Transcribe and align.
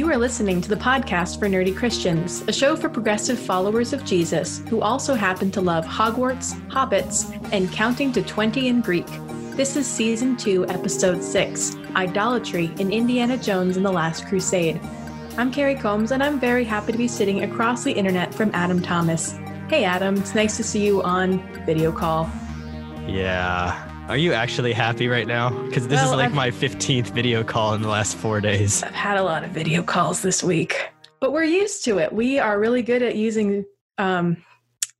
You 0.00 0.08
are 0.08 0.16
listening 0.16 0.62
to 0.62 0.70
the 0.70 0.76
podcast 0.76 1.38
for 1.38 1.46
Nerdy 1.46 1.76
Christians, 1.76 2.42
a 2.48 2.54
show 2.54 2.74
for 2.74 2.88
progressive 2.88 3.38
followers 3.38 3.92
of 3.92 4.02
Jesus 4.02 4.62
who 4.70 4.80
also 4.80 5.12
happen 5.14 5.50
to 5.50 5.60
love 5.60 5.84
Hogwarts, 5.84 6.58
hobbits, 6.70 7.30
and 7.52 7.70
counting 7.70 8.10
to 8.12 8.22
20 8.22 8.68
in 8.68 8.80
Greek. 8.80 9.06
This 9.56 9.76
is 9.76 9.86
season 9.86 10.38
2, 10.38 10.68
episode 10.68 11.22
6 11.22 11.76
Idolatry 11.96 12.72
in 12.78 12.90
Indiana 12.90 13.36
Jones 13.36 13.76
and 13.76 13.84
the 13.84 13.92
Last 13.92 14.26
Crusade. 14.26 14.80
I'm 15.36 15.52
Carrie 15.52 15.74
Combs, 15.74 16.12
and 16.12 16.22
I'm 16.22 16.40
very 16.40 16.64
happy 16.64 16.92
to 16.92 16.98
be 16.98 17.06
sitting 17.06 17.44
across 17.44 17.84
the 17.84 17.92
internet 17.92 18.34
from 18.34 18.50
Adam 18.54 18.80
Thomas. 18.80 19.32
Hey, 19.68 19.84
Adam, 19.84 20.16
it's 20.16 20.34
nice 20.34 20.56
to 20.56 20.64
see 20.64 20.82
you 20.82 21.02
on 21.02 21.46
video 21.66 21.92
call. 21.92 22.26
Yeah. 23.06 23.89
Are 24.10 24.16
you 24.16 24.32
actually 24.32 24.72
happy 24.72 25.06
right 25.06 25.28
now? 25.28 25.50
Because 25.66 25.86
this 25.86 26.00
Well, 26.00 26.10
is 26.10 26.16
like 26.16 26.26
I've- 26.26 26.34
my 26.34 26.50
15th 26.50 27.10
video 27.14 27.44
call 27.44 27.74
in 27.74 27.80
the 27.82 27.86
last 27.88 28.16
four 28.16 28.40
days. 28.40 28.82
I've 28.82 28.92
had 28.92 29.16
a 29.16 29.22
lot 29.22 29.44
of 29.44 29.50
video 29.50 29.84
calls 29.84 30.20
this 30.20 30.42
week, 30.42 30.88
but 31.20 31.30
we're 31.32 31.44
used 31.44 31.84
to 31.84 31.98
it. 31.98 32.12
We 32.12 32.40
are 32.40 32.58
really 32.58 32.82
good 32.82 33.02
at 33.04 33.14
using 33.14 33.64
um, 33.98 34.36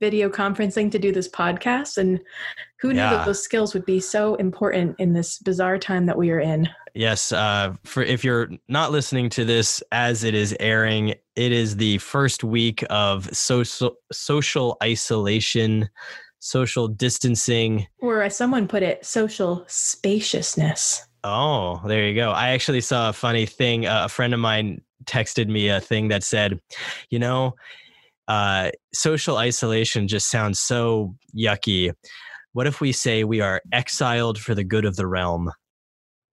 video 0.01 0.29
conferencing 0.29 0.93
to 0.93 0.99
do 1.01 1.11
this 1.11 1.29
podcast, 1.29 1.99
and 1.99 2.21
who 2.81 2.91
knew 2.93 3.01
Yeah. 3.01 3.11
that 3.17 3.27
those 3.27 3.43
skills 3.43 3.75
would 3.75 3.85
be 3.85 3.99
so 3.99 4.37
important 4.37 4.95
in 5.01 5.13
this 5.13 5.41
bizarre 5.41 5.77
time 5.79 6.07
that 6.07 6.17
we 6.17 6.31
are 6.31 6.39
in? 6.39 6.69
Yes. 6.95 7.33
Uh, 7.33 7.73
for 7.83 8.05
if 8.05 8.23
you're 8.23 8.49
not 8.69 8.93
listening 8.93 9.29
to 9.31 9.45
this 9.45 9.83
as 9.91 10.23
it 10.23 10.35
is 10.35 10.55
airing, 10.61 11.15
it 11.35 11.51
is 11.51 11.77
the 11.77 11.99
first 11.99 12.45
week 12.45 12.85
of 12.91 13.29
social 13.37 13.97
social 14.13 14.77
isolation, 14.85 15.89
social 16.41 16.89
distancing. 16.89 17.87
Or, 18.01 18.23
as 18.23 18.37
someone 18.37 18.67
put 18.67 18.83
it, 18.83 19.07
social 19.07 19.65
spaciousness. 19.69 21.07
Oh, 21.23 21.81
there 21.87 22.09
you 22.09 22.15
go. 22.15 22.31
I 22.31 22.49
actually 22.49 22.81
saw 22.81 23.11
a 23.11 23.13
funny 23.13 23.47
thing. 23.47 23.87
Uh, 23.87 24.07
a 24.07 24.09
friend 24.09 24.35
of 24.35 24.41
mine 24.41 24.81
texted 25.05 25.49
me 25.49 25.69
a 25.69 25.81
thing 25.81 26.09
that 26.09 26.23
said, 26.23 26.59
you 27.11 27.19
know, 27.19 27.55
uh, 28.29 28.71
social 28.93 29.37
isolation 29.37 30.09
just 30.09 30.31
sounds 30.31 30.59
so 30.59 31.15
yucky. 31.37 31.93
What 32.53 32.67
if 32.67 32.81
we 32.81 32.93
say 32.93 33.25
we 33.25 33.41
are 33.41 33.63
exiled 33.73 34.39
for 34.39 34.55
the 34.55 34.65
good 34.65 34.85
of 34.85 34.97
the 34.97 35.07
realm? 35.07 35.53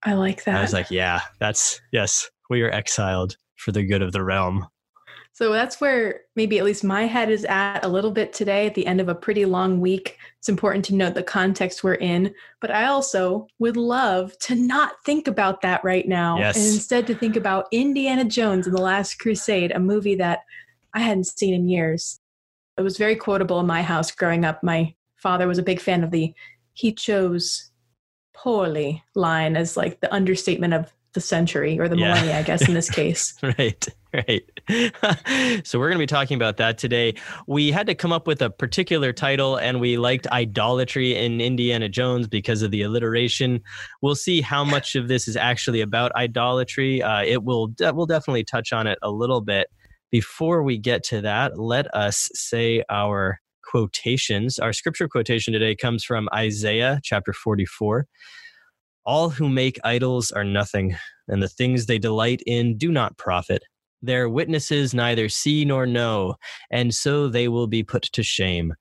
I 0.04 0.14
like 0.14 0.44
that. 0.46 0.58
I 0.58 0.62
was 0.62 0.74
like, 0.74 0.92
yeah, 0.92 1.22
that's 1.40 1.82
yes, 1.92 2.30
we 2.50 2.62
are 2.62 2.72
exiled 2.72 3.36
for 3.56 3.72
the 3.72 3.84
good 3.84 4.02
of 4.02 4.14
the 4.14 4.24
realm. 4.24 4.68
So 5.38 5.54
that's 5.54 5.80
where 5.80 6.22
maybe 6.36 6.58
at 6.58 6.66
least 6.66 6.84
my 6.84 7.04
head 7.04 7.30
is 7.30 7.46
at 7.46 7.86
a 7.86 7.88
little 7.88 8.10
bit 8.10 8.34
today 8.34 8.66
at 8.66 8.74
the 8.74 8.88
end 8.88 9.00
of 9.00 9.08
a 9.08 9.14
pretty 9.14 9.46
long 9.46 9.80
week. 9.80 10.18
It's 10.40 10.50
important 10.50 10.84
to 10.86 10.96
note 10.96 11.14
the 11.14 11.22
context 11.22 11.84
we're 11.84 11.94
in, 11.94 12.34
but 12.60 12.72
I 12.72 12.86
also 12.88 13.46
would 13.60 13.78
love 13.78 14.36
to 14.40 14.56
not 14.56 14.94
think 15.06 15.28
about 15.28 15.62
that 15.62 15.84
right 15.84 16.08
now 16.08 16.40
Yes. 16.40 16.58
and 16.58 16.66
instead 16.66 17.06
to 17.06 17.14
think 17.14 17.36
about 17.36 17.68
Indiana 17.72 18.26
Jones 18.26 18.66
and 18.66 18.76
the 18.76 18.82
Last 18.82 19.20
Crusade, 19.20 19.72
a 19.72 19.80
movie 19.80 20.16
that 20.16 20.40
I 20.96 21.02
hadn't 21.02 21.28
seen 21.28 21.54
in 21.54 21.70
years. 21.70 22.20
It 22.76 22.82
was 22.82 22.98
very 22.98 23.16
quotable 23.16 23.60
in 23.60 23.68
my 23.68 23.84
house 23.84 24.10
growing 24.10 24.44
up. 24.44 24.64
My 24.64 24.96
father 25.18 25.48
was 25.48 25.60
a 25.60 25.64
big 25.64 25.80
fan 25.80 26.04
of 26.04 26.10
the 26.10 26.34
he 26.74 26.92
chose 26.92 27.70
poorly 28.34 29.04
line 29.14 29.56
as 29.56 29.78
like 29.78 30.00
the 30.00 30.12
understatement 30.12 30.74
of 30.74 30.92
the 31.18 31.22
century 31.22 31.80
or 31.80 31.90
the 31.90 31.98
Yeah. 31.98 32.10
millennia, 32.10 32.38
I 32.38 32.44
guess, 32.44 32.68
in 32.68 32.76
this 32.76 32.90
case. 32.92 33.34
right 33.42 33.88
right. 34.14 34.44
So 35.66 35.80
we're 35.80 35.88
going 35.90 35.98
to 35.98 36.04
be 36.04 36.06
talking 36.06 36.36
about 36.36 36.58
that 36.58 36.78
today. 36.78 37.16
We 37.48 37.72
had 37.72 37.88
to 37.88 37.96
come 37.96 38.12
up 38.14 38.28
with 38.28 38.42
a 38.42 38.50
particular 38.50 39.12
title 39.14 39.56
and 39.58 39.80
we 39.82 39.98
liked 39.98 40.28
idolatry 40.28 41.16
in 41.16 41.42
indiana 41.42 41.90
jones 41.90 42.28
because 42.28 42.62
of 42.62 42.70
the 42.72 42.84
alliteration. 42.84 43.62
We'll 44.02 44.16
see 44.16 44.42
how 44.42 44.64
much 44.64 44.96
of 44.96 45.08
this 45.08 45.28
is 45.28 45.36
actually 45.36 45.82
about 45.82 46.14
idolatry. 46.16 47.02
Uh, 47.02 47.24
it 47.24 47.44
will 47.44 47.74
we'll 47.80 48.06
definitely 48.06 48.44
touch 48.44 48.72
on 48.72 48.86
it 48.88 49.00
a 49.02 49.10
little 49.10 49.42
bit. 49.42 49.68
Before 50.12 50.62
we 50.64 50.78
get 50.78 51.04
to 51.06 51.22
that 51.22 51.60
let 51.60 51.94
us 51.96 52.30
say 52.34 52.84
our 52.90 53.40
quotations. 53.64 54.60
Our 54.60 54.74
scripture 54.74 55.08
quotation 55.08 55.54
today 55.54 55.76
comes 55.76 56.04
from 56.04 56.30
isaiah 56.34 57.00
chapter 57.04 57.34
44 57.34 58.06
all 59.08 59.30
who 59.30 59.48
make 59.48 59.80
idols 59.86 60.32
are 60.32 60.44
nothing 60.44 60.96
and 61.30 61.42
the 61.42 61.48
things 61.48 61.86
they 61.86 61.98
delight 61.98 62.44
in 62.46 62.78
do 62.78 62.92
not 62.92 63.18
profit. 63.18 63.64
Their 64.02 64.30
witnesses 64.30 64.94
neither 64.94 65.30
see 65.30 65.66
nor 65.66 65.88
know, 65.88 66.36
and 66.70 66.94
so 66.94 67.28
they 67.28 67.48
will 67.48 67.68
be 67.68 67.84
put 67.84 68.04
to 68.04 68.22
shame. 68.22 68.74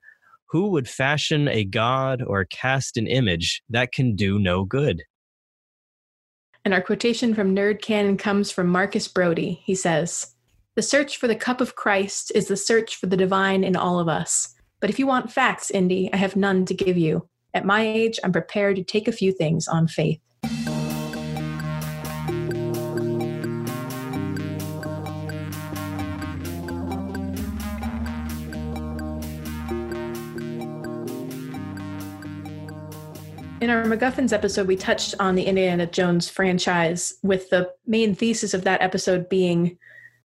Who 0.49 0.69
would 0.71 0.87
fashion 0.87 1.47
a 1.47 1.63
god 1.63 2.21
or 2.21 2.45
cast 2.45 2.97
an 2.97 3.07
image 3.07 3.63
that 3.69 3.91
can 3.91 4.15
do 4.15 4.37
no 4.37 4.63
good? 4.63 5.01
And 6.63 6.73
our 6.73 6.81
quotation 6.81 7.33
from 7.33 7.55
Nerd 7.55 7.81
Canon 7.81 8.17
comes 8.17 8.51
from 8.51 8.67
Marcus 8.67 9.07
Brody. 9.07 9.61
He 9.63 9.75
says, 9.75 10.35
The 10.75 10.81
search 10.81 11.17
for 11.17 11.27
the 11.27 11.35
cup 11.35 11.61
of 11.61 11.75
Christ 11.75 12.31
is 12.35 12.47
the 12.47 12.57
search 12.57 12.97
for 12.97 13.07
the 13.07 13.17
divine 13.17 13.63
in 13.63 13.77
all 13.77 13.99
of 13.99 14.09
us. 14.09 14.53
But 14.81 14.89
if 14.89 14.99
you 14.99 15.07
want 15.07 15.31
facts, 15.31 15.71
Indy, 15.71 16.11
I 16.13 16.17
have 16.17 16.35
none 16.35 16.65
to 16.65 16.73
give 16.73 16.97
you. 16.97 17.27
At 17.57 17.65
my 17.65 17.81
age, 17.81 18.19
I'm 18.23 18.31
prepared 18.31 18.75
to 18.75 18.83
take 18.83 19.07
a 19.07 19.11
few 19.11 19.31
things 19.31 19.67
on 19.67 19.87
faith. 19.87 20.19
In 33.59 33.71
our 33.71 33.85
MacGuffins 33.85 34.31
episode, 34.31 34.67
we 34.67 34.75
touched 34.75 35.15
on 35.19 35.33
the 35.33 35.45
Indiana 35.45 35.87
Jones 35.87 36.29
franchise, 36.29 37.15
with 37.23 37.49
the 37.49 37.71
main 37.87 38.13
thesis 38.13 38.53
of 38.53 38.65
that 38.65 38.83
episode 38.83 39.27
being 39.29 39.79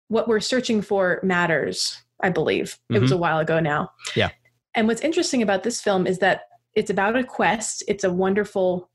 what 0.07 0.27
we're 0.27 0.39
searching 0.39 0.81
for 0.81 1.19
matters, 1.21 2.01
I 2.23 2.31
believe. 2.31 2.79
It 2.89 2.97
was 2.97 3.11
mm-hmm. 3.11 3.17
a 3.17 3.21
while 3.21 3.37
ago 3.37 3.59
now. 3.59 3.91
Yeah. 4.15 4.29
And 4.73 4.87
what's 4.87 5.01
interesting 5.01 5.43
about 5.43 5.61
this 5.61 5.79
film 5.79 6.07
is 6.07 6.17
that 6.19 6.41
it's 6.79 6.89
about 6.89 7.17
a 7.17 7.25
quest, 7.25 7.83
it's 7.89 8.05
a 8.05 8.11
wonderful 8.11 8.89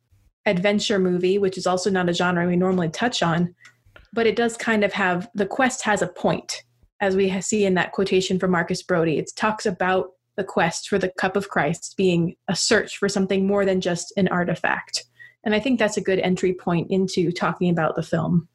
adventure 0.46 0.98
movie, 0.98 1.36
which 1.36 1.58
is 1.58 1.66
also 1.66 1.90
not 1.90 2.08
a 2.08 2.14
genre 2.14 2.46
we 2.46 2.56
normally 2.56 2.88
touch 2.88 3.22
on, 3.22 3.54
but 4.14 4.26
it 4.26 4.36
does 4.36 4.56
kind 4.56 4.84
of 4.84 4.92
have 4.94 5.28
the 5.34 5.44
quest 5.44 5.82
has 5.82 6.00
a 6.00 6.06
point, 6.06 6.62
as 7.00 7.14
we 7.14 7.38
see 7.42 7.66
in 7.66 7.74
that 7.74 7.92
quotation 7.92 8.38
from 8.38 8.52
Marcus 8.52 8.82
Brody. 8.82 9.18
It 9.18 9.30
talks 9.36 9.66
about 9.66 10.12
the 10.36 10.44
quest 10.44 10.88
for 10.88 10.98
the 10.98 11.12
cup 11.18 11.36
of 11.36 11.50
Christ 11.50 11.94
being 11.98 12.36
a 12.48 12.56
search 12.56 12.96
for 12.96 13.08
something 13.08 13.46
more 13.46 13.66
than 13.66 13.82
just 13.82 14.14
an 14.16 14.28
artifact. 14.28 15.04
And 15.44 15.54
I 15.54 15.60
think 15.60 15.78
that's 15.78 15.98
a 15.98 16.02
good 16.02 16.18
entry 16.20 16.54
point 16.54 16.90
into 16.90 17.32
talking 17.32 17.68
about 17.68 17.96
the 17.96 18.02
film. 18.02 18.48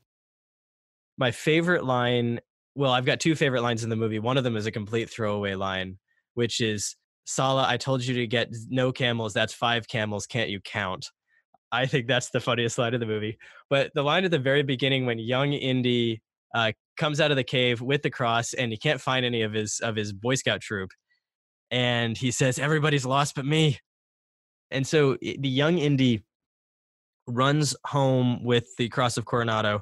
My 1.20 1.30
favorite 1.30 1.86
line, 1.86 2.40
well, 2.74 2.92
I've 2.92 3.06
got 3.06 3.20
two 3.20 3.36
favorite 3.36 3.62
lines 3.62 3.84
in 3.84 3.92
the 3.92 3.96
movie. 3.96 4.18
One 4.18 4.38
of 4.38 4.44
them 4.44 4.58
is 4.58 4.66
a 4.66 4.72
complete 4.72 5.08
throwaway 5.08 5.54
line, 5.54 6.00
which 6.34 6.62
is 6.62 6.96
Sallah, 7.30 7.68
I 7.68 7.78
told 7.78 8.04
you 8.04 8.16
to 8.16 8.26
get 8.26 8.50
no 8.70 8.92
camels. 8.92 9.34
That's 9.34 9.54
five 9.54 9.88
camels. 9.88 10.26
Can't 10.26 10.50
you 10.50 10.60
count? 10.60 11.12
I 11.72 11.86
think 11.86 12.08
that's 12.08 12.32
the 12.32 12.40
funniest 12.40 12.80
line 12.80 12.96
of 12.96 13.00
the 13.00 13.06
movie. 13.06 13.38
But 13.70 13.92
the 13.94 14.02
line 14.02 14.26
at 14.26 14.32
the 14.32 14.40
very 14.40 14.64
beginning 14.64 15.06
when 15.06 15.20
young 15.20 15.54
Indy 15.54 16.24
uh, 16.56 16.72
comes 16.98 17.22
out 17.22 17.30
of 17.30 17.38
the 17.38 17.44
cave 17.44 17.82
with 17.82 18.02
the 18.02 18.10
cross 18.10 18.54
and 18.54 18.72
he 18.72 18.80
can't 18.80 19.00
find 19.00 19.24
any 19.24 19.44
of 19.44 19.54
his 19.54 19.80
of 19.80 19.96
his 19.96 20.12
Boy 20.12 20.34
Scout 20.34 20.62
troop, 20.62 20.90
and 21.70 22.18
he 22.18 22.32
says, 22.32 22.58
"Everybody's 22.58 23.06
lost 23.06 23.36
but 23.36 23.46
me." 23.46 23.78
And 24.72 24.88
so 24.88 25.16
the 25.22 25.50
young 25.50 25.78
Indy 25.78 26.24
runs 27.28 27.76
home 27.86 28.44
with 28.44 28.76
the 28.80 28.90
cross 28.90 29.18
of 29.18 29.26
Coronado, 29.26 29.82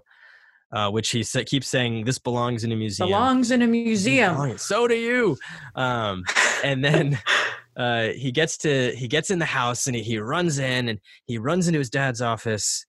uh, 0.71 0.89
which 0.89 1.09
he 1.09 1.23
sa- 1.23 1.43
keeps 1.45 1.67
saying, 1.67 2.05
"This 2.05 2.19
belongs 2.19 2.63
in 2.63 2.71
a 2.71 2.75
museum." 2.75 3.09
Belongs 3.09 3.51
in 3.51 3.61
a 3.61 3.67
museum. 3.67 4.57
So 4.57 4.87
do 4.87 4.95
you. 4.95 5.37
Um, 5.75 6.23
and 6.63 6.83
then 6.83 7.19
uh, 7.77 8.09
he 8.09 8.31
gets 8.31 8.57
to 8.59 8.93
he 8.95 9.07
gets 9.07 9.29
in 9.29 9.39
the 9.39 9.45
house 9.45 9.87
and 9.87 9.95
he, 9.95 10.03
he 10.03 10.19
runs 10.19 10.59
in 10.59 10.89
and 10.89 10.99
he 11.25 11.37
runs 11.37 11.67
into 11.67 11.79
his 11.79 11.89
dad's 11.89 12.21
office 12.21 12.85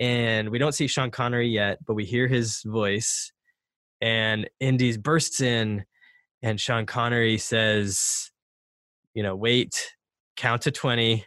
and 0.00 0.50
we 0.50 0.58
don't 0.58 0.72
see 0.72 0.86
Sean 0.86 1.10
Connery 1.10 1.48
yet, 1.48 1.78
but 1.84 1.94
we 1.94 2.04
hear 2.04 2.28
his 2.28 2.62
voice 2.64 3.32
and 4.00 4.48
Indy's 4.60 4.96
bursts 4.96 5.40
in 5.40 5.84
and 6.42 6.60
Sean 6.60 6.86
Connery 6.86 7.36
says, 7.38 8.30
you 9.14 9.22
know, 9.22 9.34
wait, 9.34 9.92
count 10.36 10.62
to 10.62 10.70
20. 10.70 11.24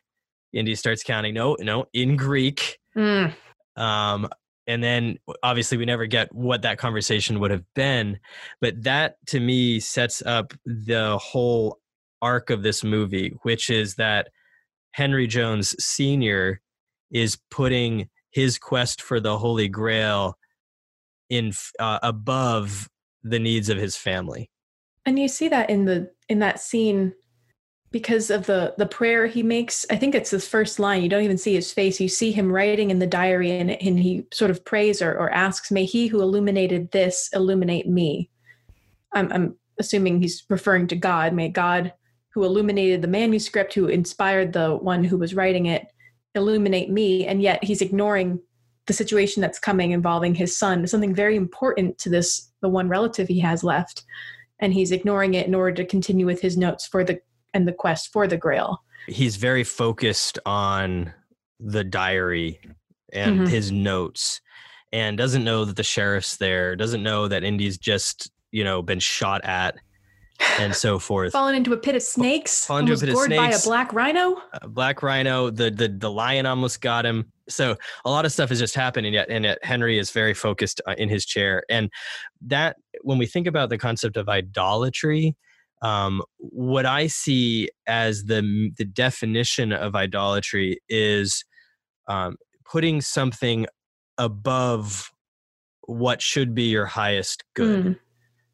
Indy 0.53 0.75
starts 0.75 1.03
counting. 1.03 1.33
No, 1.33 1.57
no, 1.59 1.85
in 1.93 2.15
Greek. 2.15 2.77
Mm. 2.95 3.33
Um, 3.75 4.29
and 4.67 4.83
then 4.83 5.17
obviously 5.43 5.77
we 5.77 5.85
never 5.85 6.05
get 6.05 6.33
what 6.33 6.61
that 6.61 6.77
conversation 6.77 7.39
would 7.39 7.51
have 7.51 7.65
been, 7.73 8.19
but 8.59 8.83
that 8.83 9.15
to 9.27 9.39
me 9.39 9.79
sets 9.79 10.21
up 10.25 10.53
the 10.65 11.17
whole 11.17 11.79
arc 12.21 12.49
of 12.49 12.63
this 12.63 12.83
movie, 12.83 13.35
which 13.43 13.69
is 13.69 13.95
that 13.95 14.29
Henry 14.93 15.27
Jones 15.27 15.75
Sr. 15.83 16.61
is 17.11 17.37
putting 17.49 18.09
his 18.31 18.57
quest 18.57 19.01
for 19.01 19.19
the 19.19 19.37
Holy 19.37 19.67
Grail 19.67 20.37
in 21.29 21.53
uh, 21.79 21.99
above 22.03 22.89
the 23.23 23.39
needs 23.39 23.69
of 23.69 23.77
his 23.77 23.95
family. 23.95 24.49
And 25.05 25.17
you 25.17 25.27
see 25.27 25.47
that 25.49 25.69
in 25.69 25.85
the 25.85 26.11
in 26.29 26.39
that 26.39 26.59
scene 26.59 27.13
because 27.91 28.29
of 28.29 28.45
the 28.45 28.73
the 28.77 28.85
prayer 28.85 29.27
he 29.27 29.43
makes. 29.43 29.85
I 29.89 29.97
think 29.97 30.15
it's 30.15 30.31
the 30.31 30.39
first 30.39 30.79
line. 30.79 31.03
You 31.03 31.09
don't 31.09 31.23
even 31.23 31.37
see 31.37 31.53
his 31.53 31.73
face. 31.73 31.99
You 31.99 32.07
see 32.07 32.31
him 32.31 32.51
writing 32.51 32.89
in 32.89 32.99
the 32.99 33.07
diary 33.07 33.51
and, 33.51 33.71
and 33.71 33.99
he 33.99 34.25
sort 34.31 34.51
of 34.51 34.63
prays 34.63 35.01
or, 35.01 35.11
or 35.11 35.29
asks 35.29 35.71
may 35.71 35.85
he 35.85 36.07
who 36.07 36.21
illuminated 36.21 36.91
this 36.91 37.29
illuminate 37.33 37.87
me. 37.87 38.29
I'm, 39.13 39.31
I'm 39.31 39.55
assuming 39.77 40.21
he's 40.21 40.43
referring 40.49 40.87
to 40.87 40.95
god. 40.95 41.33
May 41.33 41.49
god 41.49 41.93
who 42.33 42.45
illuminated 42.45 43.01
the 43.01 43.09
manuscript 43.09 43.73
who 43.73 43.87
inspired 43.87 44.53
the 44.53 44.75
one 44.75 45.03
who 45.03 45.17
was 45.17 45.35
writing 45.35 45.65
it 45.65 45.87
illuminate 46.33 46.89
me. 46.89 47.25
And 47.27 47.41
yet 47.41 47.61
he's 47.61 47.81
ignoring 47.81 48.39
the 48.87 48.93
situation 48.93 49.41
that's 49.41 49.59
coming 49.59 49.91
involving 49.91 50.33
his 50.33 50.57
son. 50.57 50.87
Something 50.87 51.13
very 51.13 51.35
important 51.35 51.97
to 51.99 52.09
this 52.09 52.51
the 52.61 52.69
one 52.69 52.87
relative 52.87 53.27
he 53.27 53.39
has 53.39 53.63
left. 53.63 54.03
And 54.59 54.73
he's 54.73 54.91
ignoring 54.91 55.33
it 55.33 55.47
in 55.47 55.55
order 55.55 55.73
to 55.73 55.85
continue 55.85 56.25
with 56.25 56.39
his 56.39 56.55
notes 56.55 56.87
for 56.87 57.03
the 57.03 57.19
and 57.53 57.67
the 57.67 57.73
quest 57.73 58.11
for 58.11 58.27
the 58.27 58.37
grail. 58.37 58.83
He's 59.07 59.35
very 59.35 59.63
focused 59.63 60.39
on 60.45 61.13
the 61.59 61.83
diary 61.83 62.59
and 63.13 63.41
mm-hmm. 63.41 63.45
his 63.45 63.71
notes 63.71 64.41
and 64.91 65.17
doesn't 65.17 65.43
know 65.43 65.65
that 65.65 65.75
the 65.75 65.83
sheriff's 65.83 66.37
there 66.37 66.75
doesn't 66.75 67.03
know 67.03 67.27
that 67.27 67.43
indy's 67.43 67.77
just 67.77 68.31
you 68.51 68.63
know 68.63 68.81
been 68.81 68.99
shot 68.99 69.43
at 69.45 69.75
and 70.59 70.75
so 70.75 70.97
forth. 70.99 71.33
Fallen 71.33 71.55
into 71.55 71.73
a 71.73 71.77
pit 71.77 71.95
of 71.95 72.01
snakes 72.01 72.65
fallen 72.65 72.87
into 72.87 72.93
a 72.93 72.99
pit 72.99 73.09
of 73.09 73.17
snakes 73.17 73.37
by 73.37 73.49
a 73.49 73.59
black 73.63 73.93
rhino? 73.93 74.41
A 74.53 74.67
black 74.67 75.03
rhino 75.03 75.49
the, 75.49 75.69
the 75.69 75.87
the 75.87 76.11
lion 76.11 76.45
almost 76.45 76.81
got 76.81 77.05
him. 77.05 77.31
So 77.47 77.75
a 78.05 78.09
lot 78.09 78.25
of 78.25 78.31
stuff 78.31 78.49
has 78.49 78.59
just 78.59 78.75
happened 78.75 79.05
and 79.05 79.13
yet 79.13 79.29
and 79.29 79.45
yet 79.45 79.59
henry 79.63 79.99
is 79.99 80.11
very 80.11 80.33
focused 80.33 80.81
uh, 80.87 80.95
in 80.97 81.09
his 81.09 81.25
chair. 81.25 81.63
And 81.69 81.89
that 82.47 82.77
when 83.01 83.17
we 83.17 83.25
think 83.25 83.45
about 83.45 83.69
the 83.69 83.77
concept 83.77 84.17
of 84.17 84.29
idolatry 84.29 85.35
um, 85.81 86.21
what 86.37 86.85
I 86.85 87.07
see 87.07 87.69
as 87.87 88.25
the 88.25 88.71
the 88.77 88.85
definition 88.85 89.71
of 89.71 89.95
idolatry 89.95 90.79
is 90.89 91.43
um, 92.07 92.37
putting 92.69 93.01
something 93.01 93.65
above 94.17 95.11
what 95.81 96.21
should 96.21 96.53
be 96.53 96.63
your 96.63 96.85
highest 96.85 97.43
good. 97.55 97.85
Mm. 97.85 97.99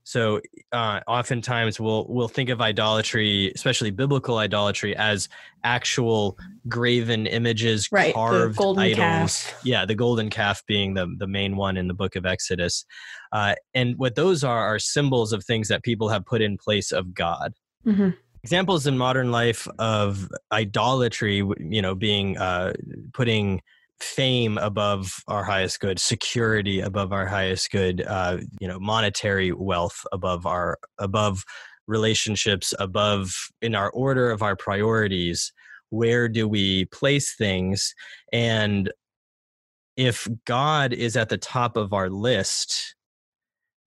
So 0.07 0.39
uh, 0.71 1.01
oftentimes 1.05 1.81
we'll 1.81 2.05
we'll 2.07 2.29
think 2.29 2.49
of 2.49 2.61
idolatry, 2.61 3.51
especially 3.53 3.91
biblical 3.91 4.37
idolatry, 4.37 4.95
as 4.95 5.27
actual 5.65 6.37
graven 6.69 7.27
images, 7.27 7.89
right, 7.91 8.13
carved 8.13 8.57
idols. 8.57 8.95
Calf. 8.95 9.61
Yeah, 9.65 9.85
the 9.85 9.95
golden 9.95 10.29
calf 10.29 10.63
being 10.65 10.93
the 10.93 11.13
the 11.19 11.27
main 11.27 11.57
one 11.57 11.75
in 11.75 11.89
the 11.89 11.93
book 11.93 12.15
of 12.15 12.25
Exodus, 12.25 12.85
uh, 13.31 13.55
and 13.73 13.97
what 13.97 14.15
those 14.15 14.43
are 14.43 14.59
are 14.59 14.79
symbols 14.79 15.33
of 15.33 15.43
things 15.43 15.67
that 15.67 15.83
people 15.83 16.09
have 16.09 16.25
put 16.25 16.41
in 16.41 16.57
place 16.57 16.91
of 16.91 17.13
God. 17.13 17.53
Mm-hmm. 17.85 18.09
Examples 18.43 18.87
in 18.87 18.97
modern 18.97 19.31
life 19.31 19.67
of 19.79 20.29
idolatry, 20.51 21.37
you 21.59 21.81
know, 21.81 21.95
being 21.95 22.37
uh, 22.37 22.73
putting 23.13 23.61
fame 23.99 24.57
above 24.59 25.23
our 25.27 25.43
highest 25.43 25.79
good, 25.79 25.99
security 25.99 26.79
above 26.79 27.11
our 27.11 27.25
highest 27.25 27.71
good, 27.71 28.03
uh, 28.07 28.37
you 28.59 28.67
know, 28.67 28.79
monetary 28.79 29.51
wealth 29.51 30.05
above 30.11 30.45
our 30.45 30.77
above 30.99 31.43
relationships, 31.87 32.73
above 32.79 33.33
in 33.61 33.75
our 33.75 33.89
order 33.91 34.29
of 34.29 34.41
our 34.41 34.55
priorities. 34.55 35.51
Where 35.89 36.27
do 36.27 36.47
we 36.47 36.85
place 36.85 37.35
things? 37.35 37.93
And 38.31 38.91
if 39.95 40.27
God 40.45 40.93
is 40.93 41.17
at 41.17 41.29
the 41.29 41.37
top 41.37 41.75
of 41.75 41.93
our 41.93 42.09
list, 42.09 42.95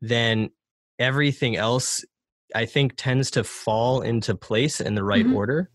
then 0.01 0.51
everything 0.99 1.57
else 1.57 2.05
I 2.55 2.67
think 2.67 2.95
tends 2.97 3.31
to 3.33 3.45
fall 3.45 4.01
into 4.01 4.35
place 4.35 4.81
in 4.81 4.95
the 4.95 5.05
right 5.05 5.25
mm-hmm. 5.25 5.37
order. 5.37 5.71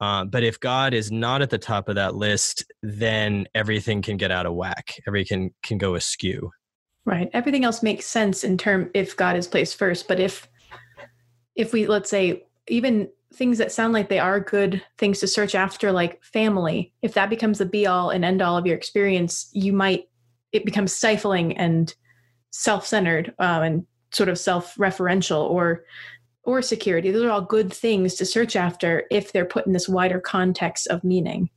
Uh, 0.00 0.24
but 0.24 0.42
if 0.42 0.60
God 0.60 0.92
is 0.92 1.12
not 1.12 1.40
at 1.40 1.50
the 1.50 1.58
top 1.58 1.88
of 1.88 1.94
that 1.94 2.14
list, 2.14 2.64
then 2.82 3.46
everything 3.54 4.02
can 4.02 4.16
get 4.16 4.30
out 4.30 4.46
of 4.46 4.54
whack. 4.54 4.94
Everything 5.06 5.50
can, 5.50 5.54
can 5.62 5.78
go 5.78 5.94
askew. 5.94 6.50
Right. 7.06 7.30
Everything 7.32 7.64
else 7.64 7.82
makes 7.82 8.06
sense 8.06 8.44
in 8.44 8.58
term 8.58 8.90
if 8.94 9.16
God 9.16 9.36
is 9.36 9.46
placed 9.46 9.76
first. 9.76 10.08
But 10.08 10.20
if 10.20 10.48
if 11.54 11.72
we 11.72 11.86
let's 11.86 12.10
say 12.10 12.44
even 12.66 13.08
things 13.32 13.58
that 13.58 13.72
sound 13.72 13.92
like 13.92 14.08
they 14.08 14.18
are 14.18 14.40
good 14.40 14.82
things 14.98 15.20
to 15.20 15.26
search 15.26 15.54
after, 15.54 15.92
like 15.92 16.22
family, 16.24 16.92
if 17.02 17.14
that 17.14 17.30
becomes 17.30 17.58
the 17.58 17.66
be 17.66 17.86
all 17.86 18.10
and 18.10 18.24
end 18.24 18.40
all 18.42 18.56
of 18.56 18.66
your 18.66 18.76
experience, 18.76 19.50
you 19.52 19.72
might 19.72 20.08
it 20.52 20.64
becomes 20.64 20.92
stifling 20.92 21.56
and 21.56 21.94
self-centered 22.56 23.34
uh, 23.38 23.60
and 23.64 23.86
sort 24.12 24.28
of 24.28 24.38
self-referential 24.38 25.42
or 25.42 25.84
or 26.44 26.60
security. 26.60 27.10
Those 27.10 27.24
are 27.24 27.30
all 27.30 27.40
good 27.40 27.72
things 27.72 28.14
to 28.16 28.26
search 28.26 28.54
after 28.54 29.04
if 29.10 29.32
they're 29.32 29.46
put 29.46 29.66
in 29.66 29.72
this 29.72 29.88
wider 29.88 30.20
context 30.20 30.86
of 30.88 31.02
meaning. 31.02 31.48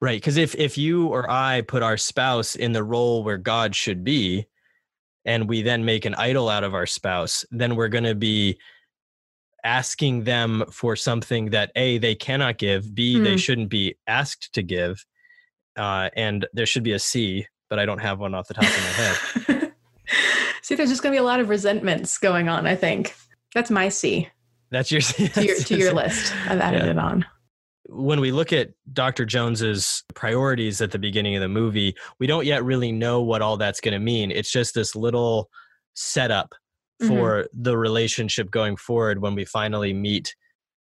Right. 0.00 0.16
Because 0.16 0.38
if, 0.38 0.54
if 0.54 0.78
you 0.78 1.08
or 1.08 1.30
I 1.30 1.60
put 1.60 1.82
our 1.82 1.98
spouse 1.98 2.56
in 2.56 2.72
the 2.72 2.82
role 2.82 3.22
where 3.22 3.36
God 3.36 3.76
should 3.76 4.02
be, 4.02 4.46
and 5.26 5.48
we 5.48 5.60
then 5.60 5.84
make 5.84 6.06
an 6.06 6.14
idol 6.14 6.48
out 6.48 6.64
of 6.64 6.74
our 6.74 6.86
spouse, 6.86 7.44
then 7.50 7.76
we're 7.76 7.88
going 7.88 8.04
to 8.04 8.14
be 8.14 8.58
asking 9.64 10.24
them 10.24 10.64
for 10.72 10.96
something 10.96 11.50
that 11.50 11.70
A, 11.76 11.98
they 11.98 12.14
cannot 12.14 12.56
give, 12.56 12.94
B, 12.94 13.16
mm. 13.16 13.22
they 13.22 13.32
hmm. 13.32 13.36
shouldn't 13.36 13.68
be 13.68 13.94
asked 14.08 14.52
to 14.54 14.62
give. 14.62 15.04
Uh, 15.76 16.08
and 16.16 16.46
there 16.52 16.66
should 16.66 16.82
be 16.82 16.92
a 16.92 16.98
C, 16.98 17.46
but 17.70 17.78
I 17.78 17.86
don't 17.86 18.00
have 18.00 18.18
one 18.18 18.34
off 18.34 18.48
the 18.48 18.54
top 18.54 18.64
of 18.64 18.70
my 18.70 19.52
head. 19.52 19.58
See, 20.62 20.74
there's 20.74 20.90
just 20.90 21.02
going 21.02 21.12
to 21.12 21.16
be 21.16 21.20
a 21.20 21.26
lot 21.26 21.40
of 21.40 21.48
resentments 21.48 22.18
going 22.18 22.48
on, 22.48 22.66
I 22.66 22.76
think. 22.76 23.14
That's 23.54 23.70
my 23.70 23.88
C. 23.88 24.28
That's 24.70 24.90
your 24.90 25.00
C. 25.00 25.28
to 25.28 25.44
your, 25.44 25.56
to 25.56 25.76
your 25.76 25.92
list. 25.92 26.32
I've 26.46 26.60
added 26.60 26.84
yeah. 26.84 26.90
it 26.90 26.98
on. 26.98 27.26
When 27.88 28.20
we 28.20 28.32
look 28.32 28.52
at 28.52 28.70
Dr. 28.92 29.26
Jones's 29.26 30.02
priorities 30.14 30.80
at 30.80 30.92
the 30.92 30.98
beginning 30.98 31.36
of 31.36 31.42
the 31.42 31.48
movie, 31.48 31.94
we 32.18 32.26
don't 32.26 32.46
yet 32.46 32.64
really 32.64 32.90
know 32.90 33.20
what 33.20 33.42
all 33.42 33.58
that's 33.58 33.80
going 33.80 33.92
to 33.92 33.98
mean. 33.98 34.30
It's 34.30 34.50
just 34.50 34.74
this 34.74 34.96
little 34.96 35.50
setup 35.94 36.54
for 37.00 37.42
mm-hmm. 37.42 37.62
the 37.62 37.76
relationship 37.76 38.50
going 38.50 38.76
forward 38.76 39.20
when 39.20 39.34
we 39.34 39.44
finally 39.44 39.92
meet 39.92 40.34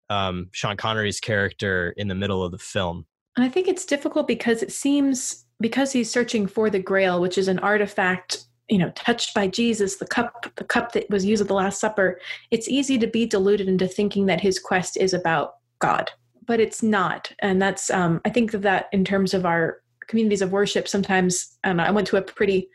um, 0.09 0.49
Sean 0.51 0.77
Connery's 0.77 1.19
character 1.19 1.93
in 1.97 2.07
the 2.07 2.15
middle 2.15 2.43
of 2.43 2.51
the 2.51 2.57
film. 2.57 3.05
And 3.35 3.45
I 3.45 3.49
think 3.49 3.67
it's 3.67 3.85
difficult 3.85 4.27
because 4.27 4.61
it 4.61 4.71
seems 4.71 5.45
because 5.59 5.91
he's 5.91 6.11
searching 6.11 6.45
for 6.45 6.69
the 6.69 6.79
Grail, 6.79 7.19
which 7.19 7.37
is 7.37 7.47
an 7.47 7.59
artifact 7.59 8.45
you 8.69 8.77
know 8.77 8.91
touched 8.91 9.33
by 9.33 9.45
jesus 9.45 9.97
the 9.97 10.05
cup 10.05 10.49
the 10.55 10.63
cup 10.63 10.93
that 10.93 11.09
was 11.09 11.25
used 11.25 11.41
at 11.41 11.47
the 11.47 11.53
last 11.53 11.79
supper 11.79 12.19
it's 12.49 12.69
easy 12.69 12.97
to 12.97 13.07
be 13.07 13.25
deluded 13.25 13.67
into 13.67 13.87
thinking 13.87 14.25
that 14.25 14.39
his 14.39 14.57
quest 14.57 14.95
is 14.97 15.13
about 15.13 15.55
god 15.79 16.09
but 16.45 16.59
it's 16.59 16.83
not. 16.83 17.31
And 17.39 17.61
that's 17.61 17.89
um, 17.89 18.21
i 18.25 18.29
think 18.29 18.53
of 18.53 18.61
that 18.63 18.87
in 18.91 19.05
terms 19.05 19.33
of 19.33 19.45
our 19.45 19.81
communities 20.07 20.41
of 20.41 20.51
worship. 20.51 20.87
Sometimes 20.87 21.57
um, 21.63 21.79
i 21.79 21.91
went 21.91 22.07
to 22.07 22.17
a 22.17 22.21
pretty 22.21 22.67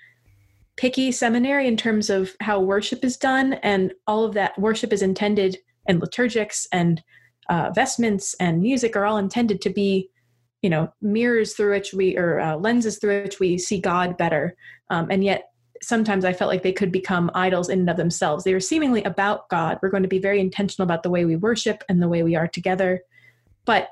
picky 0.77 1.11
seminary 1.11 1.67
in 1.67 1.77
terms 1.77 2.09
of 2.09 2.35
how 2.41 2.61
worship 2.61 3.05
is 3.05 3.17
done 3.17 3.55
and 3.55 3.93
all 4.07 4.25
of 4.25 4.35
that 4.35 4.57
worship 4.59 4.93
is 4.93 5.03
intended 5.03 5.59
and 5.89 6.01
liturgics 6.01 6.67
and 6.73 7.03
uh, 7.49 7.71
vestments 7.75 8.37
and 8.39 8.61
music 8.61 8.95
are 8.95 9.05
all 9.05 9.17
intended 9.17 9.61
to 9.61 9.71
be 9.71 10.09
you 10.63 10.71
know 10.71 10.89
mirrors 11.03 11.55
through 11.55 11.73
which 11.73 11.93
we 11.93 12.17
or 12.17 12.41
uh, 12.41 12.57
lenses 12.57 12.99
through 12.99 13.23
which 13.23 13.41
we 13.41 13.59
see 13.59 13.81
god 13.81 14.17
better. 14.17 14.55
Um, 14.91 15.09
and 15.11 15.23
yet 15.25 15.45
sometimes 15.83 16.25
I 16.25 16.33
felt 16.33 16.51
like 16.51 16.63
they 16.63 16.73
could 16.73 16.93
become 16.93 17.31
idols 17.35 17.69
in 17.69 17.81
and 17.81 17.91
of 17.91 17.97
themselves. 17.97 18.45
They 18.45 18.55
were 18.55 18.61
seemingly 18.61 19.03
about 19.05 19.49
God. 19.49 19.79
We're 19.83 19.91
going 19.91 20.03
to 20.03 20.09
be 20.09 20.19
very 20.19 20.41
intentional 20.41 20.85
about 20.85 21.03
the 21.03 21.11
way 21.11 21.25
we 21.25 21.37
worship 21.37 21.85
and 21.89 22.03
the 22.03 22.09
way 22.09 22.23
we 22.23 22.37
are 22.37 22.49
together. 22.49 23.03
But 23.65 23.91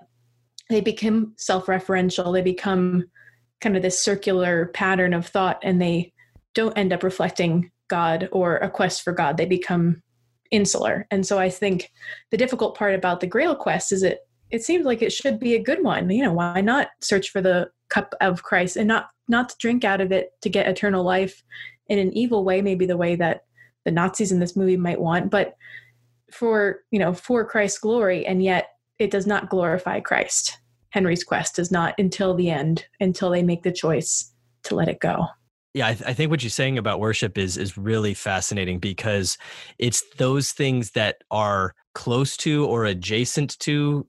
they 0.68 0.80
become 0.80 1.34
self 1.36 1.66
referential. 1.66 2.32
They 2.32 2.42
become 2.42 3.04
kind 3.60 3.76
of 3.76 3.82
this 3.82 3.98
circular 3.98 4.66
pattern 4.66 5.14
of 5.14 5.26
thought 5.26 5.58
and 5.62 5.80
they 5.80 6.12
don't 6.54 6.76
end 6.76 6.92
up 6.92 7.02
reflecting 7.02 7.70
God 7.88 8.28
or 8.32 8.56
a 8.56 8.70
quest 8.70 9.02
for 9.02 9.12
God. 9.12 9.36
They 9.36 9.46
become 9.46 10.02
insular. 10.50 11.06
And 11.10 11.26
so 11.26 11.38
I 11.38 11.50
think 11.50 11.90
the 12.30 12.36
difficult 12.36 12.76
part 12.76 12.94
about 12.94 13.20
the 13.20 13.26
Grail 13.26 13.54
quest 13.54 13.92
is 13.92 14.02
it 14.02 14.20
it 14.50 14.62
seems 14.62 14.86
like 14.86 15.02
it 15.02 15.12
should 15.12 15.40
be 15.40 15.56
a 15.56 15.62
good 15.62 15.82
one. 15.82 16.08
You 16.08 16.22
know, 16.22 16.32
why 16.32 16.60
not 16.60 16.88
search 17.00 17.30
for 17.30 17.40
the 17.40 17.68
cup 17.88 18.14
of 18.20 18.42
Christ 18.42 18.76
and 18.76 18.88
not 18.88 19.08
not 19.28 19.54
drink 19.58 19.84
out 19.84 20.00
of 20.00 20.12
it 20.12 20.30
to 20.42 20.48
get 20.48 20.68
eternal 20.68 21.04
life 21.04 21.42
in 21.88 21.98
an 21.98 22.12
evil 22.16 22.44
way, 22.44 22.62
maybe 22.62 22.86
the 22.86 22.96
way 22.96 23.16
that 23.16 23.44
the 23.84 23.90
Nazis 23.90 24.32
in 24.32 24.40
this 24.40 24.56
movie 24.56 24.76
might 24.76 25.00
want, 25.00 25.30
but 25.30 25.56
for, 26.30 26.80
you 26.90 26.98
know, 26.98 27.12
for 27.12 27.44
Christ's 27.44 27.78
glory. 27.78 28.26
And 28.26 28.42
yet 28.42 28.70
it 28.98 29.10
does 29.10 29.26
not 29.26 29.48
glorify 29.48 30.00
Christ. 30.00 30.58
Henry's 30.90 31.24
quest 31.24 31.56
does 31.56 31.70
not 31.70 31.94
until 31.98 32.34
the 32.34 32.50
end, 32.50 32.86
until 33.00 33.30
they 33.30 33.42
make 33.42 33.62
the 33.62 33.72
choice 33.72 34.32
to 34.64 34.74
let 34.74 34.88
it 34.88 35.00
go. 35.00 35.26
Yeah, 35.74 35.88
I, 35.88 35.94
th- 35.94 36.08
I, 36.08 36.14
think 36.14 36.30
what 36.30 36.42
you're 36.42 36.48
saying 36.48 36.78
about 36.78 37.00
worship 37.00 37.36
is 37.36 37.58
is 37.58 37.76
really 37.76 38.14
fascinating 38.14 38.78
because 38.78 39.36
it's 39.78 40.02
those 40.16 40.52
things 40.52 40.92
that 40.92 41.16
are 41.30 41.74
close 41.94 42.34
to 42.38 42.64
or 42.64 42.86
adjacent 42.86 43.58
to 43.58 44.06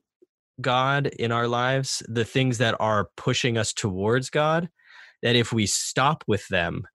God 0.62 1.08
in 1.08 1.30
our 1.30 1.46
lives, 1.46 2.02
the 2.08 2.24
things 2.24 2.56
that 2.58 2.74
are 2.80 3.10
pushing 3.18 3.58
us 3.58 3.74
towards 3.74 4.30
God, 4.30 4.70
that 5.22 5.36
if 5.36 5.52
we 5.52 5.66
stop 5.66 6.24
with 6.26 6.48
them, 6.48 6.86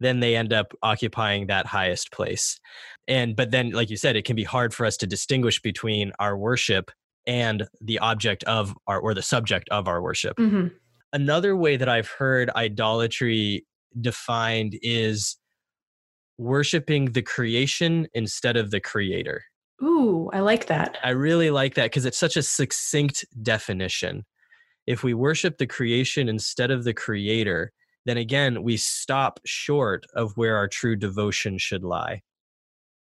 then 0.00 0.20
they 0.20 0.34
end 0.34 0.52
up 0.52 0.72
occupying 0.82 1.46
that 1.46 1.66
highest 1.66 2.10
place. 2.10 2.58
And 3.06 3.36
but 3.36 3.50
then 3.50 3.70
like 3.70 3.90
you 3.90 3.96
said 3.96 4.16
it 4.16 4.24
can 4.24 4.36
be 4.36 4.44
hard 4.44 4.74
for 4.74 4.86
us 4.86 4.96
to 4.98 5.06
distinguish 5.06 5.60
between 5.60 6.12
our 6.18 6.36
worship 6.36 6.90
and 7.26 7.68
the 7.80 7.98
object 7.98 8.42
of 8.44 8.74
our 8.86 8.98
or 8.98 9.14
the 9.14 9.22
subject 9.22 9.68
of 9.70 9.86
our 9.86 10.02
worship. 10.02 10.38
hmm 10.38 10.68
Another 11.12 11.56
way 11.56 11.76
that 11.76 11.88
I've 11.88 12.08
heard 12.08 12.50
idolatry 12.50 13.66
defined 14.00 14.78
is 14.80 15.36
worshiping 16.38 17.06
the 17.06 17.22
creation 17.22 18.06
instead 18.14 18.56
of 18.56 18.70
the 18.70 18.80
creator. 18.80 19.42
Ooh, 19.82 20.30
I 20.32 20.40
like 20.40 20.66
that. 20.66 20.98
I 21.02 21.10
really 21.10 21.50
like 21.50 21.74
that 21.74 21.86
because 21.86 22.04
it's 22.04 22.18
such 22.18 22.36
a 22.36 22.42
succinct 22.42 23.24
definition. 23.42 24.24
If 24.86 25.02
we 25.02 25.14
worship 25.14 25.58
the 25.58 25.66
creation 25.66 26.28
instead 26.28 26.70
of 26.70 26.84
the 26.84 26.94
creator, 26.94 27.72
then 28.06 28.16
again, 28.16 28.62
we 28.62 28.76
stop 28.76 29.40
short 29.44 30.06
of 30.14 30.36
where 30.36 30.56
our 30.56 30.68
true 30.68 30.96
devotion 30.96 31.58
should 31.58 31.84
lie. 31.84 32.22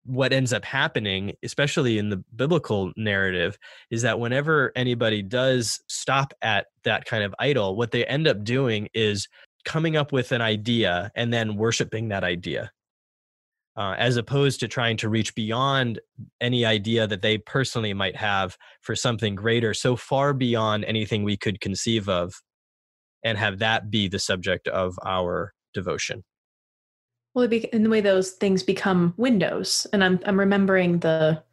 What 0.06 0.34
ends 0.34 0.54
up 0.54 0.66
happening, 0.66 1.34
especially 1.44 1.98
in 1.98 2.10
the 2.10 2.24
biblical 2.36 2.92
narrative, 2.96 3.58
is 3.90 4.04
that 4.04 4.20
whenever 4.20 4.72
anybody 4.76 5.22
does 5.22 5.82
stop 5.88 6.34
at 6.42 6.68
that 6.84 7.06
kind 7.06 7.24
of 7.24 7.34
idol, 7.40 7.76
what 7.76 7.92
they 7.92 8.06
end 8.06 8.28
up 8.28 8.44
doing 8.44 8.88
is 8.94 9.28
coming 9.66 9.98
up 9.98 10.12
with 10.12 10.32
an 10.32 10.42
idea 10.42 11.12
and 11.16 11.34
then 11.34 11.56
worshiping 11.56 12.10
that 12.10 12.24
idea 12.24 12.72
uh, 13.78 13.96
as 13.98 14.18
opposed 14.18 14.60
to 14.60 14.68
trying 14.68 14.98
to 14.98 15.10
reach 15.10 15.36
beyond 15.36 16.00
any 16.40 16.66
idea 16.66 17.08
that 17.08 17.22
they 17.22 17.38
personally 17.38 17.94
might 17.94 18.16
have 18.16 18.58
for 18.82 18.96
something 18.96 19.36
greater, 19.36 19.74
so 19.74 19.96
far 19.96 20.34
beyond 20.34 20.86
anything 20.86 21.24
we 21.24 21.36
could 21.36 21.60
conceive 21.60 22.08
of, 22.08 22.42
and 23.26 23.38
have 23.38 23.60
that 23.60 23.92
be 23.92 24.08
the 24.08 24.20
subject 24.20 24.70
of 24.70 24.98
our 25.06 25.54
devotion. 25.74 26.24
Well, 27.34 27.50
be, 27.50 27.66
in 27.74 27.84
the 27.84 27.90
way 27.90 28.00
those 28.00 28.32
things 28.32 28.64
become 28.64 29.14
windows, 29.18 29.86
and 29.92 30.02
I'm 30.02 30.22
I'm 30.26 30.40
remembering 30.40 31.00
the 31.00 31.44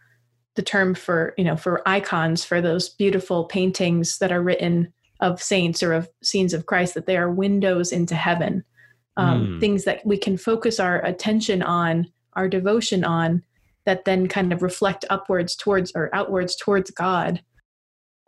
the 0.55 0.63
term 0.63 0.95
for 0.95 1.35
you 1.37 1.43
know 1.43 1.57
for 1.57 1.83
icons 1.89 2.45
for 2.45 2.61
those 2.61 2.91
beautiful 2.91 3.47
paintings 3.47 4.19
that 4.19 4.31
are 4.31 4.43
written 4.43 4.93
of 5.21 5.43
saints 5.43 5.83
or 5.83 5.93
of 5.93 6.09
scenes 6.23 6.55
of 6.55 6.67
Christ 6.67 6.95
that 6.95 7.07
they 7.07 7.17
are 7.17 7.31
windows 7.31 7.91
into 7.91 8.15
heaven, 8.15 8.65
um, 9.17 9.47
Mm. 9.47 9.61
things 9.61 9.85
that 9.85 10.05
we 10.05 10.19
can 10.19 10.37
focus 10.37 10.79
our 10.79 11.05
attention 11.05 11.63
on, 11.63 12.07
our 12.35 12.49
devotion 12.49 13.05
on, 13.05 13.43
that 13.87 14.05
then 14.05 14.29
kind 14.29 14.53
of 14.53 14.63
reflect 14.63 15.05
upwards 15.11 15.57
towards 15.57 15.93
or 15.95 16.15
outwards 16.15 16.55
towards 16.57 16.91
God. 16.91 17.43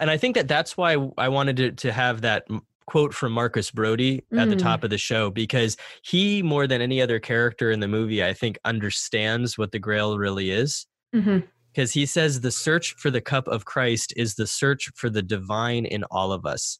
And 0.00 0.10
I 0.10 0.16
think 0.16 0.34
that 0.34 0.48
that's 0.48 0.76
why 0.76 0.96
I 1.18 1.28
wanted 1.28 1.56
to, 1.58 1.72
to 1.72 1.92
have 1.92 2.22
that 2.22 2.46
quote 2.86 3.14
from 3.14 3.32
Marcus 3.32 3.70
Brody 3.70 4.22
at 4.36 4.48
the 4.50 4.56
Mm. 4.56 4.62
top 4.62 4.84
of 4.84 4.90
the 4.90 4.98
show 4.98 5.30
because 5.30 5.76
he, 6.02 6.42
more 6.42 6.66
than 6.66 6.80
any 6.80 7.00
other 7.00 7.18
character 7.18 7.70
in 7.70 7.80
the 7.80 7.88
movie, 7.88 8.22
I 8.22 8.32
think 8.34 8.58
understands 8.64 9.56
what 9.56 9.72
the 9.72 9.78
Grail 9.78 10.18
really 10.18 10.50
is. 10.50 10.86
because 11.72 11.92
he 11.92 12.06
says 12.06 12.40
the 12.40 12.50
search 12.50 12.94
for 12.98 13.10
the 13.10 13.20
cup 13.20 13.46
of 13.48 13.64
Christ 13.64 14.12
is 14.16 14.34
the 14.34 14.46
search 14.46 14.90
for 14.94 15.08
the 15.10 15.22
divine 15.22 15.84
in 15.86 16.04
all 16.10 16.32
of 16.32 16.44
us. 16.46 16.78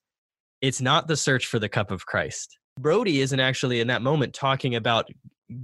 It's 0.61 0.81
not 0.81 1.09
the 1.09 1.17
search 1.17 1.47
for 1.47 1.59
the 1.59 1.69
cup 1.69 1.91
of 1.91 2.07
Christ. 2.07 2.59
Brody 2.79 3.21
isn't 3.21 3.39
actually 3.41 3.81
in 3.81 3.87
that 3.89 4.03
moment 4.03 4.35
talking 4.35 4.75
about 4.75 5.09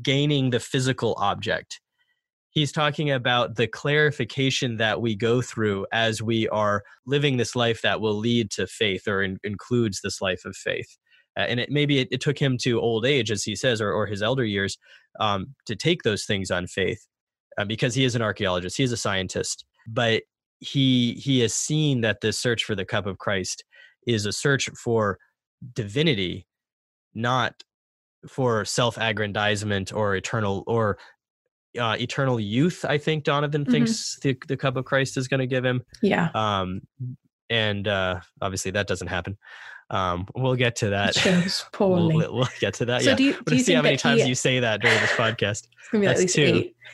gaining 0.02 0.50
the 0.50 0.60
physical 0.60 1.14
object. 1.18 1.80
He's 2.50 2.72
talking 2.72 3.10
about 3.10 3.56
the 3.56 3.68
clarification 3.68 4.76
that 4.78 5.00
we 5.00 5.14
go 5.14 5.40
through 5.40 5.86
as 5.92 6.20
we 6.20 6.48
are 6.48 6.82
living 7.06 7.36
this 7.36 7.54
life 7.54 7.82
that 7.82 8.00
will 8.00 8.16
lead 8.16 8.50
to 8.52 8.66
faith 8.66 9.06
or 9.06 9.22
in, 9.22 9.38
includes 9.44 10.00
this 10.00 10.20
life 10.20 10.44
of 10.44 10.56
faith. 10.56 10.98
Uh, 11.36 11.42
and 11.42 11.60
it 11.60 11.70
maybe 11.70 12.00
it, 12.00 12.08
it 12.10 12.20
took 12.20 12.38
him 12.38 12.58
to 12.58 12.80
old 12.80 13.06
age, 13.06 13.30
as 13.30 13.44
he 13.44 13.54
says, 13.54 13.80
or, 13.80 13.92
or 13.92 14.06
his 14.06 14.22
elder 14.22 14.44
years, 14.44 14.78
um, 15.20 15.54
to 15.66 15.76
take 15.76 16.02
those 16.02 16.24
things 16.24 16.50
on 16.50 16.66
faith 16.66 17.06
uh, 17.56 17.64
because 17.64 17.94
he 17.94 18.04
is 18.04 18.16
an 18.16 18.22
archaeologist, 18.22 18.76
he 18.76 18.82
is 18.82 18.92
a 18.92 18.96
scientist, 18.96 19.64
but 19.86 20.22
he 20.58 21.14
he 21.14 21.40
has 21.40 21.54
seen 21.54 22.00
that 22.02 22.20
this 22.20 22.38
search 22.38 22.64
for 22.64 22.74
the 22.74 22.84
cup 22.84 23.06
of 23.06 23.18
Christ 23.18 23.64
is 24.06 24.26
a 24.26 24.32
search 24.32 24.68
for 24.70 25.18
divinity, 25.74 26.46
not 27.14 27.62
for 28.28 28.64
self-aggrandizement 28.64 29.92
or 29.92 30.14
eternal 30.14 30.64
or 30.66 30.98
uh, 31.78 31.96
eternal 32.00 32.40
youth. 32.40 32.84
I 32.88 32.98
think 32.98 33.24
Donovan 33.24 33.64
Mhm. 33.64 33.70
thinks 33.70 34.18
the, 34.22 34.36
the 34.48 34.56
cup 34.56 34.76
of 34.76 34.84
Christ 34.84 35.16
is 35.16 35.28
going 35.28 35.40
to 35.40 35.46
give 35.46 35.64
him, 35.64 35.82
Yeah, 36.02 36.30
um, 36.34 36.82
and 37.48 37.86
uh, 37.88 38.20
obviously 38.42 38.70
that 38.72 38.86
doesn't 38.86 39.08
happen. 39.08 39.36
Um, 39.90 40.26
we'll 40.36 40.54
get 40.54 40.76
to 40.76 40.90
that. 40.90 41.14
shows 41.16 41.64
poorly. 41.72 42.14
we'll 42.16 42.34
we'll 42.34 42.48
get 42.60 42.74
to 42.74 42.84
that. 42.86 43.02
so 43.02 43.10
yeah. 43.10 43.16
do 43.16 43.24
you, 43.24 43.36
do 43.44 43.56
you 43.56 43.62
see 43.62 43.72
how 43.74 43.82
many 43.82 43.96
times 43.96 44.22
he, 44.22 44.28
you 44.28 44.34
say 44.36 44.60
that 44.60 44.80
during 44.80 44.98
this 45.00 45.10
podcast. 45.12 45.66
It's 45.66 45.88
gonna 45.90 46.02
be 46.02 46.06
at 46.06 46.10
That's 46.16 46.20
least 46.22 46.34
two. 46.36 46.42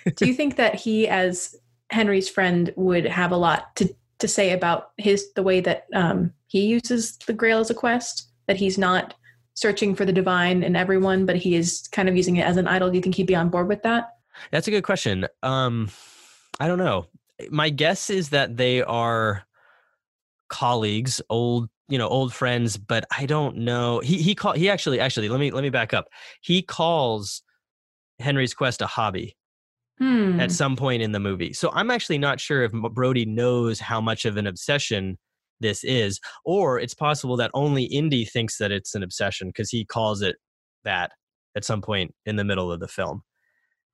eight. 0.06 0.16
Do 0.16 0.26
you 0.26 0.32
think 0.34 0.56
that 0.56 0.74
he, 0.76 1.06
as 1.08 1.54
Henry's 1.90 2.28
friend, 2.28 2.72
would 2.76 3.04
have 3.04 3.32
a 3.32 3.36
lot 3.36 3.76
to 3.76 3.94
to 4.20 4.26
say 4.28 4.52
about 4.52 4.92
his 4.96 5.30
the 5.34 5.42
way 5.42 5.60
that 5.60 5.84
um, 5.94 6.32
he 6.46 6.66
uses 6.66 7.18
the 7.26 7.34
Grail 7.34 7.58
as 7.58 7.68
a 7.70 7.74
quest? 7.74 8.30
That 8.46 8.56
he's 8.56 8.78
not 8.78 9.14
searching 9.54 9.94
for 9.94 10.04
the 10.06 10.12
divine 10.12 10.62
in 10.62 10.74
everyone, 10.76 11.26
but 11.26 11.36
he 11.36 11.54
is 11.54 11.86
kind 11.92 12.08
of 12.08 12.16
using 12.16 12.36
it 12.36 12.46
as 12.46 12.56
an 12.56 12.66
idol. 12.68 12.88
Do 12.90 12.96
you 12.96 13.02
think 13.02 13.14
he'd 13.16 13.26
be 13.26 13.34
on 13.36 13.48
board 13.50 13.68
with 13.68 13.82
that? 13.82 14.08
That's 14.50 14.68
a 14.68 14.70
good 14.70 14.84
question. 14.84 15.26
Um, 15.42 15.90
I 16.60 16.68
don't 16.68 16.78
know. 16.78 17.06
My 17.50 17.70
guess 17.70 18.10
is 18.10 18.30
that 18.30 18.56
they 18.56 18.82
are 18.82 19.44
colleagues, 20.48 21.20
old, 21.28 21.68
you 21.88 21.98
know, 21.98 22.08
old 22.08 22.32
friends, 22.32 22.76
but 22.76 23.04
I 23.16 23.26
don't 23.26 23.58
know. 23.58 24.00
He 24.00 24.18
he 24.18 24.34
call 24.34 24.52
he 24.54 24.70
actually 24.70 25.00
actually 25.00 25.28
let 25.28 25.40
me 25.40 25.50
let 25.50 25.62
me 25.62 25.70
back 25.70 25.92
up. 25.92 26.08
He 26.40 26.62
calls 26.62 27.42
Henry's 28.18 28.54
quest 28.54 28.80
a 28.80 28.86
hobby 28.86 29.36
Hmm. 29.98 30.38
at 30.40 30.52
some 30.52 30.76
point 30.76 31.00
in 31.02 31.12
the 31.12 31.20
movie. 31.20 31.54
So 31.54 31.70
I'm 31.72 31.90
actually 31.90 32.18
not 32.18 32.38
sure 32.38 32.62
if 32.62 32.72
Brody 32.72 33.24
knows 33.24 33.80
how 33.80 33.98
much 33.98 34.26
of 34.26 34.36
an 34.36 34.46
obsession 34.46 35.16
this 35.60 35.84
is, 35.84 36.20
or 36.44 36.78
it's 36.78 36.92
possible 36.92 37.34
that 37.38 37.50
only 37.54 37.84
Indy 37.84 38.26
thinks 38.26 38.58
that 38.58 38.70
it's 38.70 38.94
an 38.94 39.02
obsession 39.02 39.48
because 39.48 39.70
he 39.70 39.86
calls 39.86 40.20
it 40.20 40.36
that 40.84 41.12
at 41.56 41.64
some 41.64 41.80
point 41.80 42.14
in 42.26 42.36
the 42.36 42.44
middle 42.44 42.70
of 42.70 42.80
the 42.80 42.88
film. 42.88 43.22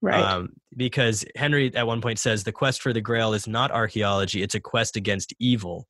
Right. 0.02 0.23
Um, 0.25 0.50
because 0.76 1.25
Henry 1.37 1.75
at 1.75 1.87
one 1.87 2.00
point 2.00 2.18
says 2.18 2.44
the 2.44 2.52
quest 2.52 2.82
for 2.82 2.92
the 2.92 3.00
grail 3.00 3.32
is 3.32 3.47
not 3.47 3.71
archaeology, 3.71 4.42
it's 4.42 4.54
a 4.54 4.61
quest 4.61 4.97
against 4.97 5.32
evil. 5.38 5.87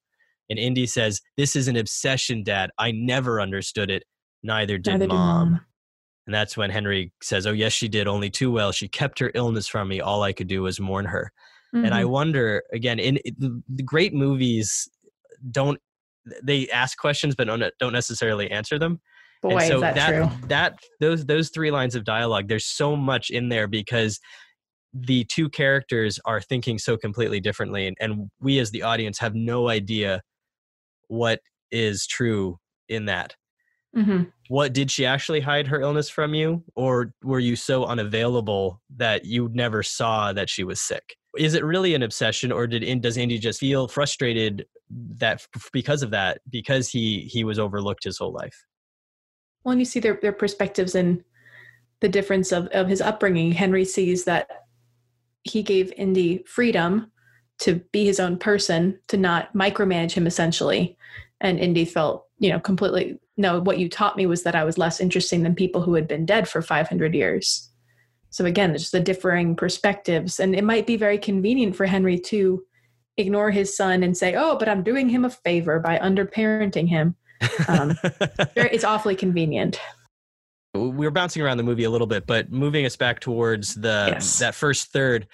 And 0.51 0.59
Indy 0.59 0.87
says, 0.87 1.21
This 1.37 1.57
is 1.57 1.69
an 1.69 1.77
obsession, 1.77 2.43
Dad. 2.45 2.71
I 2.79 2.93
never 2.93 3.41
understood 3.41 3.91
it. 3.91 4.05
Neither 4.43 4.79
did 4.79 4.93
Neither 4.93 5.07
did 5.07 5.15
mom. 5.15 5.61
And 6.27 6.35
that's 6.35 6.57
when 6.57 6.71
Henry 6.71 7.13
says, 7.23 7.47
Oh, 7.47 7.53
yes, 7.53 7.73
she 7.73 7.89
did, 7.89 8.07
only 8.07 8.31
too 8.31 8.51
well. 8.53 8.71
She 8.71 8.89
kept 8.89 9.19
her 9.19 9.33
illness 9.35 9.67
from 9.67 9.89
me. 9.89 10.01
All 10.01 10.23
I 10.23 10.33
could 10.33 10.47
do 10.49 10.63
was 10.63 10.79
mourn 10.79 11.07
her. 11.07 11.33
And 11.75 11.95
I 11.95 12.03
Mhm. 12.03 12.11
wonder, 12.11 12.63
again, 12.73 12.99
in 12.99 13.19
the 13.39 13.83
great 13.83 14.13
movies, 14.13 14.89
don't 15.51 15.81
they 16.43 16.69
ask 16.69 16.99
questions 16.99 17.35
but 17.35 17.49
don't 17.81 17.93
necessarily 17.93 18.51
answer 18.51 18.79
them 18.79 19.01
boy, 19.43 19.59
and 19.59 19.69
so 19.69 19.75
is 19.77 19.81
that, 19.95 20.09
true. 20.09 20.49
that 20.49 20.79
those 21.01 21.27
those 21.27 21.51
three 21.51 21.71
lines 21.71 21.95
of 21.95 22.05
dialogue 22.05 22.49
there's 22.49 22.67
so 22.67 22.97
much 22.97 23.31
in 23.31 23.49
there 23.49 23.67
because 23.67 24.21
the 24.95 25.25
two 25.25 25.49
characters 25.49 26.21
are 26.25 26.41
thinking 26.41 26.79
so 26.79 26.97
completely 26.97 27.41
differently 27.41 27.87
and, 27.87 27.97
and 28.01 28.31
we 28.41 28.59
as 28.59 28.71
the 28.71 28.83
audience 28.83 29.19
have 29.19 29.35
no 29.35 29.69
idea 29.69 30.21
what 31.09 31.41
is 31.71 32.07
true 32.07 32.59
in 32.89 33.07
that. 33.07 33.35
Hmm 33.95 34.25
what 34.53 34.75
did 34.75 34.91
she 34.91 35.07
actually 35.07 35.41
hide 35.41 35.67
her 35.67 35.81
illness 35.81 36.11
from 36.11 36.35
you 36.35 36.63
or 36.77 37.15
were 37.23 37.39
you 37.39 37.57
so 37.57 37.87
unavailable 37.87 38.83
that 38.95 39.25
you 39.25 39.49
never 39.55 39.83
saw 39.83 40.31
that 40.31 40.51
she 40.51 40.63
was 40.63 40.79
sick? 40.79 41.17
Is 41.39 41.55
it 41.55 41.65
really 41.65 41.95
an 41.95 42.03
obsession 42.03 42.53
or 42.53 42.67
did 42.67 43.01
does 43.01 43.17
andy 43.17 43.39
just 43.39 43.59
feel 43.59 43.89
frustrated 43.89 44.67
that 44.91 45.47
because 45.73 46.03
of 46.03 46.11
that 46.11 46.43
because 46.51 46.91
he 46.91 47.31
he 47.33 47.45
was 47.45 47.59
overlooked 47.59 48.05
his 48.05 48.19
whole 48.19 48.35
life 48.35 48.63
Well, 49.65 49.73
and 49.73 49.81
you 49.81 49.85
see 49.85 50.01
their 50.01 50.19
their 50.21 50.33
perspectives 50.33 50.95
and 50.95 51.23
the 52.01 52.09
difference 52.09 52.53
of 52.53 52.67
of 52.69 52.89
his 52.89 53.01
upbringing. 53.01 53.53
Henry 53.53 53.85
sees 53.85 54.25
that 54.25 54.49
he 55.45 55.63
gave 55.63 55.93
Indy 55.97 56.45
freedom 56.47 57.11
to 57.61 57.77
be 57.93 58.05
his 58.05 58.19
own 58.19 58.39
person, 58.39 58.99
to 59.09 59.17
not 59.17 59.53
micromanage 59.55 60.13
him 60.13 60.27
essentially. 60.27 60.97
And 61.41 61.59
Indy 61.59 61.85
felt, 61.85 62.27
you 62.39 62.51
know, 62.51 62.61
completely 62.61 63.19
no, 63.37 63.61
what 63.61 63.79
you 63.79 63.89
taught 63.89 64.17
me 64.17 64.27
was 64.27 64.43
that 64.43 64.55
I 64.55 64.65
was 64.65 64.79
less 64.79 65.01
interesting 65.01 65.43
than 65.43 65.55
people 65.55 65.81
who 65.83 65.95
had 65.95 66.07
been 66.07 66.27
dead 66.27 66.49
for 66.49 66.61
500 66.61 67.15
years. 67.15 67.71
So 68.31 68.45
again, 68.45 68.73
just 68.73 68.93
the 68.93 69.01
differing 69.01 69.57
perspectives. 69.57 70.41
And 70.41 70.55
it 70.55 70.65
might 70.65 70.87
be 70.87 70.97
very 70.97 71.19
convenient 71.19 71.77
for 71.77 71.87
Henry 71.87 72.19
to 72.19 72.63
ignore 73.17 73.51
his 73.51 73.77
son 73.77 74.03
and 74.03 74.17
say, 74.17 74.35
oh, 74.35 74.57
but 74.57 74.69
I'm 74.69 74.83
doing 74.83 75.09
him 75.09 75.25
a 75.25 75.31
favor 75.31 75.81
by 75.81 75.99
underparenting 75.99 76.89
him. 76.89 77.15
Um, 77.69 77.95
It's 78.57 78.85
awfully 78.85 79.17
convenient. 79.17 79.81
we 80.75 80.91
were 80.91 81.11
bouncing 81.11 81.43
around 81.43 81.59
the 81.59 81.63
movie 81.63 81.85
a 81.85 81.91
little 81.91 82.07
bit, 82.07 82.27
but 82.27 82.51
moving 82.51 82.87
us 82.87 82.97
back 82.97 83.21
towards 83.21 83.75
the 83.75 84.07
Yes. 84.13 84.39
that 84.39 84.55
first 84.55 84.93
third, 84.93 85.27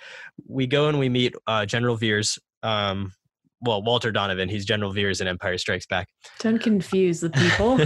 we 0.46 0.66
go 0.66 0.88
and 0.88 0.98
we 0.98 1.08
meet 1.08 1.34
uh, 1.46 1.64
General 1.66 1.96
Veers. 1.96 2.38
Um, 2.62 3.12
well, 3.60 3.82
Walter 3.82 4.12
Donovan. 4.12 4.48
He's 4.48 4.64
General 4.64 4.92
Veers 4.92 5.20
in 5.20 5.26
Empire 5.26 5.58
Strikes 5.58 5.86
Back. 5.86 6.06
Don't 6.38 6.60
confuse 6.60 7.18
the 7.20 7.30
people. 7.30 7.80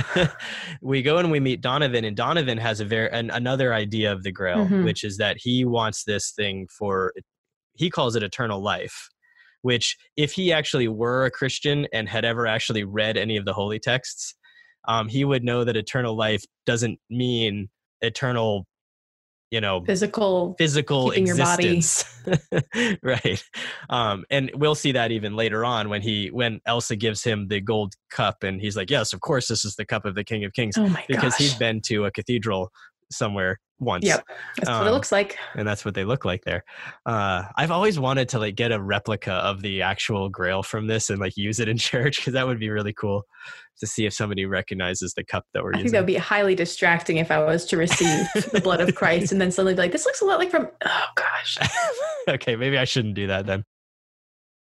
we 0.83 1.01
go 1.01 1.17
and 1.17 1.31
we 1.31 1.41
meet 1.41 1.63
Donovan, 1.63 2.05
and 2.05 2.15
Donovan 2.17 2.59
has 2.59 2.81
a 2.81 2.85
very 2.85 3.11
an, 3.11 3.31
another 3.31 3.73
idea 3.73 4.13
of 4.13 4.23
the 4.23 4.31
Grail, 4.33 4.67
Mhm. 4.67 4.85
which 4.85 5.03
is 5.03 5.17
that 5.17 5.37
he 5.39 5.65
wants 5.65 6.05
this 6.05 6.33
thing 6.33 6.69
for 6.79 7.13
he 7.75 7.89
calls 7.89 8.17
it 8.17 8.23
eternal 8.23 8.61
life, 8.63 9.09
which 9.63 9.97
if 10.17 10.33
he 10.33 10.53
actually 10.53 10.89
were 10.89 11.25
a 11.25 11.31
Christian 11.31 11.87
and 11.93 12.09
had 12.09 12.25
ever 12.25 12.47
actually 12.47 12.85
read 12.85 13.17
any 13.17 13.37
of 13.37 13.45
the 13.45 13.53
holy 13.53 13.79
texts, 13.79 14.35
um, 14.87 15.09
he 15.09 15.25
would 15.25 15.45
know 15.45 15.65
that 15.65 15.77
eternal 15.77 16.17
life 16.17 16.45
doesn't 16.67 16.99
mean 17.09 17.69
eternal 18.01 18.67
you 19.53 19.61
know 19.61 19.85
physical 19.85 20.57
physical 20.59 21.13
existence. 21.13 22.05
Right. 23.03 23.43
Um 23.91 24.25
and 24.31 24.51
we'll 24.55 24.75
see 24.75 24.93
that 24.93 25.13
even 25.13 25.37
later 25.37 25.65
on 25.65 25.89
when 25.89 26.01
he 26.01 26.29
when 26.29 26.61
elsa 26.67 26.97
gives 26.97 27.23
him 27.23 27.49
the 27.49 27.61
gold 27.61 27.95
cup 28.11 28.43
and 28.43 28.61
he's 28.61 28.77
like 28.77 28.91
yes 28.91 29.13
of 29.13 29.21
course 29.21 29.49
this 29.49 29.65
is 29.65 29.77
the 29.77 29.85
cup 29.85 30.05
of 30.05 30.15
the 30.15 30.25
king 30.25 30.45
of 30.45 30.53
kings 30.55 30.79
oh 30.79 30.89
my 30.89 31.05
because 31.07 31.33
gosh. 31.33 31.39
he's 31.39 31.55
been 31.55 31.81
to 31.83 32.07
a 32.07 32.11
cathedral 32.11 32.71
somewhere 33.11 33.59
once 33.83 34.05
yep 34.05 34.25
that's 34.57 34.69
um, 34.69 34.79
what 34.79 34.87
it 34.87 34.89
Um, 34.89 34.95
looks 34.95 35.13
like 35.13 35.37
and 35.55 35.67
that's 35.67 35.85
what 35.85 35.95
they 35.95 36.05
look 36.05 36.25
like 36.25 36.45
there 36.45 36.65
uh 37.07 37.45
i've 37.57 37.71
always 37.71 37.99
wanted 37.99 38.29
to 38.31 38.39
like 38.39 38.55
get 38.55 38.73
a 38.73 38.81
replica 38.81 39.33
of 39.33 39.61
the 39.61 39.83
actual 39.83 40.29
grail 40.29 40.63
from 40.63 40.87
this 40.87 41.11
and 41.11 41.19
like 41.19 41.37
use 41.37 41.61
it 41.61 41.69
in 41.69 41.77
church 41.79 42.17
because 42.19 42.33
that 42.33 42.47
would 42.47 42.61
be 42.61 42.71
really 42.71 42.93
cool 42.93 43.25
to 43.81 43.87
see 43.87 44.07
if 44.07 44.13
somebody 44.13 44.47
recognizes 44.47 45.15
the 45.15 45.25
cup 45.25 45.45
that 45.55 45.63
we're 45.63 45.71
I 45.71 45.79
think 45.79 45.85
using 45.87 45.93
that 45.95 46.01
would 46.03 46.07
be 46.07 46.15
highly 46.15 46.55
distracting 46.55 47.17
if 47.17 47.31
I 47.31 47.43
was 47.43 47.65
to 47.67 47.77
receive 47.77 48.29
the 48.53 48.61
blood 48.63 48.81
of 48.81 48.95
Christ 48.95 49.33
and 49.33 49.41
then 49.41 49.51
suddenly 49.51 49.75
be 49.75 49.79
like, 49.81 49.93
this 49.93 50.07
looks 50.07 50.21
a 50.21 50.25
lot 50.25 50.39
like 50.39 50.51
from, 50.51 50.69
oh 50.85 51.05
gosh. 51.17 51.59
okay, 52.29 52.55
maybe 52.55 52.79
I 52.79 52.85
shouldn't 52.85 53.15
do 53.15 53.27
that 53.27 53.47
then. 53.47 53.65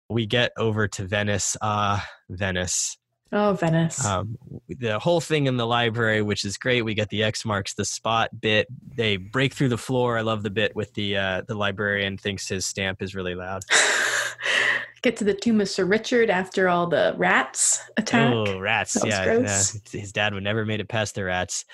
We 0.09 0.25
get 0.25 0.51
over 0.57 0.87
to 0.87 1.03
Venice. 1.05 1.55
Uh, 1.61 1.99
Venice. 2.29 2.97
Oh, 3.33 3.53
Venice. 3.53 4.05
Um, 4.05 4.37
the 4.67 4.99
whole 4.99 5.21
thing 5.21 5.47
in 5.47 5.55
the 5.55 5.65
library, 5.65 6.21
which 6.21 6.43
is 6.43 6.57
great. 6.57 6.81
We 6.81 6.93
get 6.93 7.09
the 7.09 7.23
X 7.23 7.45
marks 7.45 7.73
the 7.73 7.85
spot 7.85 8.29
bit. 8.41 8.67
They 8.95 9.15
break 9.15 9.53
through 9.53 9.69
the 9.69 9.77
floor. 9.77 10.17
I 10.17 10.21
love 10.21 10.43
the 10.43 10.49
bit 10.49 10.75
with 10.75 10.93
the 10.95 11.15
uh, 11.15 11.41
the 11.47 11.55
librarian 11.55 12.17
thinks 12.17 12.49
his 12.49 12.65
stamp 12.65 13.01
is 13.01 13.15
really 13.15 13.35
loud. 13.35 13.63
Get 15.01 15.17
to 15.17 15.23
the 15.23 15.33
tomb 15.33 15.61
of 15.61 15.69
Sir 15.69 15.85
Richard 15.85 16.29
after 16.29 16.69
all 16.69 16.85
the 16.85 17.15
rats 17.17 17.81
attack. 17.97 18.31
Oh, 18.31 18.59
rats! 18.59 18.97
Yeah, 19.03 19.23
gross. 19.25 19.79
yeah, 19.93 19.99
his 19.99 20.11
dad 20.11 20.33
would 20.33 20.43
never 20.43 20.63
made 20.63 20.79
it 20.79 20.89
past 20.89 21.15
the 21.15 21.23
rats. 21.23 21.65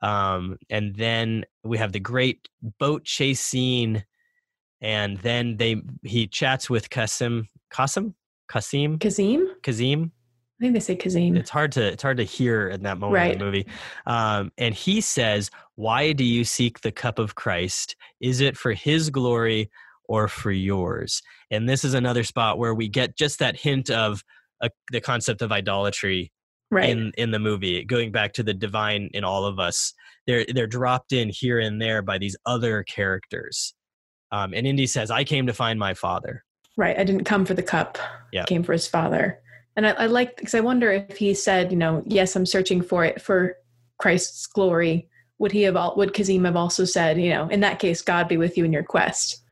Um, 0.00 0.58
and 0.70 0.94
then 0.94 1.44
we 1.64 1.78
have 1.78 1.90
the 1.90 1.98
great 2.00 2.48
boat 2.78 3.04
chase 3.04 3.40
scene, 3.40 4.04
and 4.80 5.18
then 5.18 5.56
they 5.56 5.82
he 6.02 6.28
chats 6.28 6.70
with 6.70 6.88
Kasim, 6.88 7.48
Kasim, 7.70 8.14
Kasim, 8.48 8.98
Kazim? 8.98 9.48
Kazim. 9.62 10.12
I 10.58 10.64
think 10.64 10.74
they 10.74 10.80
say 10.80 10.96
Kazim. 10.96 11.36
It's 11.36 11.50
hard 11.50 11.72
to 11.72 11.84
it's 11.84 12.02
hard 12.02 12.16
to 12.16 12.24
hear 12.24 12.68
in 12.68 12.82
that 12.82 12.98
moment 12.98 13.22
in 13.22 13.28
Right. 13.28 13.38
the 13.38 13.44
movie. 13.44 13.66
Um, 14.06 14.50
and 14.58 14.74
he 14.74 15.00
says, 15.00 15.50
"Why 15.76 16.12
do 16.12 16.24
you 16.24 16.44
seek 16.44 16.80
the 16.80 16.90
cup 16.90 17.18
of 17.18 17.36
Christ? 17.36 17.94
Is 18.20 18.40
it 18.40 18.56
for 18.56 18.72
His 18.72 19.10
glory 19.10 19.70
or 20.04 20.26
for 20.26 20.50
yours?" 20.50 21.22
And 21.50 21.68
this 21.68 21.84
is 21.84 21.94
another 21.94 22.24
spot 22.24 22.58
where 22.58 22.74
we 22.74 22.88
get 22.88 23.16
just 23.16 23.38
that 23.38 23.56
hint 23.56 23.88
of 23.88 24.24
uh, 24.60 24.68
the 24.90 25.00
concept 25.00 25.42
of 25.42 25.52
idolatry 25.52 26.32
right. 26.72 26.90
in 26.90 27.12
in 27.16 27.30
the 27.30 27.38
movie 27.38 27.84
going 27.84 28.10
back 28.10 28.32
to 28.32 28.42
the 28.42 28.54
divine 28.54 29.08
in 29.14 29.22
all 29.22 29.44
of 29.44 29.60
us 29.60 29.94
they're 30.26 30.44
they're 30.52 30.66
dropped 30.66 31.12
in 31.12 31.28
here 31.28 31.60
and 31.60 31.80
there 31.80 32.02
by 32.02 32.18
these 32.18 32.36
other 32.44 32.82
characters 32.82 33.72
um, 34.32 34.52
and 34.52 34.66
indy 34.66 34.84
says 34.84 35.12
i 35.12 35.22
came 35.22 35.46
to 35.46 35.52
find 35.52 35.78
my 35.78 35.94
father 35.94 36.42
Right. 36.78 36.96
I 36.96 37.02
didn't 37.02 37.24
come 37.24 37.44
for 37.44 37.54
the 37.54 37.62
cup. 37.62 37.98
Yeah. 38.32 38.44
Came 38.44 38.62
for 38.62 38.72
his 38.72 38.86
father. 38.86 39.40
And 39.78 39.86
I, 39.86 39.90
I 39.92 40.06
like 40.06 40.36
because 40.36 40.56
I 40.56 40.60
wonder 40.60 40.90
if 40.90 41.16
he 41.18 41.32
said, 41.34 41.70
you 41.70 41.78
know, 41.78 42.02
yes, 42.04 42.34
I'm 42.34 42.44
searching 42.44 42.82
for 42.82 43.04
it 43.04 43.22
for 43.22 43.54
Christ's 43.98 44.44
glory. 44.48 45.08
Would 45.38 45.52
he 45.52 45.62
have? 45.62 45.76
al- 45.76 45.94
Would 45.96 46.14
Kazim 46.14 46.44
have 46.46 46.56
also 46.56 46.84
said, 46.84 47.20
you 47.20 47.30
know, 47.30 47.46
in 47.48 47.60
that 47.60 47.78
case, 47.78 48.02
God 48.02 48.26
be 48.26 48.36
with 48.36 48.58
you 48.58 48.64
in 48.64 48.72
your 48.72 48.82
quest? 48.82 49.44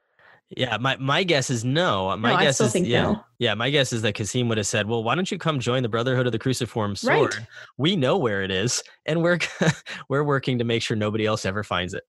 yeah 0.51 0.77
my 0.77 0.97
my 0.99 1.25
guess 1.25 1.51
is 1.51 1.65
no 1.65 2.17
my 2.19 2.31
No, 2.35 2.41
guess 2.41 2.61
is 2.61 2.77
yeah 2.77 3.03
no. 3.03 3.25
yeah 3.41 3.53
my 3.55 3.69
guess 3.69 3.93
is 3.93 4.03
that 4.03 4.15
Kasim 4.15 4.49
would 4.49 4.59
have 4.59 4.67
said 4.69 4.87
well 4.87 5.03
why 5.03 5.17
don't 5.17 5.29
you 5.29 5.39
come 5.39 5.59
join 5.59 5.83
the 5.83 5.89
brotherhood 5.89 6.25
of 6.27 6.31
the 6.31 6.39
cruciform 6.39 6.95
sword 6.95 7.35
Right. 7.35 7.47
we 7.79 7.97
know 7.97 8.17
where 8.17 8.43
it 8.45 8.53
is 8.53 8.81
and 9.07 9.25
we're 9.25 9.39
we're 10.09 10.23
working 10.23 10.59
to 10.59 10.65
make 10.65 10.83
sure 10.83 10.97
nobody 10.97 11.27
else 11.27 11.45
ever 11.47 11.65
finds 11.65 11.95
it 11.95 12.05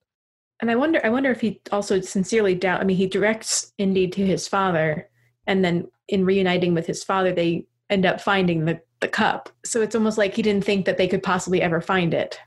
And 0.60 0.70
I 0.70 0.76
wonder, 0.76 1.00
I 1.04 1.08
wonder 1.08 1.32
if 1.32 1.40
he 1.40 1.60
also 1.72 2.00
sincerely 2.00 2.54
doubt. 2.54 2.80
I 2.80 2.84
mean, 2.84 2.96
he 2.96 3.08
directs 3.08 3.72
Indy 3.76 4.06
to 4.06 4.24
his 4.24 4.46
father, 4.46 5.08
and 5.48 5.64
then 5.64 5.88
in 6.08 6.24
reuniting 6.24 6.74
with 6.74 6.86
his 6.86 7.02
father, 7.02 7.32
they 7.32 7.66
end 7.90 8.06
up 8.06 8.20
finding 8.20 8.64
the 8.64 8.80
the 9.00 9.08
cup. 9.08 9.48
So 9.64 9.80
it's 9.80 9.94
almost 9.94 10.18
like 10.18 10.34
he 10.34 10.42
didn't 10.42 10.64
think 10.64 10.84
that 10.86 10.98
they 10.98 11.06
could 11.06 11.22
possibly 11.22 11.62
ever 11.62 11.80
find 11.80 12.12
it. 12.12 12.38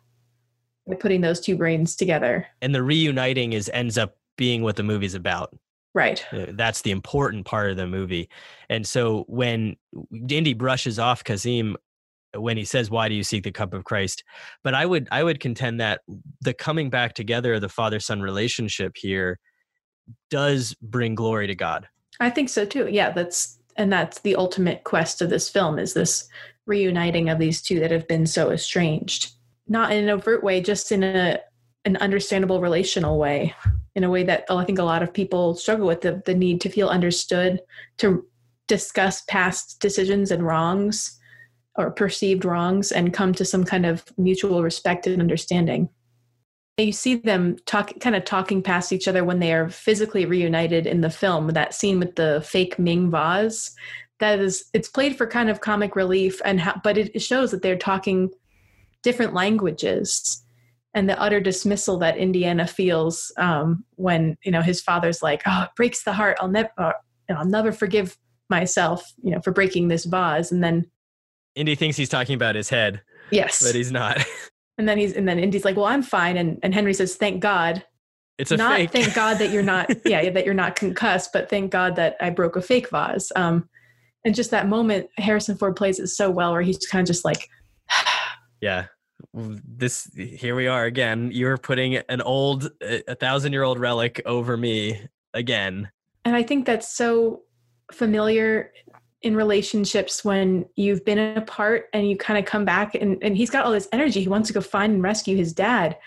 By 0.88 0.96
putting 0.96 1.22
those 1.22 1.40
two 1.40 1.56
brains 1.56 1.96
together, 1.96 2.48
and 2.62 2.74
the 2.74 2.84
reuniting 2.84 3.54
is 3.54 3.70
ends 3.74 3.98
up 3.98 4.18
being 4.36 4.64
what 4.64 4.76
the 4.76 4.84
movie's 4.84 5.14
about 5.14 5.56
right? 5.94 6.26
Uh, 6.32 6.48
That's 6.50 6.82
the 6.82 6.92
important 6.92 7.46
part 7.46 7.72
of 7.72 7.78
the 7.78 7.88
movie. 7.88 8.30
And 8.70 8.86
so 8.86 9.26
when 9.28 9.76
Indy 10.30 10.54
brushes 10.54 11.00
off 11.00 11.24
Kazim 11.24 11.76
when 12.34 12.56
he 12.56 12.64
says, 12.64 12.90
"Why 12.90 13.10
do 13.10 13.16
you 13.16 13.24
seek 13.24 13.44
the 13.44 13.52
cup 13.52 13.74
of 13.74 13.84
Christ?" 13.84 14.24
But 14.64 14.74
I 14.74 14.86
would 14.86 15.08
I 15.12 15.24
would 15.24 15.40
contend 15.40 15.80
that 15.82 16.02
the 16.40 16.54
coming 16.54 16.90
back 16.90 17.14
together 17.14 17.56
of 17.56 17.62
the 17.62 17.70
father 17.70 18.00
son 18.00 18.22
relationship 18.22 18.94
here 18.96 19.40
does 20.30 20.74
bring 20.82 21.16
glory 21.16 21.48
to 21.48 21.56
God. 21.56 21.88
I 22.20 22.30
think 22.30 22.50
so 22.50 22.66
too. 22.66 22.88
Yeah, 22.90 23.12
that's 23.12 23.60
and 23.78 23.92
that's 23.92 24.20
the 24.20 24.36
ultimate 24.36 24.84
quest 24.84 25.22
of 25.22 25.30
this 25.30 25.50
film 25.50 25.80
is 25.80 25.94
this 25.94 26.28
reuniting 26.66 27.30
of 27.30 27.40
these 27.40 27.62
two 27.62 27.80
that 27.80 27.92
have 27.92 28.08
been 28.08 28.26
so 28.26 28.52
estranged. 28.52 29.34
Not 29.68 29.92
in 29.92 30.04
an 30.04 30.10
overt 30.10 30.44
way, 30.44 30.62
just 30.62 30.92
in 30.92 31.04
a 31.04 31.40
an 31.86 31.98
understandable 31.98 32.62
relational 32.62 33.18
way, 33.18 33.56
in 33.96 34.04
a 34.04 34.10
way 34.10 34.24
that 34.24 34.46
I 34.50 34.64
think 34.66 34.78
a 34.78 34.84
lot 34.84 35.02
of 35.02 35.14
people 35.14 35.56
struggle 35.56 35.88
with 35.88 36.02
the, 36.02 36.22
the 36.26 36.36
need 36.36 36.62
to 36.62 36.70
feel 36.70 36.90
understood, 36.90 37.60
to 37.98 38.26
discuss 38.68 39.24
past 39.24 39.80
decisions 39.80 40.32
and 40.32 40.46
wrongs 40.46 41.20
or 41.78 41.90
perceived 41.92 42.46
wrongs 42.46 42.92
and 42.92 43.14
come 43.14 43.34
to 43.34 43.46
some 43.46 43.64
kind 43.64 43.86
of 43.86 44.04
mutual 44.18 44.62
respect 44.62 45.08
and 45.08 45.22
understanding. 45.22 45.90
You 46.78 46.92
see 46.92 47.16
them 47.16 47.58
talk, 47.66 48.00
kind 48.00 48.16
of 48.16 48.26
talking 48.26 48.64
past 48.64 48.92
each 48.92 49.08
other 49.08 49.24
when 49.24 49.40
they 49.40 49.54
are 49.54 49.70
physically 49.70 50.26
reunited 50.26 50.88
in 50.88 51.02
the 51.02 51.10
film. 51.10 51.48
That 51.50 51.74
scene 51.74 52.00
with 52.00 52.16
the 52.16 52.42
fake 52.46 52.80
Ming 52.80 53.12
vase, 53.12 53.76
that 54.20 54.40
is, 54.40 54.66
it's 54.74 54.88
played 54.88 55.16
for 55.16 55.28
kind 55.28 55.50
of 55.50 55.62
comic 55.62 55.96
relief, 55.96 56.42
and 56.44 56.60
how, 56.60 56.80
but 56.84 56.98
it 56.98 57.22
shows 57.22 57.52
that 57.52 57.62
they're 57.62 57.78
talking 57.78 58.32
different 59.04 59.34
languages, 59.34 60.44
and 60.94 61.10
the 61.10 61.20
utter 61.20 61.40
dismissal 61.40 61.98
that 62.00 62.18
Indiana 62.18 62.66
feels 62.68 63.32
um, 63.38 63.84
when 63.96 64.38
you 64.44 64.52
know 64.52 64.62
his 64.62 64.82
father's 64.82 65.22
like, 65.22 65.44
"Oh, 65.46 65.64
it 65.64 65.70
breaks 65.76 66.04
the 66.04 66.14
heart. 66.14 66.38
I'll 66.40 66.48
never, 66.48 66.72
uh, 66.78 66.94
I'll 67.30 67.46
never 67.46 67.72
forgive 67.72 68.18
myself, 68.50 69.14
you 69.22 69.32
know, 69.32 69.42
for 69.42 69.52
breaking 69.52 69.88
this 69.88 70.06
vase," 70.06 70.52
and 70.52 70.64
then 70.64 70.90
Indy 71.56 71.76
thinks 71.76 71.98
he's 71.98 72.10
talking 72.10 72.36
about 72.36 72.56
his 72.56 72.70
head, 72.70 73.02
yes, 73.30 73.62
but 73.62 73.76
he's 73.76 73.92
not. 73.92 74.26
and 74.82 74.90
then 74.90 74.98
he's 74.98 75.14
and 75.14 75.28
then 75.30 75.38
Indy's 75.38 75.64
like, 75.64 75.76
"Well, 75.76 75.86
I'm 75.86 76.02
fine," 76.02 76.38
and 76.38 76.58
and 76.64 76.74
Henry 76.74 76.96
says, 76.96 77.16
"Thank 77.16 77.40
God." 77.40 77.86
It's 78.40 78.50
a 78.50 78.58
not 78.58 78.78
fake. 78.78 78.90
thank 78.90 79.14
God 79.14 79.38
that 79.38 79.52
you're 79.52 79.62
not, 79.62 79.92
yeah, 80.06 80.28
that 80.32 80.46
you're 80.46 80.56
not 80.56 80.76
concussed, 80.76 81.32
but 81.32 81.48
thank 81.48 81.72
God 81.72 81.96
that 81.98 82.16
I 82.20 82.32
broke 82.32 82.56
a 82.56 82.62
fake 82.62 82.90
vase. 82.90 83.32
Um, 83.36 83.70
and 84.26 84.34
just 84.34 84.50
that 84.50 84.68
moment, 84.68 85.10
Harrison 85.20 85.56
Ford 85.56 85.76
plays 85.76 86.00
it 86.00 86.08
so 86.08 86.32
well, 86.32 86.52
where 86.52 86.64
he's 86.64 86.80
kind 86.88 87.04
of 87.04 87.08
just 87.08 87.24
like, 87.24 87.48
yeah. 88.62 88.86
This 89.36 90.10
here 90.16 90.56
we 90.56 90.66
are 90.66 90.86
again. 90.86 91.30
You're 91.32 91.60
putting 91.60 91.98
an 91.98 92.22
old, 92.22 92.72
a 92.82 93.14
thousand 93.14 93.54
year 93.54 93.62
old 93.62 93.78
relic 93.78 94.20
over 94.26 94.58
me 94.58 95.00
again. 95.36 95.92
and 96.26 96.36
I 96.36 96.42
think 96.42 96.66
that's 96.66 96.98
so 96.98 97.42
familiar 97.92 98.72
in 99.22 99.36
relationships 99.36 100.26
when 100.26 100.66
you've 100.76 101.06
been 101.06 101.38
apart 101.38 101.90
and 101.94 102.10
you 102.10 102.18
kind 102.18 102.40
of 102.40 102.46
come 102.46 102.66
back 102.66 102.96
and, 102.96 103.22
and 103.22 103.38
he's 103.38 103.52
got 103.52 103.66
all 103.66 103.72
this 103.72 103.88
energy. 103.92 104.22
He 104.22 104.28
wants 104.28 104.48
to 104.48 104.54
go 104.54 104.62
find 104.62 104.94
and 104.94 105.04
rescue 105.04 105.38
his 105.38 105.54
dad. 105.54 105.98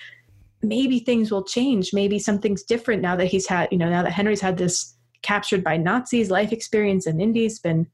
Maybe 0.62 0.98
things 0.98 1.30
will 1.30 1.44
change. 1.44 1.92
Maybe 1.92 2.18
something's 2.18 2.62
different 2.62 3.02
now 3.02 3.14
that 3.16 3.26
he's 3.26 3.46
had, 3.46 3.68
you 3.70 3.78
know, 3.78 3.88
now 3.88 4.02
that 4.02 4.12
Henry's 4.12 4.40
had 4.40 4.56
this 4.56 4.96
captured 5.22 5.62
by 5.62 5.76
Nazis 5.76 6.30
life 6.30 6.52
experience 6.52 7.06
and 7.06 7.22
Indy's 7.22 7.58
been, 7.58 7.86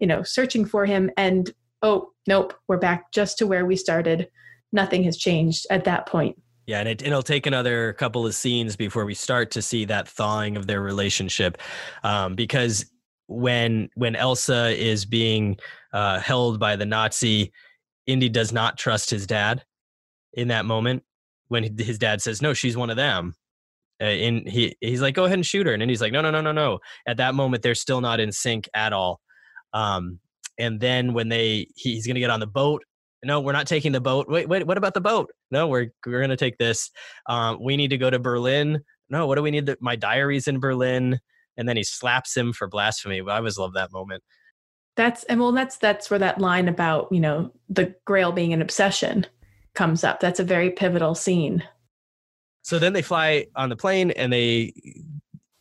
you 0.00 0.06
know, 0.06 0.22
searching 0.22 0.64
for 0.64 0.86
him. 0.86 1.10
And 1.16 1.52
oh, 1.82 2.10
nope, 2.26 2.54
we're 2.66 2.78
back 2.78 3.12
just 3.12 3.38
to 3.38 3.46
where 3.46 3.64
we 3.64 3.76
started. 3.76 4.28
Nothing 4.72 5.04
has 5.04 5.16
changed 5.16 5.66
at 5.70 5.84
that 5.84 6.06
point. 6.06 6.36
Yeah, 6.66 6.80
and 6.80 6.88
it, 6.88 7.02
it'll 7.02 7.22
take 7.22 7.46
another 7.46 7.92
couple 7.92 8.26
of 8.26 8.34
scenes 8.34 8.74
before 8.74 9.04
we 9.04 9.12
start 9.12 9.50
to 9.52 9.62
see 9.62 9.84
that 9.84 10.08
thawing 10.08 10.56
of 10.56 10.66
their 10.66 10.80
relationship, 10.80 11.58
um, 12.02 12.34
because 12.34 12.86
when 13.26 13.88
when 13.94 14.16
Elsa 14.16 14.68
is 14.70 15.04
being 15.04 15.58
uh, 15.92 16.20
held 16.20 16.60
by 16.60 16.76
the 16.76 16.86
Nazi, 16.86 17.52
Indy 18.06 18.28
does 18.28 18.52
not 18.52 18.78
trust 18.78 19.10
his 19.10 19.26
dad 19.26 19.64
in 20.34 20.48
that 20.48 20.64
moment 20.64 21.02
when 21.48 21.76
his 21.78 21.98
dad 21.98 22.22
says, 22.22 22.42
"No, 22.42 22.54
she's 22.54 22.76
one 22.76 22.90
of 22.90 22.96
them." 22.96 23.34
Uh, 24.00 24.04
and 24.06 24.48
he 24.48 24.76
he's 24.80 25.00
like, 25.02 25.14
"Go 25.14 25.24
ahead 25.24 25.38
and 25.38 25.46
shoot 25.46 25.66
her," 25.66 25.72
and 25.72 25.82
Indy's 25.82 26.00
like, 26.00 26.12
"No, 26.12 26.20
no, 26.20 26.30
no, 26.30 26.40
no, 26.40 26.52
no." 26.52 26.78
At 27.06 27.16
that 27.18 27.34
moment, 27.34 27.62
they're 27.62 27.74
still 27.74 28.00
not 28.00 28.20
in 28.20 28.32
sync 28.32 28.68
at 28.74 28.92
all. 28.92 29.20
Um, 29.72 30.20
and 30.58 30.80
then 30.80 31.12
when 31.14 31.28
they 31.28 31.66
he- 31.76 31.94
he's 31.94 32.06
going 32.06 32.14
to 32.14 32.20
get 32.20 32.30
on 32.30 32.40
the 32.40 32.46
boat. 32.46 32.82
No 33.26 33.40
we're 33.40 33.52
not 33.52 33.66
taking 33.66 33.92
the 33.92 34.02
boat. 34.02 34.28
Wait 34.28 34.48
wait 34.50 34.66
what 34.66 34.76
about 34.76 34.92
the 34.92 35.00
boat? 35.00 35.30
No 35.50 35.66
we're 35.66 35.88
we're 36.04 36.20
going 36.20 36.28
to 36.28 36.36
take 36.36 36.58
this. 36.58 36.90
Um, 37.26 37.58
we 37.62 37.74
need 37.76 37.88
to 37.88 37.96
go 37.96 38.10
to 38.10 38.18
berlin. 38.18 38.80
No 39.08 39.26
what 39.26 39.36
do 39.36 39.42
we 39.42 39.50
need 39.50 39.64
to, 39.66 39.78
my 39.80 39.96
diary's 39.96 40.46
in 40.46 40.60
berlin 40.60 41.18
and 41.56 41.68
then 41.68 41.76
he 41.76 41.84
slaps 41.84 42.36
him 42.36 42.52
for 42.52 42.68
blasphemy. 42.68 43.20
But 43.20 43.32
I 43.32 43.36
always 43.38 43.58
love 43.58 43.74
that 43.74 43.92
moment. 43.92 44.22
That's 44.96 45.24
and 45.24 45.40
well, 45.40 45.52
that's 45.52 45.76
that's 45.76 46.10
where 46.10 46.18
that 46.20 46.40
line 46.40 46.68
about 46.68 47.08
you 47.10 47.20
know 47.20 47.52
the 47.68 47.94
Grail 48.04 48.32
being 48.32 48.52
an 48.52 48.62
obsession 48.62 49.26
comes 49.74 50.04
up. 50.04 50.20
That's 50.20 50.40
a 50.40 50.44
very 50.44 50.70
pivotal 50.70 51.14
scene. 51.14 51.64
So 52.62 52.78
then 52.78 52.92
they 52.92 53.02
fly 53.02 53.46
on 53.56 53.68
the 53.68 53.76
plane 53.76 54.10
and 54.12 54.32
they 54.32 54.72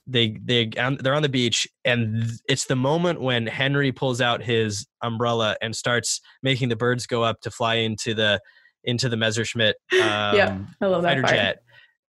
they 0.08 0.38
they 0.44 0.70
they're 1.00 1.14
on 1.14 1.22
the 1.22 1.30
beach 1.30 1.68
and 1.86 2.32
it's 2.48 2.66
the 2.66 2.76
moment 2.76 3.22
when 3.22 3.48
Henry 3.48 3.92
pulls 3.92 4.22
out 4.22 4.44
his 4.44 4.86
umbrella 5.02 5.56
and 5.62 5.76
starts 5.76 6.22
making 6.42 6.70
the 6.70 6.76
birds 6.76 7.08
go 7.08 7.24
up 7.24 7.42
to 7.42 7.52
fly 7.52 7.76
into 7.76 8.14
the 8.14 8.40
into 8.84 9.10
the 9.10 9.18
Messerschmitt 9.18 9.76
um, 9.94 10.00
yeah, 10.36 10.58
I 10.82 10.86
love 10.86 11.04
that 11.04 11.10
fighter 11.10 11.22
part. 11.24 11.36
jet, 11.36 11.64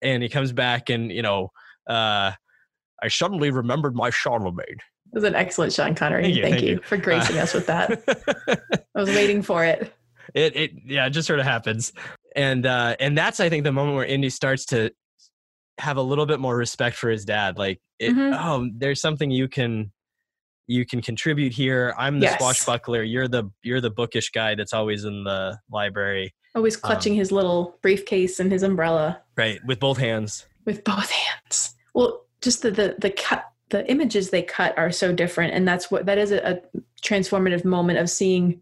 and 0.02 0.22
he 0.22 0.28
comes 0.28 0.52
back 0.52 0.88
and 0.90 1.10
you 1.12 1.22
know 1.22 1.50
uh, 1.88 2.32
I 3.04 3.08
suddenly 3.08 3.50
remembered 3.50 3.94
my 3.94 4.08
Charlemagne. 4.08 4.64
It 4.70 5.12
was 5.12 5.24
an 5.24 5.34
excellent 5.34 5.74
Sean 5.74 5.94
Connery. 5.94 6.22
Thank 6.22 6.42
Thank, 6.42 6.62
you, 6.62 6.68
you, 6.70 6.74
thank 6.76 6.82
you. 6.82 6.88
for 6.88 6.96
gracing 6.96 7.38
Uh, 7.38 7.42
us 7.42 7.52
with 7.52 7.66
that. 7.66 8.02
I 8.96 8.98
was 8.98 9.10
waiting 9.10 9.42
for 9.42 9.62
it. 9.64 9.92
it 10.34 10.56
it 10.56 10.70
yeah, 10.86 11.06
it 11.06 11.10
just 11.10 11.26
sort 11.26 11.38
of 11.38 11.44
happens. 11.44 11.92
And 12.34 12.64
uh 12.64 12.96
and 12.98 13.16
that's 13.16 13.40
I 13.40 13.50
think 13.50 13.64
the 13.64 13.72
moment 13.72 13.96
where 13.96 14.06
Indy 14.06 14.30
starts 14.30 14.64
to 14.66 14.90
have 15.78 15.98
a 15.98 16.02
little 16.02 16.24
bit 16.24 16.40
more 16.40 16.56
respect 16.56 16.96
for 16.96 17.10
his 17.10 17.24
dad. 17.26 17.58
Like 17.58 17.78
it, 17.98 18.12
Mhm. 18.12 18.36
oh, 18.40 18.70
there's 18.74 19.00
something 19.02 19.30
you 19.30 19.48
can 19.48 19.92
you 20.66 20.86
can 20.86 21.02
contribute 21.02 21.52
here. 21.52 21.94
I'm 21.98 22.20
the 22.20 22.26
Yes. 22.26 22.38
swashbuckler. 22.38 23.02
You're 23.02 23.28
the 23.28 23.50
you're 23.62 23.82
the 23.82 23.90
bookish 23.90 24.30
guy 24.30 24.54
that's 24.54 24.72
always 24.72 25.04
in 25.04 25.24
the 25.24 25.58
library. 25.70 26.34
Always 26.54 26.76
Um, 26.76 26.80
clutching 26.80 27.14
his 27.14 27.30
little 27.30 27.78
briefcase 27.82 28.40
and 28.40 28.50
his 28.50 28.62
umbrella 28.62 29.20
Right. 29.36 29.62
With 29.66 29.78
both 29.78 29.98
hands. 29.98 30.46
with 30.64 30.82
both 30.82 31.10
hands. 31.10 31.74
Well, 31.92 32.23
just 32.44 32.62
the 32.62 32.70
the, 32.70 32.94
the 32.98 33.10
cut 33.10 33.50
the 33.70 33.90
images 33.90 34.30
they 34.30 34.42
cut 34.42 34.76
are 34.78 34.92
so 34.92 35.12
different 35.12 35.54
and 35.54 35.66
that's 35.66 35.90
what 35.90 36.06
that 36.06 36.18
is 36.18 36.30
a, 36.30 36.38
a 36.48 36.60
transformative 37.02 37.64
moment 37.64 37.98
of 37.98 38.10
seeing 38.10 38.60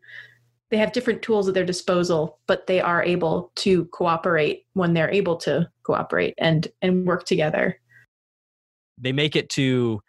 they 0.70 0.78
have 0.78 0.92
different 0.92 1.20
tools 1.20 1.48
at 1.48 1.54
their 1.54 1.66
disposal 1.66 2.38
but 2.46 2.66
they 2.66 2.80
are 2.80 3.02
able 3.02 3.52
to 3.56 3.84
cooperate 3.86 4.64
when 4.72 4.94
they're 4.94 5.10
able 5.10 5.36
to 5.36 5.68
cooperate 5.82 6.34
and 6.38 6.68
and 6.80 7.06
work 7.06 7.24
together 7.24 7.78
They 8.98 9.12
make 9.12 9.36
it 9.36 9.50
to 9.50 10.00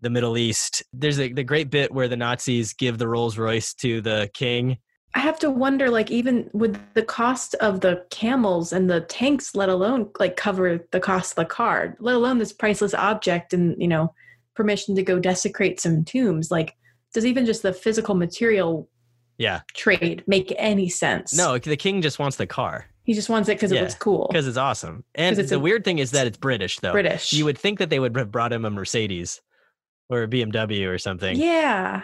the 0.00 0.10
Middle 0.10 0.38
East. 0.38 0.82
There's 0.92 1.18
a, 1.18 1.32
the 1.32 1.44
great 1.44 1.70
bit 1.70 1.92
where 1.92 2.08
the 2.08 2.16
Nazis 2.16 2.72
give 2.72 2.98
the 2.98 3.08
Rolls 3.08 3.38
Royce 3.38 3.74
to 3.74 4.00
the 4.00 4.30
king. 4.34 4.78
I 5.14 5.18
have 5.20 5.38
to 5.38 5.50
wonder 5.50 5.90
like 5.90 6.10
even 6.10 6.48
with 6.52 6.78
the 6.94 7.02
cost 7.02 7.54
of 7.56 7.80
the 7.80 8.04
camels 8.10 8.72
and 8.72 8.88
the 8.90 9.00
tanks 9.02 9.54
let 9.54 9.68
alone 9.68 10.08
like 10.18 10.36
cover 10.36 10.86
the 10.92 11.00
cost 11.00 11.32
of 11.32 11.36
the 11.36 11.44
car 11.44 11.96
let 12.00 12.14
alone 12.14 12.38
this 12.38 12.52
priceless 12.52 12.94
object 12.94 13.52
and 13.52 13.74
you 13.80 13.88
know 13.88 14.12
permission 14.54 14.94
to 14.96 15.02
go 15.02 15.18
desecrate 15.18 15.80
some 15.80 16.04
tombs 16.04 16.50
like 16.50 16.74
does 17.14 17.24
even 17.24 17.46
just 17.46 17.62
the 17.62 17.72
physical 17.72 18.14
material 18.14 18.88
Yeah. 19.38 19.60
trade 19.74 20.24
make 20.26 20.52
any 20.58 20.88
sense. 20.90 21.32
No, 21.34 21.56
the 21.56 21.76
king 21.76 22.02
just 22.02 22.18
wants 22.18 22.36
the 22.36 22.46
car 22.46 22.86
he 23.04 23.14
just 23.14 23.30
wants 23.30 23.48
it 23.48 23.54
because 23.54 23.72
Yeah, 23.72 23.78
it 23.78 23.82
looks 23.84 23.94
cool. 23.94 24.26
because 24.28 24.46
it's 24.46 24.58
awesome. 24.58 25.04
And 25.14 25.38
it's 25.38 25.48
the 25.48 25.56
a- 25.56 25.60
weird 25.60 25.82
thing 25.84 25.98
is 25.98 26.10
that 26.10 26.26
it's 26.26 26.36
British, 26.36 26.78
though. 26.80 26.92
British. 26.92 27.32
You 27.32 27.46
would 27.46 27.56
think 27.56 27.78
that 27.78 27.88
they 27.88 27.98
would 27.98 28.14
have 28.16 28.30
brought 28.30 28.52
him 28.52 28.66
a 28.66 28.70
Mercedes 28.70 29.40
or 30.10 30.24
a 30.24 30.28
BMW 30.28 30.86
or 30.88 30.98
something. 30.98 31.34
yeah. 31.38 32.02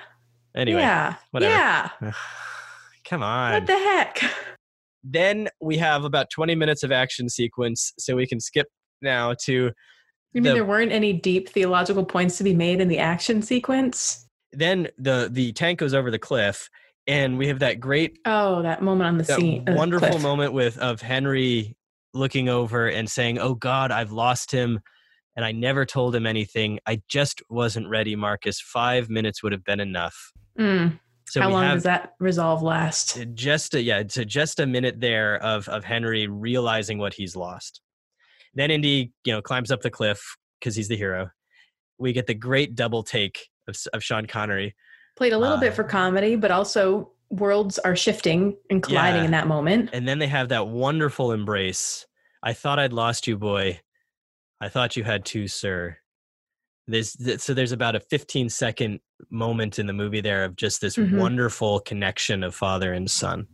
Anyway, 0.57 0.81
yeah. 0.81 1.17
whatever. 1.33 1.53
Yeah. 1.53 1.91
come 3.09 3.23
on. 3.23 3.53
What 3.53 3.67
the 3.67 3.73
heck? 3.79 4.21
then 5.05 5.49
we 5.61 5.77
have 5.79 6.05
about 6.05 6.31
20 6.31 6.55
minutes 6.55 6.83
of 6.83 6.91
action 6.93 7.29
sequence, 7.29 7.93
so 7.99 8.17
we 8.17 8.27
can 8.27 8.41
skip 8.41 8.67
now 9.03 9.35
to 9.45 9.53
You 9.53 9.73
mean 10.35 10.45
The- 10.45 10.53
there 10.55 10.65
weren't 10.65 10.93
any 10.93 11.13
deep 11.13 11.49
theological 11.49 12.05
points 12.05 12.39
to 12.39 12.45
be 12.45 12.55
made 12.55 12.81
in 12.81 12.89
the 12.89 12.99
action 12.99 13.43
sequence? 13.43 14.21
then 14.57 14.87
the 14.99 15.29
the 15.33 15.53
tank 15.53 15.81
goes 15.81 15.95
over 15.95 16.13
the 16.13 16.19
cliff, 16.19 16.69
and 17.09 17.37
we 17.39 17.49
have 17.49 17.59
that 17.59 17.81
great, 17.81 18.21
Oh, 18.25 18.63
that 18.63 18.83
moment 18.83 19.09
on 19.09 19.19
the 19.19 19.25
that 19.25 19.41
scene. 19.41 19.69
uh, 19.69 19.75
wonderful 19.75 20.09
cliff. 20.11 20.23
moment 20.23 20.53
with 20.53 20.79
of 20.79 21.03
Henry 21.03 21.77
looking 22.15 22.49
over 22.49 22.87
and 22.87 23.11
saying, 23.11 23.39
"Oh 23.41 23.55
God, 23.57 23.91
I've 23.91 24.13
lost 24.13 24.53
him." 24.53 24.81
And 25.37 25.45
I 25.45 25.51
never 25.51 25.85
told 25.85 26.15
him 26.15 26.25
anything. 26.27 26.79
I 26.87 27.03
just 27.09 27.43
wasn't 27.51 27.89
ready, 27.89 28.15
Marcus. 28.15 28.61
Five 28.61 29.11
minutes 29.11 29.43
would 29.43 29.51
have 29.51 29.65
been 29.65 29.81
enough. 29.81 30.15
Mm. 30.57 31.01
So 31.35 31.41
How 31.41 31.51
long 31.51 31.65
have 31.65 31.75
does 31.79 31.83
that 31.83 32.13
resolve 32.21 32.63
last? 32.63 33.19
just 33.35 33.75
a, 33.75 33.83
yeah, 33.83 33.99
a, 33.99 34.05
just 34.05 34.61
a 34.61 34.67
minute 34.67 35.01
there 35.01 35.43
of 35.43 35.67
of 35.69 35.83
Henry 35.83 36.29
realizing 36.29 36.97
what 36.99 37.13
he's 37.13 37.35
lost. 37.35 37.81
Then 38.55 38.71
Indy, 38.71 39.13
you 39.25 39.33
know, 39.33 39.43
climbs 39.43 39.73
up 39.73 39.81
the 39.81 39.91
cliff 39.91 40.37
because 40.61 40.77
he's 40.77 40.87
the 40.87 40.97
hero. 40.97 41.31
We 41.99 42.13
get 42.13 42.29
the 42.29 42.35
great 42.35 42.77
double 42.77 43.03
take 43.03 43.49
of 43.67 43.77
of 43.93 44.05
Sean 44.05 44.27
Connery. 44.27 44.77
Played 45.17 45.33
a 45.33 45.39
little 45.39 45.57
uh, 45.57 45.61
bit 45.61 45.75
for 45.75 45.83
comedy, 45.83 46.37
but 46.37 46.53
also 46.53 47.11
worlds 47.31 47.81
are 47.81 47.97
shifting 47.97 48.57
and 48.71 48.81
colliding 48.81 49.23
Yeah. 49.23 49.25
in 49.25 49.31
that 49.33 49.49
moment. 49.49 49.91
And 49.93 50.07
then 50.07 50.21
they 50.21 50.29
have 50.29 50.51
that 50.51 50.69
wonderful 50.69 51.33
embrace. 51.33 52.07
I 52.45 52.53
thought 52.53 52.79
I'd 52.79 52.93
lost 52.93 53.27
you, 53.27 53.37
boy. 53.37 53.81
I 54.61 54.69
thought 54.69 54.97
you 54.97 55.03
had 55.03 55.25
too, 55.25 55.49
sir. 55.49 55.97
There's 56.87 57.15
th- 57.15 57.41
so 57.41 57.55
there's 57.55 57.73
about 57.73 57.97
a 57.97 58.01
15 58.01 58.49
second 58.49 59.01
moment 59.31 59.79
in 59.79 59.87
the 59.87 59.93
movie 59.93 60.21
there 60.21 60.45
of 60.45 60.55
just 60.57 60.81
this 60.81 60.97
Mhm. 60.97 61.19
wonderful 61.19 61.81
connection 61.81 62.43
of 62.43 62.55
father 62.55 62.93
and 62.93 63.11
son. 63.11 63.47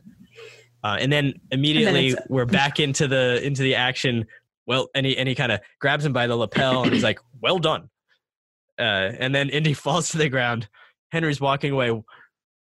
Uh, 0.83 0.97
and 1.01 1.13
then 1.13 1.35
immediately 1.51 2.09
it's- 2.09 2.27
we're 2.29 2.45
back 2.47 2.81
into 2.81 3.07
the 3.07 3.41
into 3.45 3.63
the 3.63 3.75
action. 3.77 4.27
Well, 4.67 4.89
and 4.95 5.07
he 5.07 5.17
and 5.17 5.29
he 5.29 5.35
kind 5.35 5.53
of 5.53 5.61
grabs 5.81 6.05
him 6.05 6.13
by 6.13 6.27
the 6.27 6.35
lapel 6.37 6.83
and 6.83 6.93
he's 6.93 7.05
like, 7.05 7.19
"Well 7.41 7.59
done." 7.59 7.89
Uh, 8.79 9.13
and 9.19 9.35
then 9.35 9.49
Indy 9.51 9.75
falls 9.85 10.11
to 10.11 10.19
the 10.19 10.29
ground. 10.29 10.69
Henry's 11.13 11.41
walking 11.41 11.73
away. 11.73 11.89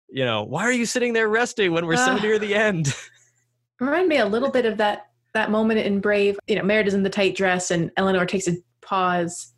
You 0.10 0.24
know, 0.24 0.44
why 0.44 0.64
are 0.64 0.72
you 0.72 0.86
sitting 0.86 1.14
there 1.14 1.28
resting 1.28 1.74
when 1.74 1.86
we're 1.86 1.98
so 1.98 2.14
Ah. 2.14 2.20
near 2.22 2.40
the 2.40 2.56
end? 2.56 2.94
Remind 3.80 4.08
me 4.08 4.18
a 4.18 4.26
little 4.26 4.50
bit 4.52 4.66
of 4.66 4.78
that 4.78 5.08
that 5.34 5.52
moment 5.52 5.80
in 5.82 6.00
Brave. 6.00 6.40
You 6.48 6.56
know, 6.56 6.64
Merida 6.64 6.88
is 6.88 6.94
in 6.94 7.04
the 7.04 7.10
tight 7.10 7.36
dress, 7.36 7.70
and 7.70 7.92
Elinor 7.98 8.26
takes 8.26 8.48
a 8.48 8.54
pause, 8.82 9.54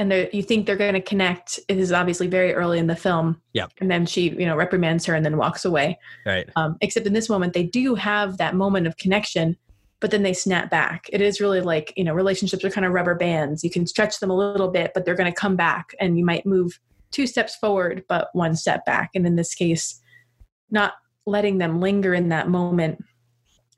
and 0.00 0.30
you 0.32 0.42
think 0.42 0.64
they're 0.64 0.76
going 0.76 0.94
to 0.94 1.00
connect. 1.02 1.60
It 1.68 1.76
is 1.76 1.92
obviously 1.92 2.26
very 2.26 2.54
early 2.54 2.78
in 2.78 2.86
the 2.86 2.96
film. 2.96 3.38
Yep. 3.52 3.72
And 3.82 3.90
then 3.90 4.06
she, 4.06 4.30
you 4.30 4.46
know, 4.46 4.56
reprimands 4.56 5.04
her 5.04 5.14
and 5.14 5.26
then 5.26 5.36
walks 5.36 5.66
away. 5.66 5.98
Right. 6.24 6.48
Um, 6.56 6.78
except 6.80 7.06
in 7.06 7.12
this 7.12 7.28
moment, 7.28 7.52
they 7.52 7.64
do 7.64 7.94
have 7.96 8.38
that 8.38 8.54
moment 8.54 8.86
of 8.86 8.96
connection, 8.96 9.58
but 10.00 10.10
then 10.10 10.22
they 10.22 10.32
snap 10.32 10.70
back. 10.70 11.10
It 11.12 11.20
is 11.20 11.38
really 11.38 11.60
like 11.60 11.92
you 11.96 12.04
know, 12.04 12.14
relationships 12.14 12.64
are 12.64 12.70
kind 12.70 12.86
of 12.86 12.92
rubber 12.92 13.14
bands. 13.14 13.62
You 13.62 13.68
can 13.68 13.86
stretch 13.86 14.20
them 14.20 14.30
a 14.30 14.36
little 14.36 14.70
bit, 14.70 14.92
but 14.94 15.04
they're 15.04 15.14
going 15.14 15.30
to 15.30 15.38
come 15.38 15.54
back, 15.54 15.94
and 16.00 16.16
you 16.18 16.24
might 16.24 16.46
move 16.46 16.80
two 17.10 17.26
steps 17.26 17.54
forward, 17.56 18.02
but 18.08 18.30
one 18.32 18.56
step 18.56 18.86
back. 18.86 19.10
And 19.14 19.26
in 19.26 19.36
this 19.36 19.54
case, 19.54 20.00
not 20.70 20.94
letting 21.26 21.58
them 21.58 21.78
linger 21.78 22.14
in 22.14 22.30
that 22.30 22.48
moment 22.48 23.04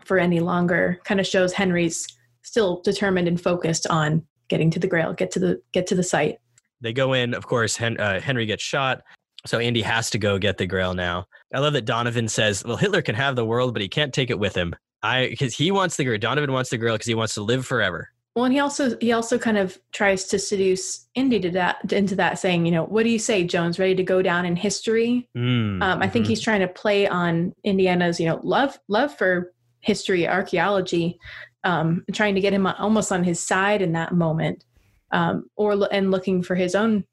for 0.05 0.21
any 0.21 0.39
longer 0.39 1.01
kind 1.03 1.19
of 1.19 1.27
shows 1.27 1.53
Henry's 1.53 2.07
still 2.43 2.81
determined 2.83 3.27
and 3.27 3.41
focused 3.41 3.89
on 3.89 4.25
getting 4.53 4.71
to 4.71 4.79
the 4.79 4.87
grail, 4.87 5.15
get 5.15 5.31
to 5.31 5.39
the 5.41 5.63
get 5.73 5.87
to 5.87 5.95
the 5.95 6.03
site. 6.03 6.37
They 6.83 6.93
go 6.93 7.15
in. 7.15 7.33
Of 7.33 7.47
course, 7.47 7.75
Hen- 7.75 7.99
uh, 7.99 8.21
Henry 8.21 8.45
gets 8.45 8.63
shot. 8.63 9.03
So 9.47 9.59
Andy 9.59 9.81
has 9.81 10.11
to 10.11 10.19
go 10.19 10.39
get 10.39 10.59
the 10.59 10.67
grail 10.67 10.93
now. 10.93 11.25
I 11.55 11.61
love 11.61 11.73
that 11.73 11.87
Donovan 11.87 12.29
says, 12.29 12.63
well, 12.65 12.77
Hitler 12.77 13.01
can 13.01 13.15
have 13.15 13.35
the 13.35 13.47
world, 13.47 13.73
but 13.73 13.81
he 13.81 13.89
can't 13.89 14.13
take 14.13 14.29
it 14.31 14.39
with 14.39 14.55
him. 14.55 14.75
I 15.03 15.29
because 15.31 15.57
he 15.57 15.71
wants 15.71 15.97
the 15.97 16.05
grail. 16.05 16.19
Donovan 16.19 16.53
wants 16.53 16.69
the 16.69 16.77
grail 16.77 16.95
because 16.95 17.07
he 17.07 17.15
wants 17.15 17.33
to 17.35 17.43
live 17.43 17.65
forever. 17.65 18.11
Well, 18.35 18.45
and 18.45 18.53
he 18.55 18.61
also 18.61 18.97
he 18.99 19.13
also 19.13 19.39
kind 19.39 19.57
of 19.57 19.79
tries 19.93 20.25
to 20.27 20.39
seduce 20.39 21.09
Indy 21.15 21.41
to 21.41 21.51
that 21.53 21.93
into 21.93 22.15
that, 22.17 22.39
saying, 22.39 22.67
you 22.67 22.73
know, 22.73 22.85
what 22.85 23.05
do 23.05 23.09
you 23.11 23.19
say, 23.19 23.43
Jones? 23.45 23.79
Ready 23.79 23.95
to 23.95 24.05
go 24.05 24.21
down 24.21 24.45
in 24.45 24.55
history? 24.55 25.29
Mm, 25.37 25.83
Um, 25.83 26.03
I 26.03 26.09
think 26.09 26.27
mhm. 26.27 26.29
he's 26.29 26.41
trying 26.43 26.61
to 26.61 26.69
play 26.69 27.09
on 27.09 27.53
Indiana's, 27.65 28.21
you 28.21 28.27
know, 28.27 28.39
love 28.43 28.79
love 28.89 29.17
for 29.17 29.53
history, 29.81 30.29
archaeology, 30.29 31.19
um, 31.65 32.05
trying 32.13 32.35
to 32.35 32.41
get 32.41 32.53
him 32.53 32.67
almost 32.67 33.13
on 33.13 33.25
his 33.25 33.45
side 33.45 33.83
in 33.83 33.93
that 33.93 34.13
moment, 34.13 34.65
um, 35.13 35.45
or 35.57 35.77
and 35.93 36.11
looking 36.11 36.43
for 36.43 36.55
his 36.55 36.75
own 36.75 37.05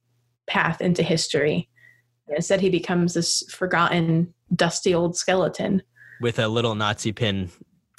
path 0.47 0.81
into 0.81 1.03
history. 1.03 1.69
Instead, 2.27 2.61
he 2.61 2.69
becomes 2.69 3.13
this 3.13 3.43
forgotten, 3.51 4.33
dusty 4.55 4.93
old 4.93 5.15
skeleton. 5.15 5.81
with 6.21 6.37
a 6.39 6.47
little 6.47 6.75
Nazi 6.75 7.11
pin 7.13 7.49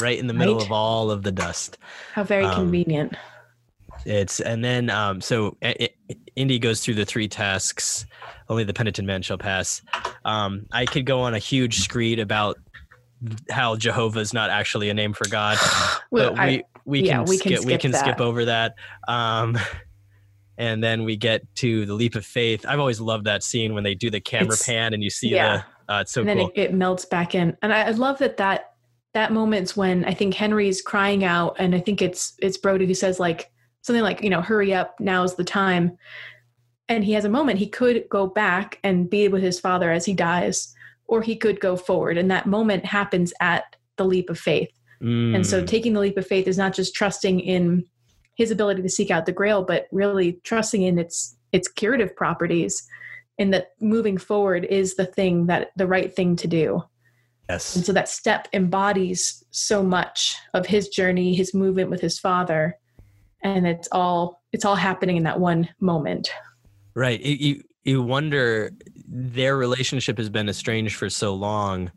right 0.01 0.19
in 0.19 0.27
the 0.27 0.35
middle 0.35 0.57
Right. 0.57 0.67
of 0.67 0.73
all 0.73 1.11
of 1.11 1.23
the 1.23 1.33
dust. 1.33 1.79
How 2.13 2.23
very 2.25 2.45
Um, 2.45 2.55
convenient. 2.55 3.15
It's 4.07 4.41
and 4.41 4.65
then 4.65 4.89
um, 4.91 5.21
so 5.21 5.57
I- 5.63 5.89
I- 6.11 6.17
Indy 6.37 6.59
goes 6.59 6.81
through 6.83 6.95
the 6.95 7.05
three 7.05 7.29
tasks. 7.29 8.07
Only 8.49 8.65
the 8.65 8.73
penitent 8.75 9.07
man 9.07 9.23
shall 9.23 9.39
pass. 9.39 9.83
Um, 10.25 10.67
I 10.73 10.85
could 10.87 11.07
go 11.07 11.21
on 11.21 11.35
a 11.35 11.39
huge 11.39 11.81
screed 11.81 12.19
about 12.19 12.59
how 13.51 13.77
Jehovah 13.77 14.21
is 14.21 14.33
not 14.33 14.51
actually 14.51 14.89
a 14.91 14.95
name 14.95 15.13
for 15.13 15.29
God. 15.29 15.59
Well, 16.13 16.31
but 16.31 16.41
I- 16.41 16.47
we 16.85 17.01
we 17.03 17.07
yeah, 17.07 17.19
can 17.19 17.25
we 17.27 17.39
can 17.39 17.53
skip 17.53 17.65
we 17.65 17.73
skip 17.73 17.81
can 17.83 17.93
skip 17.93 18.21
over 18.21 18.47
that. 18.47 18.75
Um, 19.07 19.57
and 20.59 20.83
then 20.83 21.05
we 21.05 21.17
get 21.17 21.43
to 21.57 21.87
the 21.87 21.95
leap 21.95 22.17
of 22.17 22.27
faith. 22.27 22.67
I've 22.67 22.81
always 22.81 23.01
loved 23.01 23.27
that 23.27 23.45
scene 23.45 23.75
when 23.75 23.85
they 23.85 23.95
do 23.95 24.11
the 24.11 24.21
camera 24.21 24.55
It's- 24.55 24.67
pan 24.67 24.93
and 24.93 25.03
you 25.03 25.11
see 25.11 25.29
yeah. 25.29 25.63
the. 25.89 25.95
Uh, 25.95 26.01
it's 26.03 26.13
so 26.13 26.21
and 26.21 26.29
then 26.29 26.39
cool. 26.39 26.53
it, 26.55 26.61
it 26.61 26.75
melts 26.75 27.05
back 27.05 27.35
in 27.35 27.57
and 27.63 27.73
I, 27.73 27.83
I 27.83 27.91
love 27.91 28.19
that 28.19 28.37
that 28.37 28.75
that 29.13 29.33
moment's 29.33 29.77
when 29.77 30.05
i 30.05 30.15
think 30.15 30.35
henry's 30.35 30.81
crying 30.81 31.25
out 31.25 31.57
and 31.59 31.75
i 31.75 31.81
think 31.81 32.01
it's 32.01 32.35
it's 32.39 32.57
brody 32.57 32.87
who 32.87 32.95
says 32.95 33.19
like 33.19 33.51
something 33.83 34.05
like 34.05 34.23
you 34.23 34.31
know 34.31 34.41
hurry 34.41 34.73
up 34.73 34.95
now's 35.01 35.35
the 35.35 35.43
time 35.43 35.99
and 36.89 37.03
he 37.03 37.13
has 37.13 37.25
a 37.25 37.29
moment 37.29 37.59
he 37.59 37.67
could 37.67 38.05
go 38.09 38.29
back 38.29 38.79
and 38.85 39.11
be 39.11 39.27
with 39.27 39.43
his 39.43 39.59
father 39.59 39.91
as 39.91 40.05
he 40.05 40.15
dies 40.15 40.75
or 41.11 41.21
he 41.21 41.37
could 41.37 41.61
go 41.61 41.77
forward 41.77 42.17
and 42.17 42.31
that 42.31 42.47
moment 42.47 42.85
happens 42.87 43.33
at 43.41 43.77
the 43.97 44.05
leap 44.05 44.31
of 44.31 44.39
faith 44.39 44.71
and 45.03 45.47
so 45.47 45.63
Mm. 45.63 45.67
taking 45.67 45.93
the 45.95 46.01
leap 46.01 46.19
of 46.19 46.27
faith 46.27 46.47
is 46.47 46.59
not 46.59 46.75
just 46.75 46.95
trusting 46.95 47.41
in 47.41 47.85
his 48.35 48.51
ability 48.51 48.83
to 48.83 48.89
seek 48.89 49.11
out 49.11 49.27
the 49.27 49.33
grail 49.33 49.65
but 49.65 49.87
really 49.93 50.41
trusting 50.45 50.83
in 50.83 50.99
its 50.99 51.37
its 51.53 51.69
curative 51.69 52.15
properties 52.15 52.87
and 53.39 53.53
that 53.55 53.69
moving 53.81 54.19
forward 54.19 54.65
is 54.67 54.95
the 54.97 55.07
thing 55.07 55.47
that 55.47 55.71
the 55.77 55.87
right 55.87 56.15
thing 56.15 56.37
to 56.37 56.47
do 56.47 56.83
Yes. 57.49 57.75
and 57.75 57.85
so 57.85 57.93
that 57.93 58.09
step 58.09 58.47
embodies 58.53 59.43
so 59.51 59.83
much 59.83 60.37
of 60.55 60.67
his 60.67 60.89
journey 60.89 61.35
his 61.35 61.53
movement 61.55 61.91
with 61.91 62.01
his 62.01 62.19
father 62.19 62.77
and 63.43 63.67
it's 63.67 63.89
all 63.91 64.43
it's 64.53 64.65
all 64.67 64.77
happening 64.77 65.17
in 65.17 65.25
that 65.25 65.41
one 65.41 65.69
moment 65.81 66.31
Right. 66.95 67.21
You, 67.21 67.37
you 67.47 67.63
you 67.85 68.03
wonder 68.03 68.71
their 69.07 69.57
relationship 69.57 70.19
has 70.19 70.29
been 70.29 70.49
estranged 70.49 70.97
for 70.97 71.09
so 71.11 71.35
long. 71.35 71.91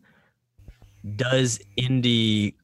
Does 1.15 1.59
Indy 1.75 2.55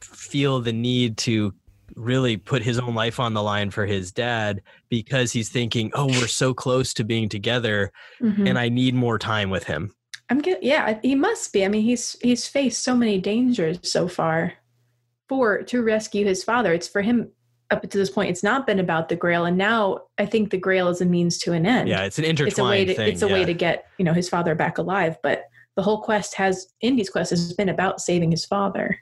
feel 0.00 0.60
the 0.60 0.72
need 0.72 1.16
to 1.18 1.52
really 1.94 2.36
put 2.36 2.62
his 2.62 2.78
own 2.78 2.94
life 2.94 3.18
on 3.18 3.34
the 3.34 3.42
line 3.42 3.70
for 3.70 3.86
his 3.86 4.12
dad 4.12 4.62
because 4.88 5.32
he's 5.32 5.48
thinking, 5.48 5.90
"Oh, 5.94 6.06
we're 6.06 6.26
so 6.26 6.52
close 6.54 6.92
to 6.94 7.04
being 7.04 7.28
together 7.28 7.92
Mhm. 8.20 8.48
and 8.48 8.58
I 8.58 8.68
need 8.68 8.94
more 8.94 9.18
time 9.18 9.50
with 9.50 9.64
him." 9.64 9.94
i'm 10.30 10.40
get 10.40 10.62
yeah 10.62 10.98
he 11.00 11.14
must 11.14 11.54
be 11.54 11.64
i 11.64 11.68
mean 11.68 11.80
he's 11.80 12.14
he's 12.20 12.46
faced 12.46 12.84
so 12.84 12.94
many 12.94 13.18
dangers 13.18 13.78
so 13.82 14.06
far 14.06 14.52
for 15.26 15.62
to 15.62 15.82
rescue 15.82 16.26
his 16.26 16.44
father 16.44 16.74
it's 16.74 16.86
for 16.86 17.00
him 17.00 17.30
up 17.70 17.82
to 17.82 17.98
this 17.98 18.10
point 18.10 18.30
it's 18.30 18.42
not 18.42 18.66
been 18.66 18.78
about 18.78 19.08
the 19.08 19.16
grail 19.16 19.44
and 19.44 19.58
now 19.58 20.00
i 20.18 20.24
think 20.26 20.50
the 20.50 20.56
grail 20.56 20.88
is 20.88 21.00
a 21.00 21.04
means 21.04 21.38
to 21.38 21.52
an 21.52 21.66
end 21.66 21.88
Yeah, 21.88 22.04
it's 22.04 22.18
an 22.18 22.24
intertwined 22.24 22.48
it's 22.50 22.58
a 22.58 22.64
way 22.64 22.84
to 22.84 22.94
thing. 22.94 23.12
it's 23.12 23.22
a 23.22 23.28
way 23.28 23.44
to 23.44 23.54
get 23.54 23.86
you 23.98 24.04
know 24.04 24.12
his 24.14 24.28
father 24.28 24.54
back 24.54 24.78
alive 24.78 25.16
but 25.22 25.44
the 25.76 25.82
whole 25.82 26.00
quest 26.02 26.34
has 26.34 26.68
indy's 26.80 27.10
quest 27.10 27.30
has 27.30 27.52
been 27.52 27.68
about 27.68 28.00
saving 28.00 28.30
his 28.30 28.44
father 28.44 28.98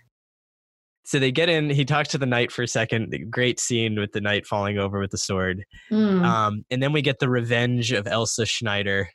so 1.05 1.21
they 1.21 1.31
get 1.31 1.49
in, 1.49 1.71
he 1.71 1.85
talks 1.85 2.09
to 2.09 2.19
the 2.19 2.27
knight 2.27 2.51
for 2.51 2.65
a 2.65 2.67
second. 2.69 3.13
the 3.13 3.21
Great 3.21 3.61
scene 3.61 3.97
with 3.99 4.11
the 4.11 4.21
knight 4.21 4.45
falling 4.45 4.77
over 4.77 4.99
with 4.99 5.13
the 5.13 5.19
sword. 5.19 5.65
Mm. 5.89 6.25
Um, 6.25 6.65
and 6.69 6.83
then 6.83 6.93
we 6.93 7.01
get 7.01 7.21
the 7.21 7.29
revenge 7.29 7.93
of 7.93 8.09
Elsa 8.09 8.45
Schneider, 8.45 9.09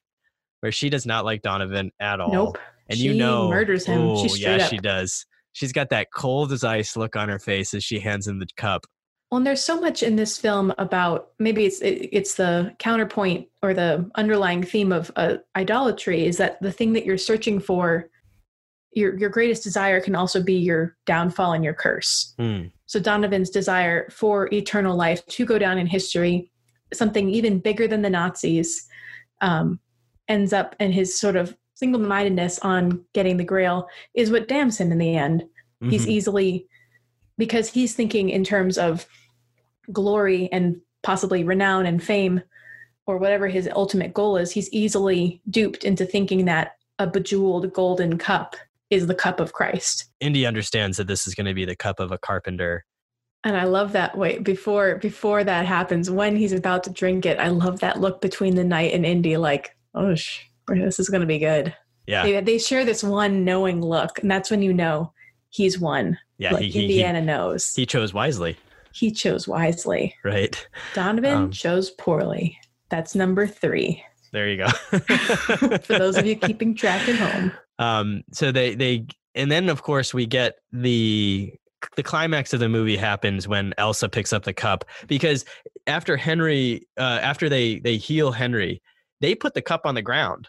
where 0.61 0.71
she 0.71 0.89
does 0.89 1.05
not 1.05 1.25
like 1.25 1.41
Donovan 1.41 1.91
at 1.99 2.21
all. 2.21 2.31
nope 2.31 2.57
And 2.89 2.97
She 2.97 3.07
you 3.07 3.13
know, 3.13 3.49
murders 3.49 3.85
him. 3.85 3.99
Oh, 4.01 4.21
She's 4.23 4.39
yeah, 4.39 4.55
straight 4.59 4.69
she 4.69 4.77
does. 4.77 5.25
She's 5.51 5.73
got 5.73 5.89
that 5.89 6.07
cold 6.15 6.53
as 6.53 6.63
ice 6.63 6.95
look 6.95 7.17
on 7.17 7.27
her 7.27 7.39
face 7.39 7.73
as 7.73 7.83
she 7.83 7.99
hands 7.99 8.25
him 8.25 8.39
the 8.39 8.47
cup. 8.55 8.85
Well, 9.31 9.37
and 9.37 9.47
there's 9.47 9.63
so 9.63 9.79
much 9.79 10.03
in 10.03 10.17
this 10.17 10.37
film 10.37 10.73
about 10.77 11.29
maybe 11.39 11.65
it's 11.65 11.79
it, 11.79 12.09
it's 12.11 12.35
the 12.35 12.75
counterpoint 12.79 13.47
or 13.63 13.73
the 13.73 14.11
underlying 14.15 14.61
theme 14.61 14.91
of 14.91 15.09
uh, 15.15 15.37
idolatry 15.55 16.25
is 16.25 16.35
that 16.37 16.61
the 16.61 16.71
thing 16.71 16.91
that 16.93 17.05
you're 17.05 17.17
searching 17.17 17.61
for, 17.61 18.09
your 18.91 19.17
your 19.17 19.29
greatest 19.29 19.63
desire 19.63 20.01
can 20.01 20.15
also 20.15 20.43
be 20.43 20.55
your 20.55 20.97
downfall 21.05 21.53
and 21.53 21.63
your 21.63 21.73
curse. 21.73 22.33
Hmm. 22.37 22.63
So 22.87 22.99
Donovan's 22.99 23.49
desire 23.49 24.09
for 24.09 24.53
eternal 24.53 24.97
life 24.97 25.25
to 25.27 25.45
go 25.45 25.57
down 25.57 25.77
in 25.77 25.87
history, 25.87 26.51
something 26.93 27.29
even 27.29 27.59
bigger 27.59 27.87
than 27.87 28.01
the 28.01 28.09
Nazis, 28.09 28.85
um, 29.39 29.79
ends 30.27 30.51
up 30.51 30.75
in 30.81 30.91
his 30.91 31.17
sort 31.17 31.37
of 31.37 31.55
single-mindedness 31.75 32.59
on 32.59 33.03
getting 33.13 33.37
the 33.37 33.45
Grail 33.45 33.87
is 34.13 34.29
what 34.29 34.49
damns 34.49 34.77
him 34.77 34.91
in 34.91 34.97
the 34.97 35.15
end 35.15 35.43
he's 35.89 36.05
Mhm. 36.05 36.09
easily 36.09 36.67
because 37.39 37.69
he's 37.69 37.95
thinking 37.95 38.29
in 38.29 38.43
terms 38.43 38.77
of 38.77 39.07
glory 39.91 40.49
and 40.51 40.79
possibly 41.03 41.43
renown 41.43 41.85
and 41.85 42.03
fame 42.03 42.41
or 43.07 43.17
whatever 43.17 43.47
his 43.47 43.67
ultimate 43.75 44.13
goal 44.13 44.37
is 44.37 44.51
he's 44.51 44.71
easily 44.71 45.41
duped 45.49 45.83
into 45.83 46.05
thinking 46.05 46.45
that 46.45 46.75
a 46.99 47.07
bejeweled 47.07 47.73
golden 47.73 48.17
cup 48.17 48.55
is 48.89 49.07
the 49.07 49.15
cup 49.15 49.39
of 49.39 49.53
christ. 49.53 50.05
Indy 50.19 50.45
understands 50.45 50.97
that 50.97 51.07
this 51.07 51.25
is 51.25 51.33
going 51.33 51.47
to 51.47 51.53
be 51.53 51.65
the 51.65 51.75
cup 51.75 51.99
of 51.99 52.11
a 52.11 52.17
carpenter. 52.17 52.85
and 53.43 53.57
i 53.57 53.63
love 53.63 53.93
that 53.93 54.17
wait 54.17 54.43
before 54.43 54.95
before 54.97 55.43
that 55.43 55.65
happens 55.65 56.09
when 56.09 56.35
he's 56.35 56.53
about 56.53 56.83
to 56.83 56.91
drink 56.91 57.25
it 57.25 57.39
i 57.39 57.47
love 57.47 57.79
that 57.79 57.99
look 57.99 58.21
between 58.21 58.55
the 58.55 58.63
knight 58.63 58.93
and 58.93 59.05
indy 59.05 59.37
like 59.37 59.75
oh 59.95 60.13
sh- 60.15 60.45
this 60.67 60.99
is 60.99 61.09
going 61.09 61.21
to 61.21 61.27
be 61.27 61.39
good. 61.39 61.75
Yeah, 62.07 62.23
they, 62.23 62.41
they 62.41 62.57
share 62.57 62.85
this 62.85 63.03
one 63.03 63.43
knowing 63.45 63.81
look 63.81 64.19
and 64.19 64.29
that's 64.29 64.49
when 64.49 64.61
you 64.61 64.73
know 64.73 65.13
he's 65.49 65.79
won 65.79 66.17
yeah. 66.37 66.53
like 66.53 66.63
he, 66.63 66.69
he, 66.69 66.79
he, 66.79 66.85
indiana 66.85 67.21
knows. 67.21 67.73
he 67.73 67.85
chose 67.85 68.13
wisely, 68.13 68.57
he 68.93 69.11
chose 69.11 69.47
wisely. 69.47 70.15
right? 70.23 70.67
Donovan 70.93 71.33
Um, 71.33 71.51
chose 71.51 71.91
poorly. 71.91 72.57
That's 72.89 73.15
number 73.15 73.47
three. 73.47 74.03
There 74.31 74.47
you 74.49 74.57
go. 74.57 74.67
For 75.79 75.97
those 75.97 76.17
of 76.17 76.25
you 76.25 76.35
keeping 76.35 76.73
track 76.75 77.07
at 77.09 77.15
home. 77.15 77.51
um, 77.79 78.23
so 78.31 78.51
they 78.51 78.75
they 78.75 79.05
and 79.35 79.51
then 79.51 79.69
of 79.69 79.83
course 79.83 80.13
we 80.13 80.25
get 80.25 80.55
the 80.71 81.53
the 81.95 82.03
climax 82.03 82.53
of 82.53 82.59
the 82.59 82.69
movie 82.69 82.95
happens 82.97 83.47
when 83.47 83.73
Elsa 83.77 84.07
picks 84.07 84.31
up 84.33 84.43
the 84.43 84.53
cup 84.53 84.85
because 85.07 85.45
after 85.87 86.15
Henry 86.15 86.87
uh, 86.97 87.19
after 87.21 87.49
they 87.49 87.79
they 87.79 87.97
heal 87.97 88.31
Henry, 88.31 88.81
they 89.19 89.35
put 89.35 89.53
the 89.53 89.61
cup 89.61 89.81
on 89.85 89.95
the 89.95 90.01
ground. 90.01 90.47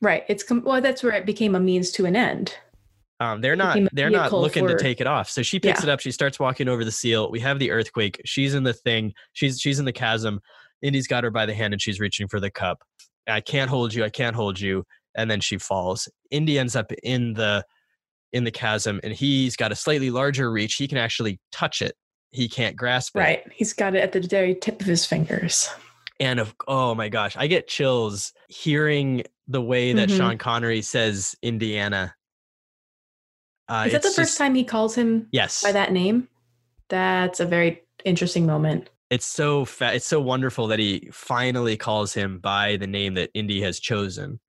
Right. 0.00 0.24
It's 0.28 0.42
com- 0.42 0.62
well, 0.64 0.80
that's 0.82 1.02
where 1.02 1.12
it 1.14 1.24
became 1.26 1.54
a 1.54 1.60
means 1.60 1.90
to 1.92 2.04
an 2.04 2.14
end. 2.16 2.54
Um, 3.20 3.40
they're 3.40 3.56
not 3.56 3.78
they're 3.92 4.10
not 4.10 4.32
looking 4.32 4.66
to 4.66 4.76
take 4.76 5.00
it 5.00 5.06
off. 5.06 5.28
So 5.30 5.42
she 5.42 5.60
picks 5.60 5.80
Yeah. 5.80 5.90
it 5.90 5.92
up. 5.92 6.00
She 6.00 6.10
starts 6.10 6.40
walking 6.40 6.68
over 6.68 6.84
the 6.84 6.90
seal. 6.92 7.30
We 7.30 7.40
have 7.40 7.58
the 7.58 7.70
earthquake. 7.70 8.20
She's 8.24 8.54
in 8.54 8.64
the 8.64 8.72
thing. 8.72 9.12
She's 9.32 9.60
she's 9.60 9.78
in 9.78 9.84
the 9.84 9.92
chasm. 9.92 10.40
Indy's 10.82 11.06
got 11.06 11.24
her 11.24 11.30
by 11.30 11.46
the 11.46 11.54
hand 11.54 11.72
and 11.72 11.80
she's 11.80 12.00
reaching 12.00 12.26
for 12.28 12.40
the 12.40 12.50
cup. 12.50 12.82
I 13.26 13.40
can't 13.40 13.70
hold 13.70 13.94
you. 13.94 14.04
I 14.04 14.10
can't 14.10 14.34
hold 14.36 14.58
you. 14.60 14.84
And 15.14 15.30
then 15.30 15.40
she 15.40 15.58
falls. 15.58 16.08
Indy 16.30 16.58
ends 16.58 16.74
up 16.76 16.90
in 17.04 17.34
the 17.34 17.64
in 18.32 18.42
the 18.42 18.50
chasm, 18.50 18.98
and 19.04 19.12
he's 19.12 19.54
got 19.54 19.70
a 19.70 19.76
slightly 19.76 20.10
larger 20.10 20.50
reach. 20.50 20.74
He 20.74 20.88
can 20.88 20.98
actually 20.98 21.38
touch 21.52 21.80
it. 21.80 21.94
He 22.32 22.48
can't 22.48 22.74
grasp 22.74 23.14
it. 23.14 23.20
Right. 23.20 23.42
He's 23.52 23.72
got 23.72 23.94
it 23.94 24.00
at 24.00 24.10
the 24.10 24.20
very 24.20 24.56
tip 24.56 24.80
of 24.80 24.88
his 24.88 25.06
fingers. 25.06 25.68
And 26.18 26.40
of 26.40 26.52
oh 26.66 26.94
my 26.96 27.08
gosh, 27.08 27.36
I 27.36 27.46
get 27.46 27.68
chills 27.68 28.32
hearing 28.48 29.22
the 29.46 29.62
way 29.62 29.92
that 29.92 30.08
Mhm. 30.08 30.16
Sean 30.16 30.38
Connery 30.38 30.82
says 30.82 31.36
Indiana. 31.42 32.14
Uh, 33.68 33.84
Is 33.86 33.92
that 33.92 34.02
the 34.02 34.08
first 34.08 34.16
just- 34.30 34.38
time 34.38 34.54
he 34.54 34.64
calls 34.64 34.94
him 34.94 35.28
Yes. 35.32 35.62
by 35.62 35.72
that 35.72 35.92
name? 35.92 36.28
That's 36.90 37.40
a 37.40 37.46
very 37.46 37.82
interesting 38.04 38.46
moment. 38.46 38.90
it's 39.10 39.26
so 39.26 39.64
fa- 39.64 39.94
it's 39.94 40.06
so 40.06 40.20
wonderful 40.20 40.66
that 40.68 40.78
he 40.78 41.08
finally 41.12 41.76
calls 41.76 42.12
him 42.14 42.38
by 42.40 42.76
the 42.76 42.86
name 42.86 43.14
that 43.14 43.30
Indy 43.34 43.60
has 43.62 43.78
chosen. 43.78 44.40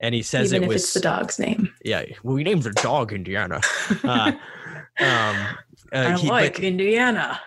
And 0.00 0.14
he 0.14 0.22
says 0.22 0.52
even 0.52 0.62
it 0.62 0.66
if 0.66 0.72
was 0.74 0.82
it's 0.84 0.94
the 0.94 1.00
dog's 1.00 1.38
name. 1.38 1.72
yeah. 1.84 2.04
Well, 2.22 2.34
we 2.34 2.42
named 2.44 2.62
the 2.64 2.72
dog 2.72 3.12
Indiana. 3.12 3.60
Uh, 4.02 4.32
um, 5.00 5.00
uh, 5.00 5.36
I 5.92 6.16
he- 6.18 6.28
like 6.28 6.54
but, 6.54 6.64
Indiana. 6.64 7.40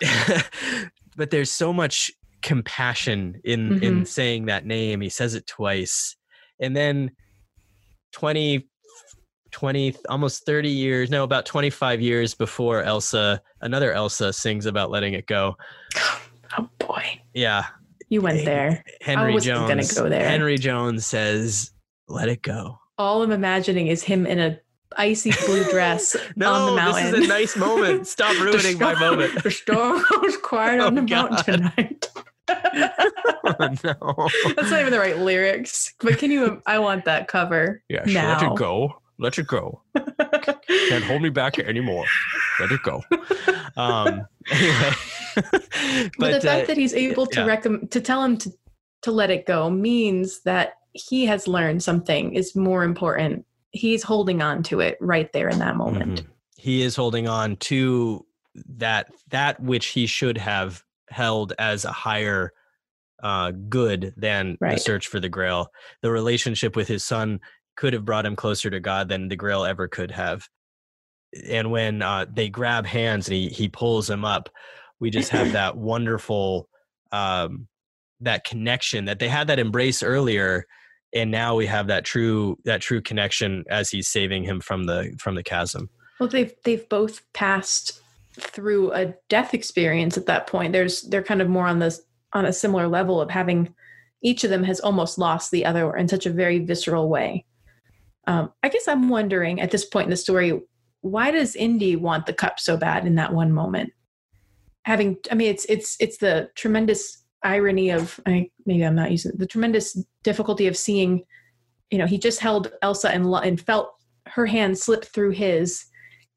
but 1.18 1.32
there's 1.32 1.52
so 1.52 1.74
much 1.74 2.12
compassion 2.42 3.42
in 3.44 3.70
Mm-hmm. 3.72 3.84
in 3.84 4.06
saying 4.06 4.46
that 4.46 4.66
name. 4.66 5.02
He 5.02 5.10
says 5.10 5.34
it 5.36 5.48
twice, 5.48 6.16
and 6.60 6.76
then 6.76 7.12
20, 8.14 8.68
20 9.56 9.96
almost 10.10 10.46
30 10.46 10.68
years 10.70 11.10
no 11.10 11.24
about 11.24 11.46
25 11.46 12.02
years 12.02 12.34
before 12.34 12.84
elsa 12.84 13.42
another 13.62 13.94
elsa 13.94 14.34
sings 14.34 14.66
about 14.66 14.92
letting 14.92 15.14
it 15.14 15.28
go 15.28 15.56
Oh 16.58 16.70
boy. 16.78 17.22
yeah 17.34 17.68
You 18.10 18.20
went 18.22 18.44
there. 18.44 18.84
henry 19.00 19.34
wasn't 19.34 19.60
gonna 19.60 19.76
jones 19.82 19.94
go 19.98 20.10
there. 20.10 20.28
henry 20.28 20.58
jones 20.58 21.06
says 21.06 21.72
let 22.10 22.28
it 22.28 22.42
go 22.42 22.78
All 22.98 23.24
I'm 23.24 23.32
imagining 23.32 23.88
is 23.88 24.04
him 24.04 24.26
in 24.26 24.40
a 24.40 24.60
icy 24.98 25.32
blue 25.46 25.64
dress 25.72 26.18
no 26.36 26.52
on 26.52 26.70
the 26.72 26.76
mountain 26.82 27.12
this 27.14 27.22
is 27.22 27.26
a 27.26 27.28
nice 27.30 27.56
moment 27.56 28.08
stop 28.16 28.36
The 28.36 28.44
ruining 28.44 28.78
my 28.78 28.94
moment 29.00 29.42
The 29.42 29.52
storm 29.52 30.04
was 30.22 30.36
quiet 30.44 30.80
Oh, 30.82 30.88
on 30.88 30.96
the 30.96 31.02
God. 31.04 31.32
mountain 31.32 31.72
tonight. 31.72 32.10
oh, 32.50 33.76
no 33.86 34.54
That's 34.58 34.70
not 34.70 34.82
even 34.82 34.92
the 34.92 35.00
right 35.00 35.18
lyrics. 35.18 35.94
But 36.02 36.18
can 36.20 36.30
you? 36.30 36.62
I 36.66 36.78
want 36.80 37.06
that 37.06 37.28
cover. 37.30 37.82
yeah 37.90 38.06
sure, 38.06 38.22
let 38.22 38.42
now. 38.42 38.54
it 38.54 38.58
go 38.58 39.02
let 39.20 39.38
it 39.38 39.48
go 39.48 39.82
can't 40.90 41.04
hold 41.06 41.22
me 41.22 41.30
back 41.30 41.58
anymore 41.60 42.06
let 42.60 42.72
it 42.72 42.82
go 42.84 43.04
um 43.78 44.26
anyway 44.52 44.92
but, 45.36 45.64
But, 46.18 46.34
the 46.34 46.42
fact 46.42 46.64
uh, 46.64 46.68
that 46.68 46.78
he's 46.78 46.94
able 46.94 47.26
to 47.28 47.42
yeah. 47.42 47.46
recommend 47.46 47.92
to 47.92 48.02
tell 48.02 48.24
him 48.24 48.38
to 48.38 48.52
to 49.04 49.12
let 49.12 49.30
it 49.30 49.46
go 49.46 49.70
means 49.70 50.42
that 50.42 50.74
he 50.94 51.26
has 51.26 51.48
learned 51.48 51.84
something 51.84 52.34
is 52.34 52.56
more 52.56 52.84
important. 52.84 53.46
He's 53.72 54.02
holding 54.02 54.42
on 54.42 54.64
to 54.64 54.80
it 54.80 54.98
right 55.02 55.32
there 55.34 55.50
in 55.50 55.60
that 55.60 55.76
moment. 55.76 56.22
Mhm. 56.22 56.28
He 56.58 56.82
is 56.82 56.96
holding 56.96 57.28
on 57.28 57.58
to 57.58 58.26
that 58.78 59.12
that 59.30 59.60
which 59.60 59.88
he 59.88 60.08
should 60.08 60.38
have 60.38 60.84
held 61.10 61.54
as 61.60 61.86
a 61.86 61.92
higher 61.92 62.54
uh, 63.22 63.52
good 63.70 64.14
than 64.18 64.58
the 64.60 64.78
search 64.78 65.08
for 65.08 65.20
the 65.20 65.30
Grail. 65.30 65.68
The 66.02 66.12
relationship 66.12 66.76
with 66.76 66.88
his 66.88 67.04
son 67.04 67.40
could 67.76 67.94
have 67.94 68.06
brought 68.06 68.26
him 68.26 68.36
closer 68.36 68.70
to 68.70 68.80
God 68.80 69.10
than 69.10 69.28
the 69.28 69.36
Grail 69.36 69.66
ever 69.66 69.88
could 69.88 70.12
have. 70.12 70.48
And 71.50 71.72
when 71.72 72.02
uh, 72.02 72.26
they 72.32 72.50
grab 72.50 72.86
hands 72.86 73.28
and 73.28 73.36
he 73.36 73.50
he 73.50 73.68
pulls 73.68 74.10
him 74.10 74.24
up, 74.24 74.50
we 75.00 75.10
just 75.10 75.30
have 75.30 75.52
that 75.54 75.76
wonderful 75.76 76.70
um, 77.12 77.68
that 78.22 78.46
connection 78.46 79.06
that 79.06 79.20
they 79.20 79.28
had 79.28 79.48
that 79.48 79.60
embrace 79.60 80.02
earlier 80.02 80.66
and 81.16 81.32
now 81.32 81.56
we 81.56 81.66
have 81.66 81.88
that 81.88 82.04
true 82.04 82.58
that 82.66 82.82
true 82.82 83.02
connection 83.02 83.64
as 83.70 83.90
he's 83.90 84.10
saving 84.10 84.44
him 84.44 84.60
from 84.60 84.84
the 84.84 85.16
from 85.18 85.36
the 85.36 85.44
chasm. 85.44 85.90
Well 86.20 86.30
they've 86.30 86.54
they've 86.64 86.88
both 86.90 87.22
passed 87.34 88.02
through 88.38 88.92
a 88.92 89.16
death 89.30 89.54
experience 89.54 90.18
at 90.18 90.26
that 90.26 90.46
point. 90.46 90.74
There's 90.74 91.04
they're 91.04 91.24
kind 91.24 91.42
of 91.42 91.50
more 91.50 91.68
on 91.68 91.80
this 91.80 92.02
on 92.34 92.46
a 92.46 92.54
similar 92.54 92.88
level 92.88 93.22
of 93.22 93.32
having 93.32 93.74
each 94.22 94.44
of 94.44 94.50
them 94.50 94.64
has 94.64 94.80
almost 94.82 95.18
lost 95.18 95.52
the 95.52 95.66
other 95.66 95.96
in 95.96 96.08
such 96.08 96.26
a 96.26 96.32
very 96.32 96.60
visceral 96.60 97.10
way 97.10 97.46
um, 98.28 98.52
i 98.64 98.70
guess 98.70 98.88
i'm 98.88 99.10
wondering 99.10 99.60
at 99.62 99.72
this 99.72 99.86
point 99.86 100.06
in 100.06 100.12
the 100.12 100.18
story 100.18 100.60
why 101.02 101.32
does 101.32 101.56
indy 101.56 101.96
want 101.96 102.26
the 102.26 102.34
cup 102.34 102.60
so 102.60 102.76
bad 102.76 103.06
in 103.06 103.14
that 103.14 103.32
one 103.32 103.52
moment? 103.52 103.92
Having 104.84 105.18
i 105.32 105.36
mean 105.36 105.50
it's 105.50 105.66
it's 105.66 105.96
it's 106.00 106.18
the 106.18 106.50
tremendous 106.56 107.24
irony 107.44 107.92
of 107.92 108.20
I, 108.26 108.50
maybe 108.66 108.84
i'm 108.84 108.96
not 108.96 109.12
using 109.12 109.34
the 109.36 109.48
tremendous 109.48 109.94
difficulty 110.24 110.68
of 110.68 110.78
seeing 110.78 111.24
you 111.92 111.98
know 111.98 112.08
he 112.08 112.18
just 112.18 112.40
held 112.40 112.72
elsa 112.82 113.10
and, 113.10 113.26
and 113.26 113.62
felt 113.62 113.92
her 114.28 114.46
hand 114.46 114.78
slip 114.78 115.06
through 115.06 115.32
his 115.32 115.86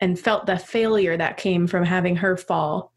and 0.01 0.18
felt 0.18 0.46
the 0.46 0.59
failure 0.59 1.16
that 1.16 1.37
came 1.37 1.66
from 1.66 1.85
having 1.85 2.16
her 2.16 2.37
fall. 2.37 2.92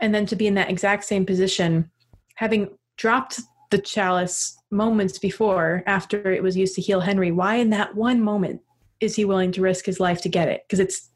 And 0.00 0.14
then 0.14 0.26
to 0.26 0.36
be 0.36 0.46
in 0.46 0.54
that 0.54 0.70
exact 0.70 1.04
same 1.04 1.26
position 1.26 1.90
having 2.36 2.76
dropped 2.96 3.40
the 3.70 3.78
chalice 3.78 4.56
moments 4.70 5.18
before 5.18 5.82
after 5.86 6.32
it 6.32 6.42
was 6.42 6.56
used 6.56 6.74
to 6.74 6.80
heal 6.80 7.00
henry 7.00 7.32
why 7.32 7.56
in 7.56 7.70
that 7.70 7.94
one 7.94 8.20
moment 8.20 8.60
is 9.00 9.16
he 9.16 9.24
willing 9.24 9.52
to 9.52 9.60
risk 9.60 9.86
his 9.86 10.00
life 10.00 10.20
to 10.20 10.28
get 10.28 10.48
it 10.48 10.62
because 10.66 10.80
it's 10.80 11.10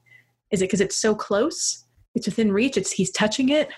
is 0.51 0.63
it 0.63 0.67
because 0.67 0.81
it's 0.81 0.97
so 0.97 1.15
close 1.15 1.85
it's 2.15 2.27
within 2.27 2.53
reach 2.53 2.77
it's 2.77 2.93
he's 2.93 3.11
touching 3.11 3.49
it 3.49 3.69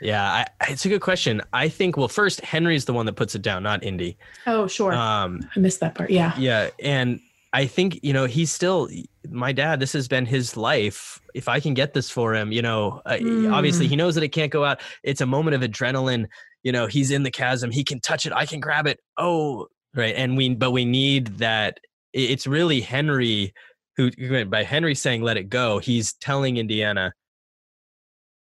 yeah, 0.00 0.22
I, 0.22 0.46
it's 0.68 0.84
a 0.84 0.88
good 0.88 1.00
question. 1.00 1.40
I 1.52 1.68
think 1.68 1.96
well, 1.96 2.08
first 2.08 2.40
Henry's 2.42 2.84
the 2.84 2.92
one 2.92 3.06
that 3.06 3.14
puts 3.14 3.34
it 3.34 3.42
down, 3.42 3.62
not 3.62 3.82
Indy. 3.82 4.18
Oh, 4.46 4.66
sure. 4.66 4.92
Um, 4.92 5.40
I 5.56 5.58
missed 5.58 5.80
that 5.80 5.94
part. 5.94 6.10
Yeah. 6.10 6.34
Yeah, 6.36 6.68
and 6.80 7.20
I 7.52 7.66
think 7.66 8.00
you 8.02 8.12
know 8.12 8.26
he's 8.26 8.52
still 8.52 8.88
my 9.30 9.52
dad. 9.52 9.80
This 9.80 9.92
has 9.94 10.08
been 10.08 10.26
his 10.26 10.56
life. 10.56 11.20
If 11.34 11.48
I 11.48 11.60
can 11.60 11.74
get 11.74 11.94
this 11.94 12.10
for 12.10 12.34
him, 12.34 12.52
you 12.52 12.62
know, 12.62 13.00
mm. 13.06 13.52
obviously 13.52 13.86
he 13.86 13.96
knows 13.96 14.14
that 14.14 14.24
it 14.24 14.28
can't 14.28 14.52
go 14.52 14.64
out. 14.64 14.80
It's 15.02 15.20
a 15.20 15.26
moment 15.26 15.54
of 15.54 15.62
adrenaline. 15.62 16.26
You 16.66 16.72
know, 16.72 16.88
he's 16.88 17.12
in 17.12 17.22
the 17.22 17.30
chasm. 17.30 17.70
He 17.70 17.84
can 17.84 18.00
touch 18.00 18.26
it. 18.26 18.32
I 18.32 18.44
can 18.44 18.58
grab 18.58 18.88
it. 18.88 18.98
Oh, 19.16 19.68
right. 19.94 20.16
And 20.16 20.36
we, 20.36 20.52
but 20.52 20.72
we 20.72 20.84
need 20.84 21.38
that. 21.38 21.78
It's 22.12 22.44
really 22.44 22.80
Henry 22.80 23.52
who, 23.96 24.10
by 24.46 24.64
Henry 24.64 24.96
saying 24.96 25.22
"Let 25.22 25.36
it 25.36 25.48
go," 25.48 25.78
he's 25.78 26.14
telling 26.14 26.56
Indiana, 26.56 27.12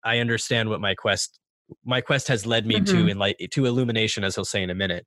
I 0.04 0.18
understand 0.18 0.68
what 0.68 0.82
my 0.82 0.94
quest 0.94 1.38
my 1.82 2.02
quest 2.02 2.28
has 2.28 2.44
led 2.44 2.66
me 2.66 2.74
mm-hmm. 2.74 3.08
to 3.08 3.14
enlight 3.14 3.50
to 3.52 3.64
illumination, 3.64 4.22
as 4.22 4.34
he'll 4.34 4.44
say 4.44 4.62
in 4.62 4.68
a 4.68 4.74
minute. 4.74 5.06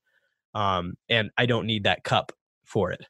Um, 0.55 0.95
and 1.07 1.29
I 1.37 1.45
don't 1.45 1.67
need 1.67 1.83
that 1.83 2.03
cup 2.03 2.31
for 2.65 2.91
it. 2.91 3.05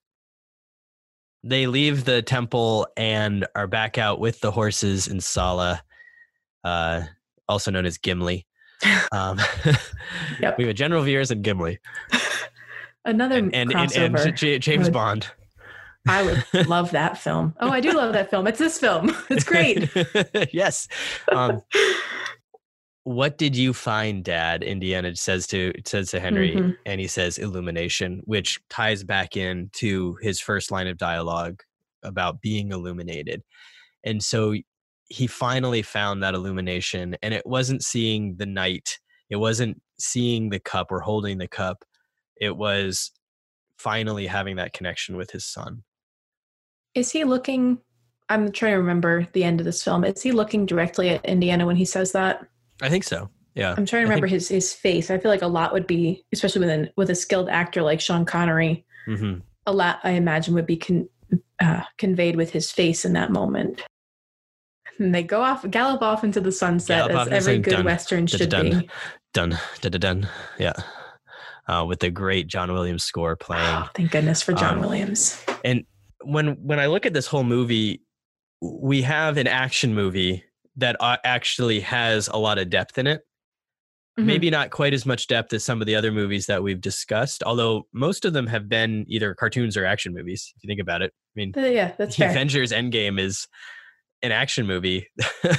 They 1.46 1.66
leave 1.66 2.04
the 2.04 2.22
temple 2.22 2.88
and 2.98 3.48
are 3.56 3.68
back 3.68 3.98
out 3.98 4.20
with 4.20 4.42
the 4.42 4.52
horses 4.52 5.08
in 5.08 5.22
Sallah, 5.22 5.82
uh, 6.66 7.04
also 7.48 7.72
known 7.72 7.86
as 7.86 7.98
Gimli. 7.98 8.46
Um, 9.12 9.40
yep. 10.40 10.58
we 10.58 10.64
have 10.64 10.72
a 10.72 10.74
General 10.74 11.04
Veers 11.04 11.32
and 11.32 11.44
Gimli. 11.44 11.80
Another 13.06 13.38
and, 13.38 13.54
and, 13.54 13.74
and, 13.76 14.16
and 14.18 14.38
J- 14.38 14.60
James 14.60 14.86
would, 14.86 14.94
Bond. 14.94 15.28
I 16.08 16.24
would 16.24 16.68
love 16.68 16.92
that 16.92 17.18
film. 17.18 17.54
Oh, 17.60 17.70
I 17.70 17.82
do 17.82 17.92
love 17.92 18.14
that 18.14 18.30
film. 18.30 18.48
It's 18.48 18.60
this 18.60 18.78
film. 18.80 19.16
It's 19.30 19.44
great. 19.44 19.90
yes. 20.54 20.88
Um, 21.32 21.62
what 23.06 23.38
did 23.38 23.56
you 23.56 23.74
find 23.74 24.24
dad 24.24 24.64
indiana 24.64 25.14
says 25.14 25.46
to 25.46 25.74
says 25.86 26.10
to 26.12 26.22
henry 26.22 26.56
mm-hmm. 26.56 26.72
and 26.86 27.02
he 27.02 27.08
says 27.08 27.38
illumination 27.38 28.22
which 28.24 28.62
ties 28.70 29.04
back 29.04 29.36
in 29.36 29.70
to 29.74 30.18
his 30.22 30.40
first 30.40 30.72
line 30.72 30.88
of 30.88 30.98
dialogue 30.98 31.62
about 32.02 32.40
being 32.40 32.72
illuminated 32.72 33.44
and 34.06 34.24
so 34.24 34.56
he 35.14 35.28
finally 35.28 35.82
found 35.82 36.24
that 36.24 36.34
illumination 36.34 37.16
and 37.22 37.34
it 37.34 37.46
wasn't 37.46 37.84
seeing 37.84 38.36
the 38.38 38.46
knight 38.46 39.00
it 39.30 39.38
wasn't 39.38 39.82
seeing 40.00 40.50
the 40.50 40.60
cup 40.60 40.92
or 40.92 41.00
holding 41.00 41.38
the 41.38 41.48
cup 41.48 41.84
it 42.40 42.58
was 42.58 43.12
finally 43.78 44.28
having 44.28 44.56
that 44.56 44.74
connection 44.74 45.16
with 45.16 45.32
his 45.32 45.46
son 45.46 45.84
is 46.96 47.12
he 47.12 47.24
looking 47.24 47.78
i'm 48.30 48.52
trying 48.52 48.74
to 48.74 48.78
remember 48.78 49.28
the 49.34 49.44
end 49.44 49.60
of 49.60 49.66
this 49.66 49.84
film 49.84 50.04
is 50.04 50.22
he 50.22 50.32
looking 50.32 50.66
directly 50.66 51.10
at 51.10 51.26
indiana 51.26 51.66
when 51.66 51.76
he 51.76 51.86
says 51.86 52.12
that 52.12 52.48
I 52.82 52.90
think 52.90 53.04
so. 53.04 53.30
Yeah. 53.56 53.76
I'm 53.78 53.86
trying 53.86 54.04
to 54.04 54.10
remember 54.10 54.28
think... 54.28 54.36
his 54.36 54.50
his 54.50 54.74
face. 54.74 55.12
I 55.12 55.18
feel 55.18 55.32
like 55.32 55.42
a 55.42 55.48
lot 55.48 55.74
would 55.74 55.88
be, 55.88 56.26
especially 56.34 56.62
with 56.62 56.70
an 56.70 56.90
with 56.98 57.10
a 57.10 57.16
skilled 57.16 57.50
actor 57.50 57.82
like 57.82 58.02
Sean 58.02 58.26
Connery. 58.26 58.86
Mm-hmm. 59.08 59.40
A 59.66 59.72
lot, 59.72 60.00
I 60.04 60.12
imagine, 60.12 60.54
would 60.56 60.66
be 60.66 60.78
con, 60.78 61.08
uh, 61.62 61.84
conveyed 61.98 62.36
with 62.36 62.52
his 62.52 62.72
face 62.72 63.06
in 63.06 63.14
that 63.14 63.32
moment. 63.32 63.82
And 65.00 65.14
they 65.14 65.24
go 65.24 65.42
off, 65.42 65.70
gallop 65.70 66.02
off 66.02 66.24
into 66.24 66.40
the 66.40 66.52
sunset 66.52 67.10
as 67.10 67.28
every 67.28 67.60
good 67.60 67.72
done. 67.72 67.86
western 67.86 68.28
should 68.28 68.50
done. 68.50 68.82
be. 68.82 68.90
Done, 69.34 69.58
done, 69.82 69.92
done. 69.94 70.30
Yeah. 70.60 70.74
Uh, 71.68 71.86
with 71.88 72.00
the 72.00 72.12
great 72.12 72.48
John 72.48 72.72
Williams 72.72 73.04
score 73.04 73.36
playing. 73.36 73.64
Oh, 73.66 73.90
thank 73.96 74.12
goodness 74.12 74.42
for 74.42 74.54
John 74.54 74.76
um, 74.76 74.82
Williams. 74.82 75.44
And 75.64 75.86
when 76.24 76.58
when 76.62 76.80
I 76.80 76.88
look 76.88 77.06
at 77.06 77.14
this 77.14 77.26
whole 77.26 77.44
movie, 77.44 78.02
we 78.62 79.02
have 79.02 79.38
an 79.38 79.48
action 79.48 79.96
movie 79.96 80.44
that 80.78 80.98
actually 81.24 81.80
has 81.82 82.28
a 82.28 82.38
lot 82.38 82.58
of 82.58 82.70
depth 82.70 82.98
in 82.98 83.08
it. 83.08 83.22
Mm-hmm. 84.18 84.28
Maybe 84.28 84.50
not 84.52 84.70
quite 84.70 84.94
as 84.94 85.06
much 85.06 85.28
depth 85.28 85.54
as 85.54 85.64
some 85.64 85.82
of 85.82 85.88
the 85.88 85.96
other 85.96 86.12
movies 86.12 86.46
that 86.46 86.62
we've 86.62 86.82
discussed, 86.82 87.42
although 87.44 87.88
most 87.94 88.26
of 88.26 88.34
them 88.34 88.46
have 88.46 88.70
been 88.70 89.06
either 89.08 89.34
cartoons 89.34 89.76
or 89.76 89.86
action 89.86 90.14
movies. 90.14 90.54
If 90.56 90.64
you 90.64 90.68
think 90.68 90.80
about 90.80 91.02
it, 91.02 91.12
I 91.16 91.34
mean, 91.36 91.54
uh, 91.58 91.62
yeah, 91.62 91.94
that's 91.98 92.16
fair. 92.18 92.30
Avengers 92.30 92.72
Endgame 92.72 93.20
is 93.20 93.48
an 94.24 94.32
action 94.32 94.66
movie, 94.66 95.08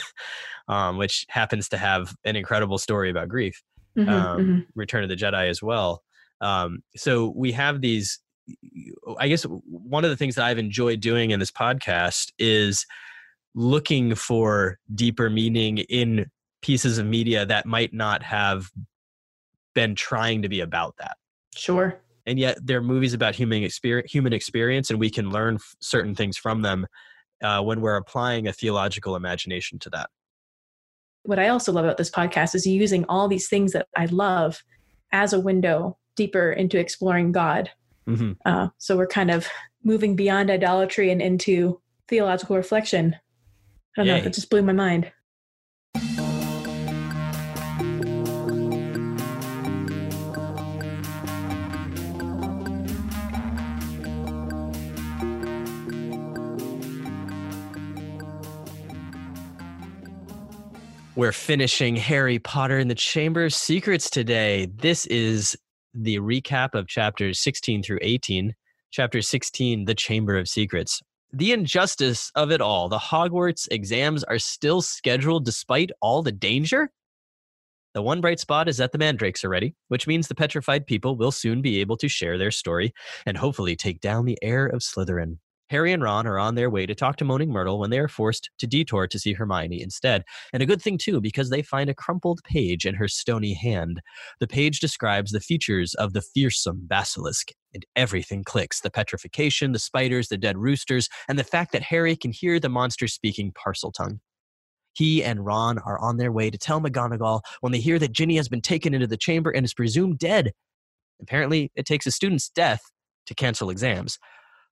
um, 0.68 0.96
which 0.96 1.26
happens 1.28 1.68
to 1.68 1.78
have 1.78 2.14
an 2.24 2.34
incredible 2.34 2.78
story 2.78 3.10
about 3.10 3.28
grief. 3.28 3.62
Mm-hmm, 3.96 4.10
um, 4.10 4.38
mm-hmm. 4.38 4.60
Return 4.74 5.04
of 5.04 5.08
the 5.08 5.16
Jedi 5.16 5.48
as 5.48 5.62
well. 5.62 6.02
Um, 6.40 6.82
so 6.96 7.32
we 7.36 7.52
have 7.52 7.80
these. 7.80 8.18
I 9.18 9.28
guess 9.28 9.44
one 9.44 10.04
of 10.04 10.10
the 10.10 10.16
things 10.16 10.34
that 10.34 10.44
I've 10.44 10.58
enjoyed 10.58 11.00
doing 11.00 11.30
in 11.30 11.40
this 11.40 11.50
podcast 11.50 12.30
is 12.38 12.84
looking 13.54 14.14
for 14.14 14.78
deeper 14.94 15.30
meaning 15.30 15.78
in 15.78 16.26
pieces 16.60 16.98
of 16.98 17.06
media 17.06 17.46
that 17.46 17.64
might 17.64 17.94
not 17.94 18.22
have 18.22 18.70
been 19.74 19.94
trying 19.94 20.42
to 20.42 20.48
be 20.48 20.60
about 20.60 20.94
that. 20.98 21.16
Sure. 21.54 21.98
And 22.26 22.38
yet 22.38 22.58
they're 22.62 22.82
movies 22.82 23.14
about 23.14 23.34
human 23.34 23.62
experience, 23.62 24.10
human 24.10 24.32
experience, 24.32 24.90
and 24.90 24.98
we 24.98 25.10
can 25.10 25.30
learn 25.30 25.56
f- 25.56 25.76
certain 25.80 26.14
things 26.14 26.36
from 26.36 26.62
them 26.62 26.86
uh, 27.44 27.62
when 27.62 27.80
we're 27.80 27.96
applying 27.96 28.48
a 28.48 28.52
theological 28.52 29.14
imagination 29.14 29.78
to 29.80 29.90
that. 29.90 30.10
What 31.22 31.38
I 31.38 31.48
also 31.48 31.72
love 31.72 31.84
about 31.84 31.96
this 31.96 32.10
podcast 32.10 32.54
is 32.54 32.66
using 32.66 33.04
all 33.08 33.28
these 33.28 33.48
things 33.48 33.72
that 33.72 33.86
I 33.96 34.06
love 34.06 34.62
as 35.12 35.32
a 35.32 35.40
window 35.40 35.96
deeper 36.16 36.52
into 36.52 36.78
exploring 36.78 37.32
God. 37.32 37.70
Mm-hmm. 38.08 38.32
Uh, 38.44 38.68
so 38.78 38.96
we're 38.96 39.06
kind 39.06 39.30
of 39.30 39.46
moving 39.82 40.16
beyond 40.16 40.50
idolatry 40.50 41.10
and 41.10 41.22
into 41.22 41.80
theological 42.08 42.56
reflection 42.56 43.16
I 43.96 44.00
don't 44.00 44.06
Yay. 44.06 44.20
know. 44.20 44.26
It 44.26 44.32
just 44.32 44.50
blew 44.50 44.62
my 44.62 44.72
mind. 44.72 45.12
We're 61.16 61.32
finishing 61.32 61.94
Harry 61.94 62.38
Potter 62.38 62.78
and 62.78 62.90
the 62.90 62.94
Chamber 62.94 63.44
of 63.44 63.54
Secrets 63.54 64.10
today. 64.10 64.66
This 64.66 65.06
is 65.06 65.56
the 65.94 66.18
recap 66.18 66.74
of 66.74 66.88
chapters 66.88 67.38
16 67.38 67.84
through 67.84 68.00
18. 68.02 68.54
Chapter 68.90 69.22
16, 69.22 69.84
The 69.84 69.94
Chamber 69.94 70.36
of 70.36 70.48
Secrets 70.48 71.00
the 71.34 71.52
injustice 71.52 72.30
of 72.36 72.52
it 72.52 72.60
all. 72.60 72.88
The 72.88 72.98
Hogwarts 72.98 73.66
exams 73.70 74.22
are 74.22 74.38
still 74.38 74.80
scheduled 74.80 75.44
despite 75.44 75.90
all 76.00 76.22
the 76.22 76.30
danger. 76.30 76.90
The 77.92 78.02
one 78.02 78.20
bright 78.20 78.38
spot 78.38 78.68
is 78.68 78.76
that 78.76 78.92
the 78.92 78.98
mandrakes 78.98 79.44
are 79.44 79.48
ready, 79.48 79.74
which 79.88 80.06
means 80.06 80.28
the 80.28 80.36
petrified 80.36 80.86
people 80.86 81.16
will 81.16 81.32
soon 81.32 81.60
be 81.60 81.80
able 81.80 81.96
to 81.96 82.08
share 82.08 82.38
their 82.38 82.52
story 82.52 82.92
and 83.26 83.36
hopefully 83.36 83.74
take 83.74 84.00
down 84.00 84.26
the 84.26 84.38
heir 84.42 84.66
of 84.66 84.80
Slytherin. 84.80 85.38
Harry 85.74 85.92
and 85.92 86.04
Ron 86.04 86.24
are 86.28 86.38
on 86.38 86.54
their 86.54 86.70
way 86.70 86.86
to 86.86 86.94
talk 86.94 87.16
to 87.16 87.24
Moaning 87.24 87.50
Myrtle 87.50 87.80
when 87.80 87.90
they 87.90 87.98
are 87.98 88.06
forced 88.06 88.48
to 88.58 88.66
detour 88.68 89.08
to 89.08 89.18
see 89.18 89.32
Hermione 89.32 89.82
instead. 89.82 90.22
And 90.52 90.62
a 90.62 90.66
good 90.66 90.80
thing, 90.80 90.98
too, 90.98 91.20
because 91.20 91.50
they 91.50 91.62
find 91.62 91.90
a 91.90 91.94
crumpled 91.94 92.38
page 92.44 92.86
in 92.86 92.94
her 92.94 93.08
stony 93.08 93.54
hand. 93.54 94.00
The 94.38 94.46
page 94.46 94.78
describes 94.78 95.32
the 95.32 95.40
features 95.40 95.92
of 95.94 96.12
the 96.12 96.22
fearsome 96.22 96.82
basilisk, 96.84 97.48
and 97.72 97.84
everything 97.96 98.44
clicks 98.44 98.82
the 98.82 98.90
petrification, 98.90 99.72
the 99.72 99.80
spiders, 99.80 100.28
the 100.28 100.38
dead 100.38 100.58
roosters, 100.58 101.08
and 101.28 101.40
the 101.40 101.42
fact 101.42 101.72
that 101.72 101.82
Harry 101.82 102.14
can 102.14 102.30
hear 102.30 102.60
the 102.60 102.68
monster 102.68 103.08
speaking 103.08 103.52
Parseltongue. 103.52 104.20
He 104.92 105.24
and 105.24 105.44
Ron 105.44 105.80
are 105.80 105.98
on 105.98 106.18
their 106.18 106.30
way 106.30 106.52
to 106.52 106.56
tell 106.56 106.80
McGonagall 106.80 107.40
when 107.62 107.72
they 107.72 107.80
hear 107.80 107.98
that 107.98 108.12
Ginny 108.12 108.36
has 108.36 108.48
been 108.48 108.62
taken 108.62 108.94
into 108.94 109.08
the 109.08 109.16
chamber 109.16 109.50
and 109.50 109.64
is 109.64 109.74
presumed 109.74 110.20
dead. 110.20 110.52
Apparently, 111.20 111.72
it 111.74 111.84
takes 111.84 112.06
a 112.06 112.12
student's 112.12 112.48
death 112.48 112.92
to 113.26 113.34
cancel 113.34 113.70
exams. 113.70 114.20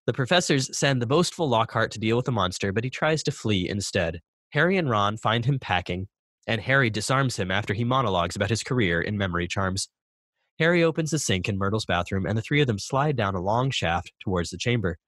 The 0.07 0.13
professors 0.13 0.77
send 0.77 1.01
the 1.01 1.07
boastful 1.07 1.49
Lockhart 1.49 1.93
to 1.93 2.01
deal 2.01 2.17
with 2.17 2.27
the 2.27 2.33
monster, 2.33 2.73
but 2.73 2.83
he 2.83 2.91
tries 2.91 3.23
to 3.23 3.31
flee 3.31 3.69
instead. 3.69 4.21
Harry 4.51 4.77
and 4.77 4.91
Ron 4.91 5.17
find 5.17 5.45
him 5.45 5.61
packing, 5.61 6.09
and 6.47 6.61
Harry 6.61 6.91
disarms 6.91 7.37
him 7.37 7.53
after 7.53 7.73
he 7.73 7.85
monologues 7.85 8.35
about 8.35 8.51
his 8.51 8.65
career 8.65 9.01
in 9.01 9.17
memory 9.17 9.47
charms. 9.47 9.89
Harry 10.59 10.83
opens 10.83 11.13
the 11.13 11.19
sink 11.19 11.49
in 11.49 11.57
Myrtle's 11.57 11.85
bathroom, 11.85 12.27
and 12.27 12.37
the 12.37 12.43
three 12.43 12.61
of 12.61 12.67
them 12.67 12.79
slide 12.79 13.17
down 13.17 13.37
a 13.37 13.41
long 13.41 13.71
shaft 13.71 14.13
towards 14.21 14.51
the 14.51 14.59
chamber. 14.59 14.99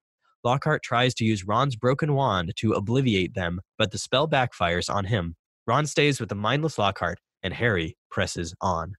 Lockhart 0.45 0.83
tries 0.83 1.15
to 1.15 1.25
use 1.25 1.45
Ron's 1.45 1.75
broken 1.75 2.15
wand 2.15 2.53
to 2.57 2.73
obliviate 2.73 3.35
them, 3.35 3.61
but 3.79 3.91
the 3.91 3.99
spell 3.99 4.29
backfires 4.29 4.93
on 4.93 5.07
him. 5.07 5.35
Ron 5.67 5.87
stays 5.87 6.21
with 6.21 6.29
the 6.29 6.35
mindless 6.35 6.79
Lockhart, 6.79 7.19
and 7.43 7.55
Harry 7.55 7.97
presses 8.11 8.55
on. 8.61 8.95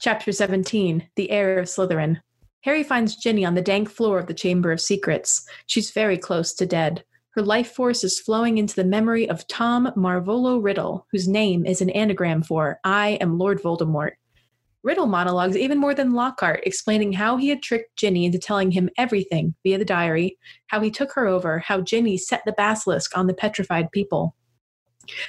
Chapter 0.00 0.32
17 0.32 1.08
The 1.14 1.30
Heir 1.30 1.58
of 1.58 1.66
Slytherin. 1.66 2.20
Harry 2.64 2.82
finds 2.82 3.14
Ginny 3.14 3.44
on 3.44 3.54
the 3.54 3.60
dank 3.60 3.90
floor 3.90 4.18
of 4.18 4.26
the 4.26 4.32
Chamber 4.32 4.72
of 4.72 4.80
Secrets. 4.80 5.46
She's 5.66 5.90
very 5.90 6.16
close 6.16 6.54
to 6.54 6.64
dead. 6.64 7.04
Her 7.32 7.42
life 7.42 7.70
force 7.72 8.02
is 8.02 8.18
flowing 8.18 8.56
into 8.56 8.74
the 8.74 8.84
memory 8.84 9.28
of 9.28 9.46
Tom 9.48 9.92
Marvolo 9.94 10.64
Riddle, 10.64 11.06
whose 11.12 11.28
name 11.28 11.66
is 11.66 11.82
an 11.82 11.90
anagram 11.90 12.42
for 12.42 12.80
I 12.82 13.18
am 13.20 13.36
Lord 13.36 13.60
Voldemort. 13.60 14.12
Riddle 14.82 15.04
monologues 15.04 15.58
even 15.58 15.76
more 15.76 15.94
than 15.94 16.14
Lockhart, 16.14 16.62
explaining 16.64 17.12
how 17.12 17.36
he 17.36 17.50
had 17.50 17.62
tricked 17.62 17.96
Ginny 17.96 18.24
into 18.24 18.38
telling 18.38 18.70
him 18.70 18.88
everything 18.96 19.54
via 19.62 19.76
the 19.76 19.84
diary, 19.84 20.38
how 20.68 20.80
he 20.80 20.90
took 20.90 21.12
her 21.12 21.26
over, 21.26 21.58
how 21.58 21.82
Ginny 21.82 22.16
set 22.16 22.46
the 22.46 22.52
basilisk 22.52 23.14
on 23.14 23.26
the 23.26 23.34
petrified 23.34 23.92
people. 23.92 24.36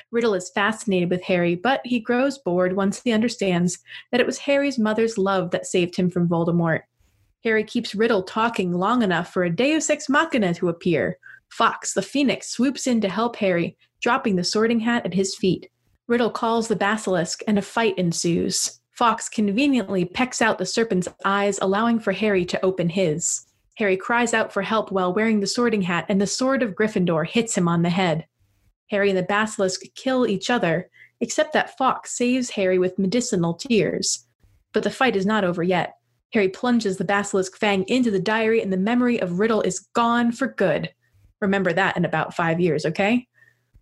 Riddle 0.10 0.36
is 0.36 0.52
fascinated 0.52 1.10
with 1.10 1.24
Harry, 1.24 1.56
but 1.56 1.82
he 1.84 2.00
grows 2.00 2.38
bored 2.38 2.78
once 2.78 3.02
he 3.04 3.12
understands 3.12 3.80
that 4.14 4.22
it 4.22 4.26
was 4.26 4.38
Harry's 4.38 4.80
mother's 4.80 5.18
love 5.18 5.52
that 5.52 5.66
saved 5.66 5.98
him 5.98 6.10
from 6.10 6.30
Voldemort. 6.30 6.84
Harry 7.46 7.64
keeps 7.64 7.94
Riddle 7.94 8.24
talking 8.24 8.74
long 8.74 9.04
enough 9.04 9.32
for 9.32 9.44
a 9.44 9.56
Deus 9.56 9.92
Ex 9.92 10.10
Machina 10.10 10.52
to 10.56 10.68
appear. 10.68 11.20
Fawkes, 11.50 11.94
the 11.94 12.02
Phoenix, 12.02 12.50
swoops 12.50 12.88
in 12.88 13.00
to 13.02 13.08
help 13.08 13.36
Harry, 13.36 13.78
dropping 14.02 14.36
the 14.36 14.44
sorting 14.44 14.80
hat 14.80 15.06
at 15.06 15.14
his 15.14 15.36
feet. 15.36 15.70
Riddle 16.08 16.32
calls 16.32 16.68
the 16.68 16.76
basilisk, 16.76 17.44
and 17.48 17.60
a 17.60 17.62
fight 17.62 17.96
ensues. 18.00 18.82
Fawkes 18.94 19.30
conveniently 19.30 20.06
pecks 20.06 20.42
out 20.42 20.58
the 20.58 20.66
serpent's 20.66 21.08
eyes, 21.24 21.60
allowing 21.62 22.00
for 22.00 22.14
Harry 22.14 22.46
to 22.46 22.66
open 22.66 22.90
his. 22.90 23.46
Harry 23.78 23.96
cries 23.96 24.34
out 24.34 24.52
for 24.52 24.64
help 24.64 24.92
while 24.92 25.14
wearing 25.14 25.40
the 25.40 25.46
sorting 25.46 25.84
hat, 25.84 26.08
and 26.10 26.20
the 26.20 26.26
sword 26.26 26.64
of 26.64 26.74
Gryffindor 26.74 27.28
hits 27.28 27.56
him 27.56 27.68
on 27.68 27.84
the 27.84 27.92
head. 27.92 28.26
Harry 28.90 29.10
and 29.10 29.18
the 29.18 29.24
basilisk 29.24 29.82
kill 29.94 30.26
each 30.26 30.50
other, 30.50 30.90
except 31.22 31.54
that 31.54 31.78
Fawkes 31.78 32.18
saves 32.18 32.50
Harry 32.50 32.80
with 32.80 32.98
medicinal 32.98 33.54
tears. 33.54 34.26
But 34.74 34.82
the 34.82 34.90
fight 34.90 35.16
is 35.16 35.28
not 35.28 35.44
over 35.44 35.62
yet. 35.62 35.96
Harry 36.36 36.50
plunges 36.50 36.98
the 36.98 37.06
basilisk 37.06 37.56
fang 37.58 37.86
into 37.88 38.12
the 38.12 38.20
diary, 38.20 38.62
and 38.62 38.72
the 38.72 38.78
memory 38.78 39.22
of 39.22 39.40
Riddle 39.40 39.62
is 39.62 39.80
gone 39.94 40.34
for 40.34 40.48
good. 40.48 40.94
Remember 41.40 41.72
that 41.72 41.96
in 41.96 42.04
about 42.04 42.34
five 42.34 42.60
years, 42.60 42.86
okay? 42.86 43.26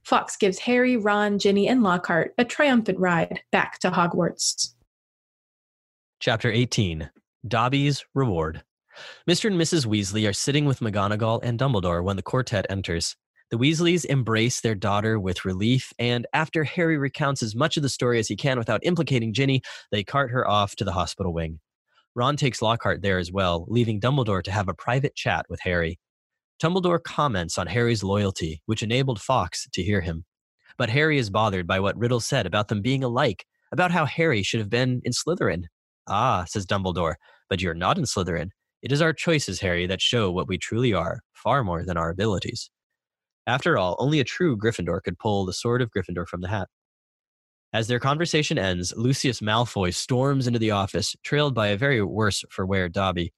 Fawkes 0.03 0.37
gives 0.37 0.59
Harry, 0.59 0.95
Ron, 0.95 1.39
Ginny, 1.39 1.67
and 1.67 1.81
Lockhart 1.81 2.35
a 2.37 2.45
triumphant 2.45 2.99
ride 2.99 3.39
back 3.51 3.79
to 3.79 3.89
Hogwarts. 3.89 4.75
Chapter 6.19 6.51
18 6.51 7.09
Dobby's 7.47 8.05
Reward. 8.13 8.61
Mr. 9.27 9.45
and 9.45 9.59
Mrs. 9.59 9.87
Weasley 9.87 10.29
are 10.29 10.33
sitting 10.33 10.65
with 10.65 10.79
McGonagall 10.79 11.39
and 11.41 11.57
Dumbledore 11.57 12.03
when 12.03 12.17
the 12.17 12.21
quartet 12.21 12.67
enters. 12.69 13.15
The 13.49 13.57
Weasleys 13.57 14.05
embrace 14.05 14.61
their 14.61 14.75
daughter 14.75 15.19
with 15.19 15.43
relief, 15.43 15.91
and 15.97 16.27
after 16.33 16.63
Harry 16.63 16.99
recounts 16.99 17.41
as 17.41 17.55
much 17.55 17.77
of 17.77 17.83
the 17.83 17.89
story 17.89 18.19
as 18.19 18.27
he 18.27 18.35
can 18.35 18.59
without 18.59 18.85
implicating 18.85 19.33
Ginny, 19.33 19.63
they 19.91 20.03
cart 20.03 20.29
her 20.29 20.47
off 20.47 20.75
to 20.75 20.83
the 20.83 20.91
hospital 20.91 21.33
wing. 21.33 21.59
Ron 22.15 22.37
takes 22.37 22.61
Lockhart 22.61 23.01
there 23.01 23.17
as 23.17 23.31
well, 23.31 23.65
leaving 23.67 23.99
Dumbledore 23.99 24.43
to 24.43 24.51
have 24.51 24.67
a 24.67 24.73
private 24.73 25.15
chat 25.15 25.45
with 25.49 25.59
Harry. 25.61 25.99
Dumbledore 26.61 27.01
comments 27.01 27.57
on 27.57 27.67
Harry's 27.67 28.03
loyalty, 28.03 28.61
which 28.65 28.83
enabled 28.83 29.19
Fawkes 29.21 29.67
to 29.73 29.83
hear 29.83 30.01
him. 30.01 30.25
But 30.77 30.89
Harry 30.89 31.17
is 31.17 31.29
bothered 31.29 31.67
by 31.67 31.79
what 31.79 31.97
Riddle 31.97 32.19
said 32.19 32.45
about 32.45 32.67
them 32.67 32.81
being 32.81 33.03
alike, 33.03 33.45
about 33.71 33.91
how 33.91 34.05
Harry 34.05 34.43
should 34.43 34.59
have 34.59 34.69
been 34.69 35.01
in 35.03 35.11
Slytherin. 35.11 35.63
Ah, 36.07 36.45
says 36.47 36.65
Dumbledore, 36.65 37.15
but 37.49 37.61
you're 37.61 37.73
not 37.73 37.97
in 37.97 38.05
Slytherin. 38.05 38.49
It 38.81 38.91
is 38.91 39.01
our 39.01 39.13
choices, 39.13 39.61
Harry, 39.61 39.87
that 39.87 40.01
show 40.01 40.31
what 40.31 40.47
we 40.47 40.57
truly 40.57 40.93
are, 40.93 41.21
far 41.33 41.63
more 41.63 41.83
than 41.83 41.97
our 41.97 42.09
abilities. 42.09 42.69
After 43.47 43.77
all, 43.77 43.95
only 43.99 44.19
a 44.19 44.23
true 44.23 44.57
Gryffindor 44.57 45.01
could 45.03 45.17
pull 45.17 45.45
the 45.45 45.53
sword 45.53 45.81
of 45.81 45.89
Gryffindor 45.91 46.27
from 46.27 46.41
the 46.41 46.47
hat. 46.49 46.69
As 47.73 47.87
their 47.87 47.99
conversation 47.99 48.59
ends, 48.59 48.93
Lucius 48.95 49.39
Malfoy 49.39 49.93
storms 49.93 50.45
into 50.45 50.59
the 50.59 50.71
office, 50.71 51.15
trailed 51.23 51.55
by 51.55 51.67
a 51.69 51.77
very 51.77 52.03
worse 52.03 52.45
for 52.51 52.67
wear 52.67 52.87
Dobby. 52.87 53.33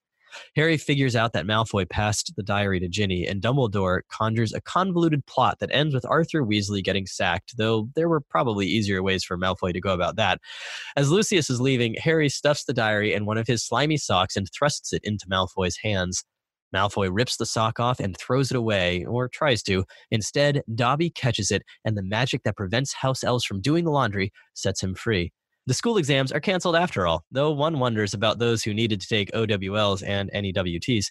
Harry 0.58 0.76
figures 0.76 1.16
out 1.16 1.32
that 1.32 1.46
Malfoy 1.46 1.90
passed 1.90 2.34
the 2.36 2.44
diary 2.44 2.82
to 2.82 2.90
Ginny, 2.90 3.26
and 3.26 3.42
Dumbledore 3.42 4.02
conjures 4.10 4.54
a 4.54 4.60
convoluted 4.60 5.26
plot 5.26 5.60
that 5.60 5.72
ends 5.72 5.94
with 5.94 6.06
Arthur 6.06 6.44
Weasley 6.44 6.84
getting 6.84 7.06
sacked, 7.06 7.56
though 7.58 7.88
there 7.96 8.10
were 8.10 8.20
probably 8.20 8.68
easier 8.68 9.02
ways 9.02 9.24
for 9.24 9.38
Malfoy 9.38 9.72
to 9.72 9.80
go 9.80 9.94
about 9.94 10.18
that. 10.18 10.42
As 10.98 11.10
Lucius 11.10 11.50
is 11.50 11.62
leaving, 11.62 11.96
Harry 11.96 12.28
stuffs 12.28 12.66
the 12.66 12.74
diary 12.74 13.14
in 13.14 13.26
one 13.26 13.38
of 13.38 13.48
his 13.48 13.64
slimy 13.64 13.96
socks 13.96 14.36
and 14.36 14.50
thrusts 14.52 14.92
it 14.92 15.02
into 15.06 15.26
Malfoy's 15.28 15.78
hands. 15.78 16.26
Malfoy 16.76 17.10
rips 17.10 17.38
the 17.38 17.46
sock 17.46 17.80
off 17.80 18.02
and 18.02 18.18
throws 18.18 18.52
it 18.52 18.58
away, 18.58 19.06
or 19.06 19.30
tries 19.30 19.64
to. 19.64 19.86
Instead, 20.12 20.62
Dobby 20.76 21.10
catches 21.10 21.52
it, 21.52 21.64
and 21.86 21.98
the 21.98 22.04
magic 22.04 22.44
that 22.44 22.58
prevents 22.58 22.94
house 22.94 23.24
elves 23.24 23.46
from 23.46 23.62
doing 23.62 23.86
the 23.86 23.92
laundry 23.92 24.32
sets 24.54 24.84
him 24.84 24.94
free. 24.94 25.32
The 25.68 25.74
school 25.74 25.98
exams 25.98 26.32
are 26.32 26.40
canceled 26.40 26.76
after 26.76 27.08
all, 27.08 27.24
though 27.32 27.52
one 27.52 27.80
wonders 27.80 28.14
about 28.14 28.38
those 28.38 28.64
who 28.64 28.74
needed 28.74 29.02
to 29.02 29.08
take 29.08 29.32
OWLs 29.32 30.04
and 30.06 30.30
NEWTs, 30.32 31.08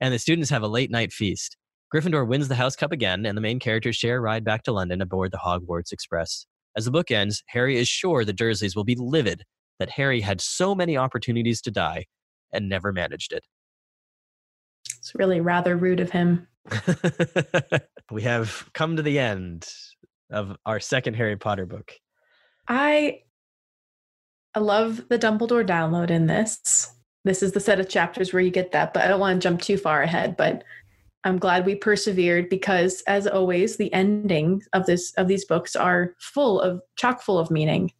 and 0.00 0.14
the 0.14 0.18
students 0.18 0.50
have 0.50 0.62
a 0.62 0.68
late 0.68 0.90
night 0.90 1.12
feast. 1.12 1.56
Gryffindor 1.92 2.26
wins 2.26 2.48
the 2.48 2.54
House 2.54 2.76
Cup 2.76 2.92
again, 2.92 3.26
and 3.26 3.36
the 3.36 3.42
main 3.42 3.58
characters 3.58 3.96
share 3.96 4.18
a 4.18 4.20
ride 4.20 4.44
back 4.44 4.62
to 4.62 4.72
London 4.72 5.00
aboard 5.02 5.32
the 5.32 5.38
Hogwarts 5.38 5.92
Express. 5.92 6.46
As 6.76 6.84
the 6.84 6.90
book 6.90 7.10
ends, 7.10 7.42
Harry 7.48 7.76
is 7.76 7.88
sure 7.88 8.24
the 8.24 8.32
Dursleys 8.32 8.76
will 8.76 8.84
be 8.84 8.94
livid 8.94 9.42
that 9.78 9.90
Harry 9.90 10.20
had 10.20 10.40
so 10.40 10.74
many 10.74 10.96
opportunities 10.96 11.60
to 11.62 11.70
die 11.70 12.06
and 12.52 12.68
never 12.68 12.92
managed 12.92 13.32
it. 13.32 13.44
It's 15.08 15.14
really 15.14 15.40
rather 15.40 15.74
rude 15.74 16.00
of 16.00 16.10
him. 16.10 16.46
we 18.10 18.20
have 18.20 18.68
come 18.74 18.96
to 18.96 19.02
the 19.02 19.18
end 19.18 19.66
of 20.30 20.54
our 20.66 20.80
second 20.80 21.14
Harry 21.14 21.38
Potter 21.38 21.64
book. 21.64 21.94
I 22.68 23.22
I 24.54 24.60
love 24.60 25.08
the 25.08 25.18
Dumbledore 25.18 25.66
download 25.66 26.10
in 26.10 26.26
this. 26.26 26.92
This 27.24 27.42
is 27.42 27.52
the 27.52 27.60
set 27.60 27.80
of 27.80 27.88
chapters 27.88 28.34
where 28.34 28.42
you 28.42 28.50
get 28.50 28.72
that, 28.72 28.92
but 28.92 29.02
I 29.02 29.08
don't 29.08 29.18
want 29.18 29.40
to 29.40 29.48
jump 29.48 29.62
too 29.62 29.78
far 29.78 30.02
ahead. 30.02 30.36
But 30.36 30.62
I'm 31.24 31.38
glad 31.38 31.64
we 31.64 31.74
persevered 31.74 32.50
because, 32.50 33.02
as 33.06 33.26
always, 33.26 33.78
the 33.78 33.90
endings 33.94 34.68
of 34.74 34.84
this 34.84 35.14
of 35.14 35.26
these 35.26 35.46
books 35.46 35.74
are 35.74 36.14
full 36.20 36.60
of 36.60 36.82
chock 36.96 37.22
full 37.22 37.38
of 37.38 37.50
meaning 37.50 37.92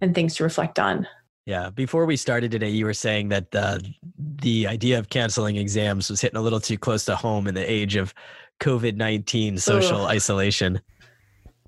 and 0.00 0.16
things 0.16 0.34
to 0.34 0.42
reflect 0.42 0.80
on. 0.80 1.06
Yeah. 1.48 1.70
Before 1.70 2.04
we 2.04 2.18
started 2.18 2.50
today, 2.50 2.68
you 2.68 2.84
were 2.84 2.92
saying 2.92 3.30
that 3.30 3.54
uh, 3.54 3.78
the 4.18 4.66
idea 4.66 4.98
of 4.98 5.08
canceling 5.08 5.56
exams 5.56 6.10
was 6.10 6.20
hitting 6.20 6.36
a 6.36 6.42
little 6.42 6.60
too 6.60 6.76
close 6.76 7.06
to 7.06 7.16
home 7.16 7.46
in 7.46 7.54
the 7.54 7.68
age 7.68 7.96
of 7.96 8.12
COVID 8.60 8.96
19 8.96 9.56
social 9.56 10.02
Ugh. 10.02 10.10
isolation 10.10 10.80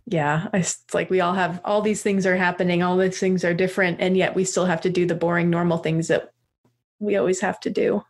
yeah 0.06 0.48
it's 0.52 0.82
like 0.92 1.08
we 1.08 1.20
all 1.20 1.34
have 1.34 1.60
all 1.64 1.80
these 1.82 2.02
things 2.02 2.26
are 2.26 2.36
happening 2.36 2.82
all 2.82 2.96
these 2.96 3.20
things 3.20 3.44
are 3.44 3.54
different 3.54 4.00
and 4.00 4.16
yet 4.16 4.34
we 4.34 4.44
still 4.44 4.64
have 4.64 4.80
to 4.80 4.90
do 4.90 5.06
the 5.06 5.14
boring 5.14 5.48
normal 5.48 5.78
things 5.78 6.08
that 6.08 6.32
we 6.98 7.16
always 7.16 7.40
have 7.40 7.60
to 7.60 7.70
do 7.70 8.02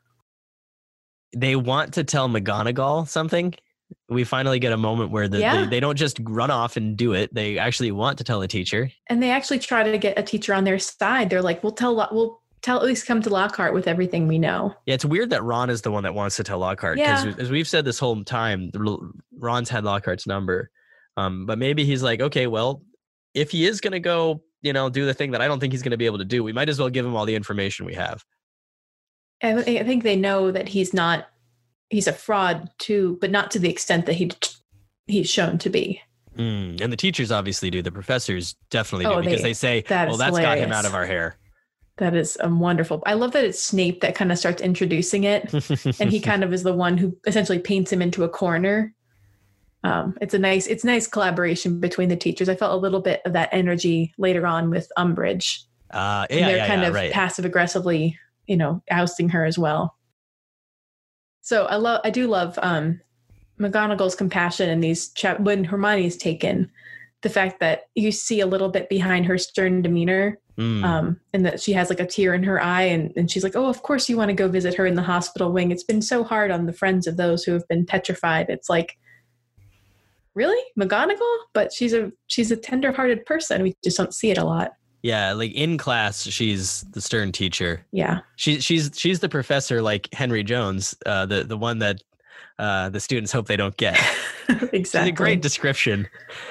they 1.36 1.56
want 1.56 1.92
to 1.92 2.02
tell 2.02 2.28
mcgonagall 2.28 3.06
something 3.06 3.54
we 4.08 4.24
finally 4.24 4.58
get 4.58 4.72
a 4.72 4.76
moment 4.76 5.10
where 5.10 5.28
the, 5.28 5.38
yeah. 5.38 5.62
they, 5.62 5.66
they 5.66 5.80
don't 5.80 5.96
just 5.96 6.18
run 6.22 6.50
off 6.50 6.76
and 6.76 6.96
do 6.96 7.12
it 7.12 7.32
they 7.34 7.58
actually 7.58 7.92
want 7.92 8.18
to 8.18 8.24
tell 8.24 8.42
a 8.42 8.48
teacher 8.48 8.90
and 9.08 9.22
they 9.22 9.30
actually 9.30 9.58
try 9.58 9.82
to 9.82 9.98
get 9.98 10.18
a 10.18 10.22
teacher 10.22 10.54
on 10.54 10.64
their 10.64 10.78
side 10.78 11.30
they're 11.30 11.42
like 11.42 11.62
we'll 11.62 11.72
tell 11.72 11.96
we'll 12.12 12.40
tell 12.62 12.78
at 12.78 12.84
least 12.84 13.06
come 13.06 13.22
to 13.22 13.30
lockhart 13.30 13.72
with 13.72 13.88
everything 13.88 14.26
we 14.26 14.38
know 14.38 14.74
yeah 14.86 14.94
it's 14.94 15.04
weird 15.04 15.30
that 15.30 15.42
ron 15.42 15.70
is 15.70 15.82
the 15.82 15.90
one 15.90 16.02
that 16.02 16.14
wants 16.14 16.36
to 16.36 16.44
tell 16.44 16.58
lockhart 16.58 16.96
because 16.96 17.24
yeah. 17.24 17.34
as 17.38 17.50
we've 17.50 17.68
said 17.68 17.84
this 17.84 17.98
whole 17.98 18.22
time 18.24 18.70
ron's 19.38 19.68
had 19.68 19.84
lockhart's 19.84 20.26
number 20.26 20.70
um, 21.16 21.46
but 21.46 21.58
maybe 21.58 21.84
he's 21.84 22.02
like, 22.02 22.20
okay, 22.20 22.46
well, 22.46 22.82
if 23.34 23.50
he 23.50 23.66
is 23.66 23.80
going 23.80 23.92
to 23.92 24.00
go, 24.00 24.42
you 24.62 24.72
know, 24.72 24.88
do 24.88 25.06
the 25.06 25.14
thing 25.14 25.32
that 25.32 25.40
I 25.40 25.48
don't 25.48 25.60
think 25.60 25.72
he's 25.72 25.82
going 25.82 25.90
to 25.90 25.96
be 25.96 26.06
able 26.06 26.18
to 26.18 26.24
do, 26.24 26.42
we 26.42 26.52
might 26.52 26.68
as 26.68 26.78
well 26.78 26.90
give 26.90 27.04
him 27.04 27.14
all 27.14 27.26
the 27.26 27.34
information 27.34 27.86
we 27.86 27.94
have. 27.94 28.24
I 29.42 29.62
think 29.62 30.02
they 30.02 30.16
know 30.16 30.50
that 30.50 30.68
he's 30.68 30.92
not, 30.92 31.28
he's 31.90 32.06
a 32.06 32.12
fraud 32.12 32.70
too, 32.78 33.18
but 33.20 33.30
not 33.30 33.50
to 33.52 33.58
the 33.58 33.68
extent 33.68 34.06
that 34.06 34.14
he 34.14 34.30
he's 35.06 35.28
shown 35.30 35.58
to 35.58 35.70
be. 35.70 36.00
Mm, 36.36 36.80
and 36.80 36.92
the 36.92 36.96
teachers 36.96 37.30
obviously 37.30 37.70
do. 37.70 37.82
The 37.82 37.92
professors 37.92 38.56
definitely 38.70 39.06
do 39.06 39.12
oh, 39.12 39.20
because 39.20 39.42
they, 39.42 39.50
they 39.50 39.54
say, 39.54 39.84
that 39.88 40.08
well, 40.08 40.16
that's 40.16 40.36
hilarious. 40.36 40.60
got 40.60 40.66
him 40.66 40.72
out 40.72 40.86
of 40.86 40.94
our 40.94 41.04
hair. 41.04 41.36
That 41.98 42.14
is 42.14 42.38
um, 42.40 42.60
wonderful. 42.60 43.02
I 43.04 43.12
love 43.12 43.32
that 43.32 43.44
it's 43.44 43.62
Snape 43.62 44.00
that 44.00 44.14
kind 44.14 44.32
of 44.32 44.38
starts 44.38 44.62
introducing 44.62 45.24
it. 45.24 45.52
and 46.00 46.10
he 46.10 46.20
kind 46.22 46.42
of 46.42 46.52
is 46.52 46.62
the 46.62 46.72
one 46.72 46.96
who 46.96 47.14
essentially 47.26 47.58
paints 47.58 47.92
him 47.92 48.00
into 48.00 48.24
a 48.24 48.28
corner 48.28 48.94
um, 49.82 50.16
it's 50.20 50.34
a 50.34 50.38
nice 50.38 50.66
it's 50.66 50.84
nice 50.84 51.06
collaboration 51.06 51.80
between 51.80 52.08
the 52.08 52.16
teachers. 52.16 52.48
I 52.48 52.54
felt 52.54 52.72
a 52.72 52.76
little 52.76 53.00
bit 53.00 53.22
of 53.24 53.32
that 53.32 53.48
energy 53.52 54.12
later 54.18 54.46
on 54.46 54.70
with 54.70 54.90
Umbridge. 54.98 55.64
Uh, 55.90 56.26
And 56.30 56.40
they're 56.46 56.56
yeah, 56.58 56.66
kind 56.66 56.82
yeah, 56.82 56.88
of 56.88 56.94
right. 56.94 57.12
passive 57.12 57.44
aggressively, 57.44 58.16
you 58.46 58.56
know, 58.56 58.82
ousting 58.90 59.30
her 59.30 59.44
as 59.44 59.58
well. 59.58 59.96
So 61.42 61.66
I 61.66 61.76
love 61.76 62.00
I 62.04 62.10
do 62.10 62.26
love 62.26 62.58
um 62.62 63.00
McGonagall's 63.58 64.14
compassion 64.14 64.70
in 64.70 64.80
these 64.80 65.08
chap 65.10 65.40
when 65.40 65.64
Hermione's 65.64 66.16
taken. 66.16 66.70
The 67.22 67.28
fact 67.28 67.60
that 67.60 67.82
you 67.94 68.10
see 68.12 68.40
a 68.40 68.46
little 68.46 68.70
bit 68.70 68.88
behind 68.88 69.26
her 69.26 69.36
stern 69.36 69.82
demeanor, 69.82 70.38
Mm. 70.58 70.84
um, 70.84 71.20
and 71.32 71.46
that 71.46 71.58
she 71.58 71.72
has 71.72 71.88
like 71.88 72.00
a 72.00 72.06
tear 72.06 72.34
in 72.34 72.42
her 72.42 72.62
eye, 72.62 72.82
and, 72.82 73.12
and 73.16 73.30
she's 73.30 73.42
like, 73.42 73.56
"Oh, 73.56 73.66
of 73.66 73.82
course 73.82 74.10
you 74.10 74.18
want 74.18 74.28
to 74.28 74.34
go 74.34 74.46
visit 74.46 74.74
her 74.74 74.84
in 74.84 74.94
the 74.94 75.02
hospital 75.02 75.52
wing. 75.52 75.70
It's 75.70 75.84
been 75.84 76.02
so 76.02 76.22
hard 76.22 76.50
on 76.50 76.66
the 76.66 76.72
friends 76.74 77.06
of 77.06 77.16
those 77.16 77.44
who 77.44 77.52
have 77.52 77.66
been 77.68 77.86
petrified." 77.86 78.50
It's 78.50 78.68
like, 78.68 78.98
really, 80.34 80.62
McGonagall? 80.78 81.36
But 81.54 81.72
she's 81.72 81.94
a 81.94 82.12
she's 82.26 82.50
a 82.50 82.56
tender-hearted 82.56 83.24
person. 83.24 83.62
We 83.62 83.74
just 83.82 83.96
don't 83.96 84.12
see 84.12 84.30
it 84.30 84.36
a 84.36 84.44
lot. 84.44 84.72
Yeah, 85.02 85.32
like 85.32 85.52
in 85.52 85.78
class, 85.78 86.22
she's 86.26 86.82
the 86.92 87.00
stern 87.00 87.32
teacher. 87.32 87.84
Yeah, 87.92 88.20
She, 88.36 88.60
she's 88.60 88.90
she's 88.94 89.20
the 89.20 89.28
professor, 89.28 89.80
like 89.82 90.08
Henry 90.12 90.42
Jones, 90.44 90.94
uh, 91.06 91.26
the 91.26 91.44
the 91.44 91.56
one 91.56 91.78
that 91.78 92.02
uh, 92.58 92.90
the 92.90 93.00
students 93.00 93.32
hope 93.32 93.46
they 93.46 93.56
don't 93.56 93.76
get. 93.76 93.98
exactly. 94.48 94.78
It's 94.80 94.94
a 94.94 95.10
great 95.12 95.40
description. 95.42 96.06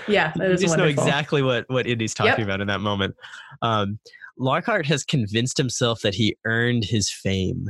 Yeah, 0.07 0.31
that 0.37 0.49
you 0.49 0.57
just 0.57 0.69
wonderful. 0.69 0.77
know 0.77 0.89
exactly 0.89 1.41
what 1.43 1.65
what 1.69 1.85
Indy's 1.87 2.13
talking 2.13 2.31
Yep. 2.39 2.47
about 2.47 2.61
in 2.61 2.67
that 2.67 2.81
moment. 2.81 3.15
Um, 3.61 3.99
Lockhart 4.37 4.85
has 4.87 5.03
convinced 5.03 5.57
himself 5.57 5.99
that 6.01 6.15
he 6.15 6.35
earned 6.45 6.85
his 6.85 7.11
fame. 7.11 7.67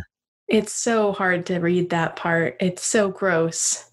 It's 0.47 0.73
so 0.73 1.11
hard 1.13 1.45
to 1.47 1.59
read 1.59 1.89
that 1.89 2.15
part. 2.15 2.57
It's 2.59 2.86
so 2.86 3.09
gross. 3.09 3.89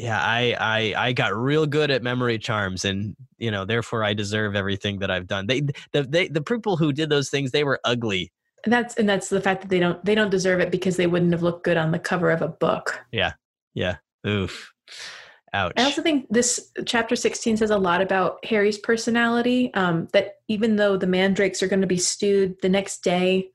Yeah, 0.00 0.18
I, 0.18 0.56
I 0.58 1.08
I 1.08 1.12
got 1.12 1.36
real 1.36 1.66
good 1.66 1.90
at 1.90 2.02
memory 2.02 2.38
charms, 2.38 2.86
and 2.86 3.14
you 3.36 3.50
know, 3.50 3.66
therefore, 3.66 4.02
I 4.02 4.14
deserve 4.14 4.56
everything 4.56 5.00
that 5.00 5.10
I've 5.10 5.26
done. 5.26 5.46
They 5.46 5.60
the 5.92 6.04
they, 6.08 6.28
the 6.28 6.40
people 6.40 6.78
who 6.78 6.92
did 6.92 7.10
those 7.10 7.28
things, 7.28 7.50
they 7.50 7.64
were 7.64 7.80
ugly. 7.84 8.32
And 8.64 8.72
that's 8.72 8.94
and 8.94 9.06
that's 9.06 9.28
the 9.28 9.42
fact 9.42 9.60
that 9.60 9.68
they 9.68 9.78
don't 9.78 10.02
they 10.02 10.14
don't 10.14 10.30
deserve 10.30 10.60
it 10.60 10.70
because 10.70 10.96
they 10.96 11.06
wouldn't 11.06 11.32
have 11.32 11.42
looked 11.42 11.64
good 11.64 11.76
on 11.76 11.90
the 11.90 11.98
cover 11.98 12.30
of 12.30 12.40
a 12.40 12.48
book. 12.48 13.04
Yeah, 13.12 13.32
yeah. 13.74 13.96
oof, 14.26 14.72
ouch. 15.52 15.74
I 15.76 15.84
also 15.84 16.02
think 16.02 16.26
this 16.30 16.70
chapter 16.86 17.14
16 17.14 17.58
says 17.58 17.70
a 17.70 17.78
lot 17.78 18.00
about 18.00 18.42
Harry's 18.44 18.78
personality. 18.78 19.72
Um, 19.74 20.08
that 20.14 20.36
even 20.48 20.76
though 20.76 20.96
the 20.96 21.06
mandrakes 21.06 21.62
are 21.62 21.68
going 21.68 21.82
to 21.82 21.86
be 21.86 21.98
stewed 21.98 22.56
the 22.62 22.70
next 22.70 23.04
day 23.04 23.50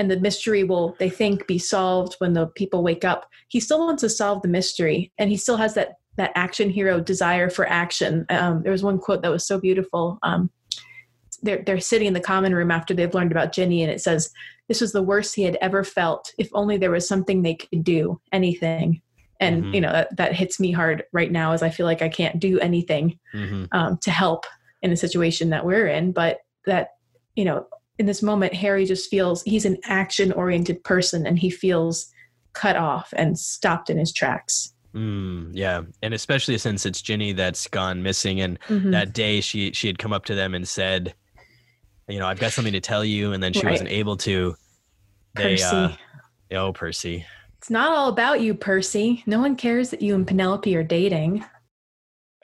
and 0.00 0.10
the 0.10 0.18
mystery 0.18 0.64
will, 0.64 0.96
they 0.98 1.10
think, 1.10 1.46
be 1.46 1.58
solved 1.58 2.14
when 2.18 2.32
the 2.32 2.46
people 2.46 2.82
wake 2.82 3.04
up, 3.04 3.28
he 3.48 3.60
still 3.60 3.80
wants 3.80 4.00
to 4.00 4.08
solve 4.08 4.40
the 4.40 4.48
mystery. 4.48 5.12
And 5.18 5.28
he 5.28 5.36
still 5.36 5.58
has 5.58 5.74
that 5.74 5.96
that 6.16 6.32
action 6.34 6.70
hero 6.70 7.00
desire 7.00 7.48
for 7.50 7.68
action. 7.68 8.24
Um, 8.30 8.62
there 8.62 8.72
was 8.72 8.82
one 8.82 8.98
quote 8.98 9.22
that 9.22 9.30
was 9.30 9.46
so 9.46 9.60
beautiful. 9.60 10.18
Um, 10.22 10.50
they're, 11.42 11.62
they're 11.64 11.80
sitting 11.80 12.08
in 12.08 12.14
the 12.14 12.20
common 12.20 12.54
room 12.54 12.70
after 12.70 12.94
they've 12.94 13.14
learned 13.14 13.30
about 13.30 13.52
Ginny, 13.52 13.82
and 13.82 13.92
it 13.92 14.00
says, 14.00 14.30
This 14.68 14.80
was 14.80 14.92
the 14.92 15.02
worst 15.02 15.34
he 15.34 15.42
had 15.42 15.56
ever 15.60 15.84
felt. 15.84 16.32
If 16.38 16.48
only 16.54 16.78
there 16.78 16.90
was 16.90 17.06
something 17.06 17.42
they 17.42 17.54
could 17.54 17.84
do, 17.84 18.20
anything 18.32 19.02
and 19.40 19.64
Mhm. 19.64 19.74
you 19.74 19.80
know 19.80 19.92
that, 19.92 20.16
that 20.16 20.34
hits 20.34 20.60
me 20.60 20.70
hard 20.70 21.02
right 21.12 21.32
now 21.32 21.52
as 21.52 21.62
i 21.62 21.70
feel 21.70 21.86
like 21.86 22.02
i 22.02 22.10
can't 22.10 22.38
do 22.38 22.60
anything 22.60 23.18
Mhm. 23.34 23.68
um, 23.72 23.98
to 24.02 24.10
help 24.10 24.44
in 24.82 24.90
the 24.90 24.96
situation 24.96 25.48
that 25.50 25.64
we're 25.64 25.86
in 25.86 26.12
but 26.12 26.40
that 26.66 26.88
you 27.36 27.46
know 27.46 27.66
in 28.00 28.06
this 28.06 28.22
moment 28.22 28.52
harry 28.54 28.84
just 28.86 29.10
feels 29.10 29.42
he's 29.42 29.66
an 29.66 29.76
action 29.84 30.32
oriented 30.32 30.82
person 30.82 31.26
and 31.26 31.38
he 31.38 31.50
feels 31.50 32.10
cut 32.54 32.74
off 32.74 33.12
and 33.16 33.38
stopped 33.38 33.90
in 33.90 33.98
his 33.98 34.12
tracks 34.12 34.72
Mm, 34.92 35.50
yeah, 35.52 35.82
and 36.02 36.12
especially 36.14 36.58
since 36.58 36.84
it's 36.84 37.00
Ginny 37.00 37.32
that's 37.32 37.68
gone 37.68 38.02
missing, 38.02 38.40
and 38.40 38.58
Mhm. 38.68 38.90
that 38.90 39.12
day 39.12 39.40
she 39.40 39.70
she 39.72 39.86
had 39.86 40.00
come 40.00 40.12
up 40.12 40.24
to 40.24 40.34
them 40.34 40.52
and 40.52 40.66
said, 40.66 41.14
you 42.08 42.18
know, 42.18 42.26
I've 42.26 42.40
got 42.40 42.52
something 42.52 42.72
to 42.72 42.80
tell 42.80 43.04
you, 43.04 43.32
and 43.32 43.40
then 43.40 43.52
she 43.52 43.64
Right. 43.64 43.70
wasn't 43.70 43.90
able 43.90 44.16
to. 44.16 44.56
They, 45.36 45.50
percy 45.52 45.64
uh, 45.64 45.90
oh, 46.58 46.72
Percy. 46.72 47.24
it's 47.58 47.70
not 47.70 47.92
all 47.92 48.08
about 48.08 48.40
you 48.40 48.52
percy 48.52 49.22
no 49.26 49.38
one 49.38 49.54
cares 49.54 49.90
that 49.90 50.02
you 50.02 50.16
and 50.16 50.26
penelope 50.26 50.74
are 50.74 50.82
dating 50.82 51.44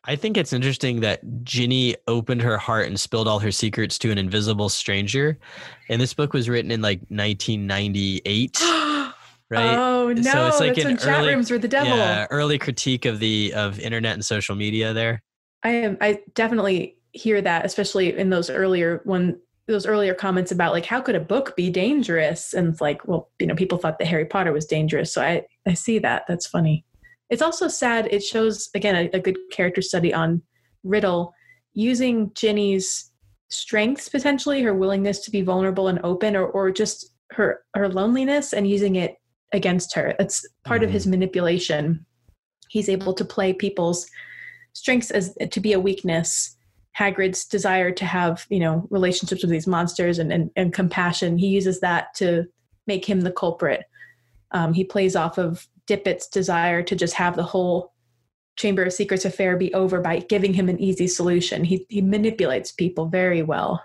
I 0.07 0.15
think 0.17 0.37
it's 0.37 0.53
interesting 0.53 1.01
that 1.01 1.21
Ginny 1.45 1.97
opened 2.07 2.43
her 2.43 2.59
heart 2.59 2.87
and 2.87 2.99
spilled 2.99 3.27
all 3.27 3.41
her 3.41 3.51
secrets 3.51 3.99
to 3.99 4.11
an 4.13 4.19
invisible 4.19 4.69
stranger. 4.69 5.37
And 5.89 6.01
this 6.01 6.15
book 6.15 6.33
was 6.33 6.49
written 6.49 6.71
in 6.71 6.81
like 6.81 7.01
1998, 7.09 8.57
right? 8.63 9.13
oh 9.51 10.13
no 10.17 10.23
So 10.23 10.47
it's 10.47 10.61
like 10.61 10.75
that's 10.75 10.79
an 10.85 10.87
when 10.87 10.97
chat 10.99 11.09
early- 11.09 11.35
rooms 11.35 11.51
were 11.51 11.59
the 11.59 11.69
devil 11.69 11.97
Yeah, 11.97 12.27
early 12.31 12.59
critique 12.59 13.05
of 13.05 13.19
the 13.19 13.53
of 13.55 13.79
internet 13.81 14.15
and 14.15 14.25
social 14.25 14.55
media 14.55 14.93
there. 14.93 15.23
I 15.65 15.71
am 15.71 15.99
I 16.01 16.21
definitely 16.35 16.97
hear 17.13 17.43
that, 17.43 17.65
especially 17.67 18.17
in 18.17 18.31
those 18.31 18.49
earlier 18.51 19.01
when 19.05 19.41
those 19.67 19.85
earlier 19.87 20.15
comments 20.15 20.53
about 20.53 20.73
like 20.73 20.87
how 20.87 21.01
could 21.01 21.17
a 21.17 21.21
book 21.21 21.57
be 21.57 21.71
dangerous? 21.71 22.55
And 22.55 22.69
it's 22.69 22.81
like, 22.81 23.07
well, 23.09 23.31
you 23.41 23.49
know, 23.49 23.57
people 23.57 23.79
thought 23.79 23.99
that 23.99 24.07
Harry 24.07 24.25
Potter 24.27 24.53
was 24.53 24.67
dangerous. 24.67 25.13
So 25.13 25.21
I 25.23 25.43
I 25.67 25.75
see 25.75 25.99
that. 25.99 26.23
That's 26.29 26.47
funny. 26.47 26.85
It's 27.31 27.43
also 27.43 27.69
sad. 27.69 28.09
It 28.11 28.23
shows 28.23 28.69
again 28.75 28.95
a, 28.95 29.17
a 29.17 29.21
good 29.21 29.37
character 29.51 29.83
study 29.83 30.13
on 30.15 30.43
Riddle 30.85 31.35
using 31.75 32.33
Ginny's 32.35 33.11
strengths 33.49 34.09
potentially, 34.09 34.63
her 34.63 34.75
willingness 34.75 35.21
to 35.21 35.31
be 35.31 35.43
vulnerable 35.43 35.89
and 35.89 36.01
open, 36.05 36.37
or 36.37 36.47
or 36.47 36.71
just 36.71 37.13
her 37.33 37.63
her 37.75 37.89
loneliness 37.89 38.53
and 38.53 38.69
using 38.69 38.97
it 38.97 39.17
against 39.53 39.95
her. 39.95 40.15
That's 40.19 40.47
part 40.65 40.83
of 40.83 40.91
his 40.91 41.07
manipulation. 41.07 42.05
He's 42.69 42.89
able 42.89 43.15
to 43.15 43.25
play 43.25 43.53
people's 43.53 44.07
strengths 44.73 45.11
as 45.11 45.37
to 45.51 45.61
be 45.61 45.73
a 45.73 45.81
weakness 45.81 46.57
hagrid's 46.97 47.45
desire 47.45 47.91
to 47.93 48.05
have 48.07 48.47
you 48.49 48.59
know 48.59 48.87
relationships 48.91 49.43
with 49.43 49.51
these 49.51 49.67
monsters 49.67 50.19
and, 50.19 50.33
and, 50.33 50.51
and 50.57 50.73
compassion 50.73 51.37
he 51.37 51.47
uses 51.47 51.81
that 51.81 52.15
to 52.15 52.45
make 52.87 53.05
him 53.05 53.21
the 53.21 53.31
culprit 53.31 53.85
um, 54.53 54.73
he 54.73 54.85
plays 54.85 55.15
off 55.15 55.39
of 55.39 55.69
Dippet's 55.87 56.29
desire 56.29 56.83
to 56.83 56.97
just 56.97 57.15
have 57.15 57.37
the 57.37 57.43
whole 57.43 57.93
chamber 58.57 58.85
of 58.85 58.93
secrets 58.93 59.25
affair 59.25 59.57
be 59.57 59.73
over 59.75 60.01
by 60.01 60.19
giving 60.21 60.55
him 60.55 60.69
an 60.69 60.81
easy 60.81 61.07
solution 61.07 61.63
he, 61.63 61.87
he 61.89 62.01
manipulates 62.01 62.73
people 62.73 63.07
very 63.07 63.43
well 63.43 63.83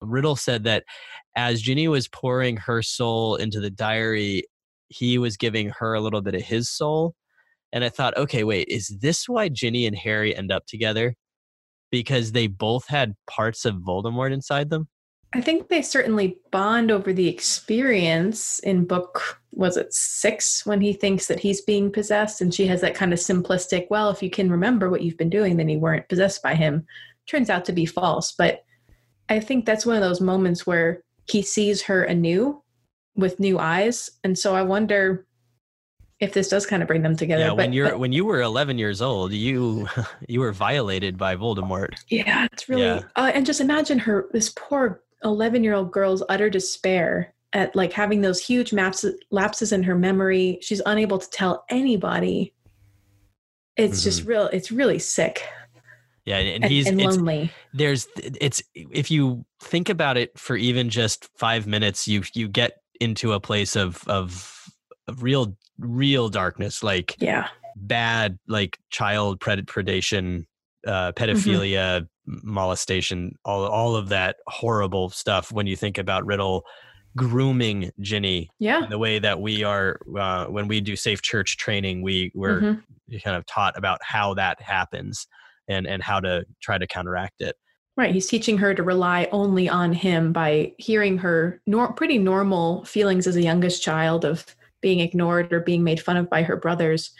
Riddle 0.00 0.36
said 0.36 0.64
that 0.64 0.84
as 1.36 1.62
Ginny 1.62 1.88
was 1.88 2.08
pouring 2.08 2.56
her 2.56 2.82
soul 2.82 3.36
into 3.36 3.60
the 3.60 3.70
diary, 3.70 4.44
he 4.88 5.18
was 5.18 5.36
giving 5.36 5.70
her 5.78 5.94
a 5.94 6.00
little 6.00 6.22
bit 6.22 6.34
of 6.34 6.42
his 6.42 6.70
soul. 6.70 7.14
And 7.72 7.84
I 7.84 7.88
thought, 7.88 8.16
okay, 8.16 8.44
wait, 8.44 8.68
is 8.68 8.88
this 9.00 9.28
why 9.28 9.48
Ginny 9.48 9.86
and 9.86 9.96
Harry 9.96 10.34
end 10.34 10.50
up 10.50 10.66
together? 10.66 11.14
Because 11.90 12.32
they 12.32 12.46
both 12.46 12.86
had 12.88 13.14
parts 13.28 13.64
of 13.64 13.76
Voldemort 13.76 14.32
inside 14.32 14.70
them? 14.70 14.88
I 15.34 15.40
think 15.40 15.68
they 15.68 15.82
certainly 15.82 16.38
bond 16.50 16.90
over 16.90 17.12
the 17.12 17.28
experience 17.28 18.58
in 18.60 18.84
book 18.84 19.40
was 19.52 19.76
it 19.76 19.92
six 19.92 20.64
when 20.64 20.80
he 20.80 20.92
thinks 20.92 21.26
that 21.26 21.40
he's 21.40 21.60
being 21.60 21.90
possessed 21.90 22.40
and 22.40 22.54
she 22.54 22.66
has 22.66 22.80
that 22.80 22.94
kind 22.94 23.12
of 23.12 23.18
simplistic 23.18 23.86
well 23.90 24.10
if 24.10 24.22
you 24.22 24.30
can 24.30 24.50
remember 24.50 24.90
what 24.90 25.02
you've 25.02 25.18
been 25.18 25.30
doing 25.30 25.56
then 25.56 25.68
you 25.68 25.78
weren't 25.78 26.08
possessed 26.08 26.42
by 26.42 26.54
him 26.54 26.86
turns 27.26 27.50
out 27.50 27.64
to 27.64 27.72
be 27.72 27.86
false 27.86 28.32
but 28.32 28.64
i 29.28 29.38
think 29.38 29.64
that's 29.64 29.86
one 29.86 29.96
of 29.96 30.02
those 30.02 30.20
moments 30.20 30.66
where 30.66 31.02
he 31.26 31.42
sees 31.42 31.82
her 31.82 32.04
anew 32.04 32.62
with 33.16 33.40
new 33.40 33.58
eyes 33.58 34.10
and 34.24 34.38
so 34.38 34.54
i 34.54 34.62
wonder 34.62 35.26
if 36.20 36.32
this 36.32 36.48
does 36.48 36.66
kind 36.66 36.82
of 36.82 36.88
bring 36.88 37.02
them 37.02 37.16
together 37.16 37.44
yeah, 37.44 37.48
but, 37.50 37.56
when 37.56 37.72
you're 37.72 37.90
but 37.90 37.98
when 38.00 38.12
you 38.12 38.24
were 38.24 38.40
11 38.40 38.78
years 38.78 39.00
old, 39.00 39.32
you 39.32 39.88
you 40.28 40.40
were 40.40 40.52
violated 40.52 41.16
by 41.16 41.36
Voldemort. 41.36 41.94
yeah 42.08 42.46
it's 42.52 42.68
really 42.68 42.82
Yeah. 42.82 43.02
Uh, 43.16 43.30
and 43.34 43.46
just 43.46 43.60
imagine 43.60 43.98
her 44.00 44.28
this 44.32 44.52
poor 44.56 45.00
11 45.24 45.64
year 45.64 45.74
old 45.74 45.92
girl's 45.92 46.22
utter 46.28 46.50
despair 46.50 47.34
at 47.52 47.74
like 47.74 47.92
having 47.92 48.20
those 48.20 48.44
huge 48.44 48.72
maps, 48.72 49.04
lapses 49.30 49.72
in 49.72 49.82
her 49.82 49.94
memory. 49.94 50.58
She's 50.60 50.82
unable 50.86 51.18
to 51.18 51.30
tell 51.30 51.64
anybody. 51.68 52.54
It's 53.76 54.02
just 54.02 54.24
real 54.24 54.48
it's 54.48 54.72
really 54.72 54.98
sick. 54.98 55.46
Yeah, 56.24 56.38
and, 56.38 56.64
he's 56.64 56.86
and 56.86 57.00
it's, 57.00 57.16
lonely. 57.16 57.50
there's 57.72 58.06
it's 58.16 58.62
if 58.74 59.10
you 59.10 59.46
think 59.60 59.88
about 59.88 60.18
it 60.18 60.38
for 60.38 60.56
even 60.56 60.90
just 60.90 61.26
five 61.38 61.66
minutes, 61.66 62.06
you 62.06 62.22
you 62.34 62.48
get 62.48 62.82
into 63.00 63.32
a 63.32 63.40
place 63.40 63.76
of 63.76 64.06
of, 64.08 64.68
of 65.06 65.22
real 65.22 65.56
real 65.78 66.28
darkness, 66.28 66.82
like 66.82 67.16
yeah. 67.18 67.48
bad 67.76 68.38
like 68.46 68.78
child 68.90 69.40
pred- 69.40 69.64
predation, 69.64 70.44
uh, 70.86 71.12
pedophilia, 71.12 72.06
molestation, 72.42 73.36
all 73.44 73.64
all 73.66 73.96
of 73.96 74.08
that 74.10 74.36
horrible 74.46 75.08
stuff. 75.10 75.50
When 75.52 75.66
you 75.66 75.76
think 75.76 75.98
about 75.98 76.26
Riddle 76.26 76.64
grooming 77.16 77.90
Ginny 78.00 78.48
yeah 78.60 78.86
the 78.88 78.98
way 78.98 79.18
that 79.18 79.40
we 79.40 79.64
are 79.64 79.98
uh, 80.16 80.44
when 80.46 80.68
we 80.68 80.80
do 80.80 80.94
safe 80.94 81.22
church 81.22 81.56
training, 81.56 82.02
we 82.02 82.30
we're 82.34 82.60
Mhm. 82.60 82.82
kind 83.24 83.36
of 83.36 83.46
taught 83.46 83.76
about 83.76 83.98
how 84.02 84.34
that 84.34 84.60
happens 84.60 85.26
and 85.68 85.86
and 85.86 86.02
how 86.02 86.20
to 86.20 86.44
try 86.60 86.78
to 86.78 86.86
counteract 86.86 87.40
it. 87.40 87.56
right 87.96 88.14
he's 88.14 88.28
teaching 88.28 88.58
her 88.58 88.74
to 88.74 88.82
rely 88.84 89.26
only 89.32 89.68
on 89.68 89.92
him 89.92 90.32
by 90.32 90.72
hearing 90.78 91.18
her 91.18 91.60
nor- 91.66 91.92
pretty 91.94 92.18
normal 92.18 92.84
feelings 92.84 93.26
as 93.26 93.34
a 93.36 93.42
youngest 93.42 93.82
child 93.82 94.24
of 94.24 94.44
being 94.82 95.00
ignored 95.00 95.52
or 95.52 95.58
being 95.60 95.82
made 95.82 96.00
fun 96.00 96.16
of 96.16 96.30
by 96.30 96.42
her 96.44 96.56
brothers 96.56 97.10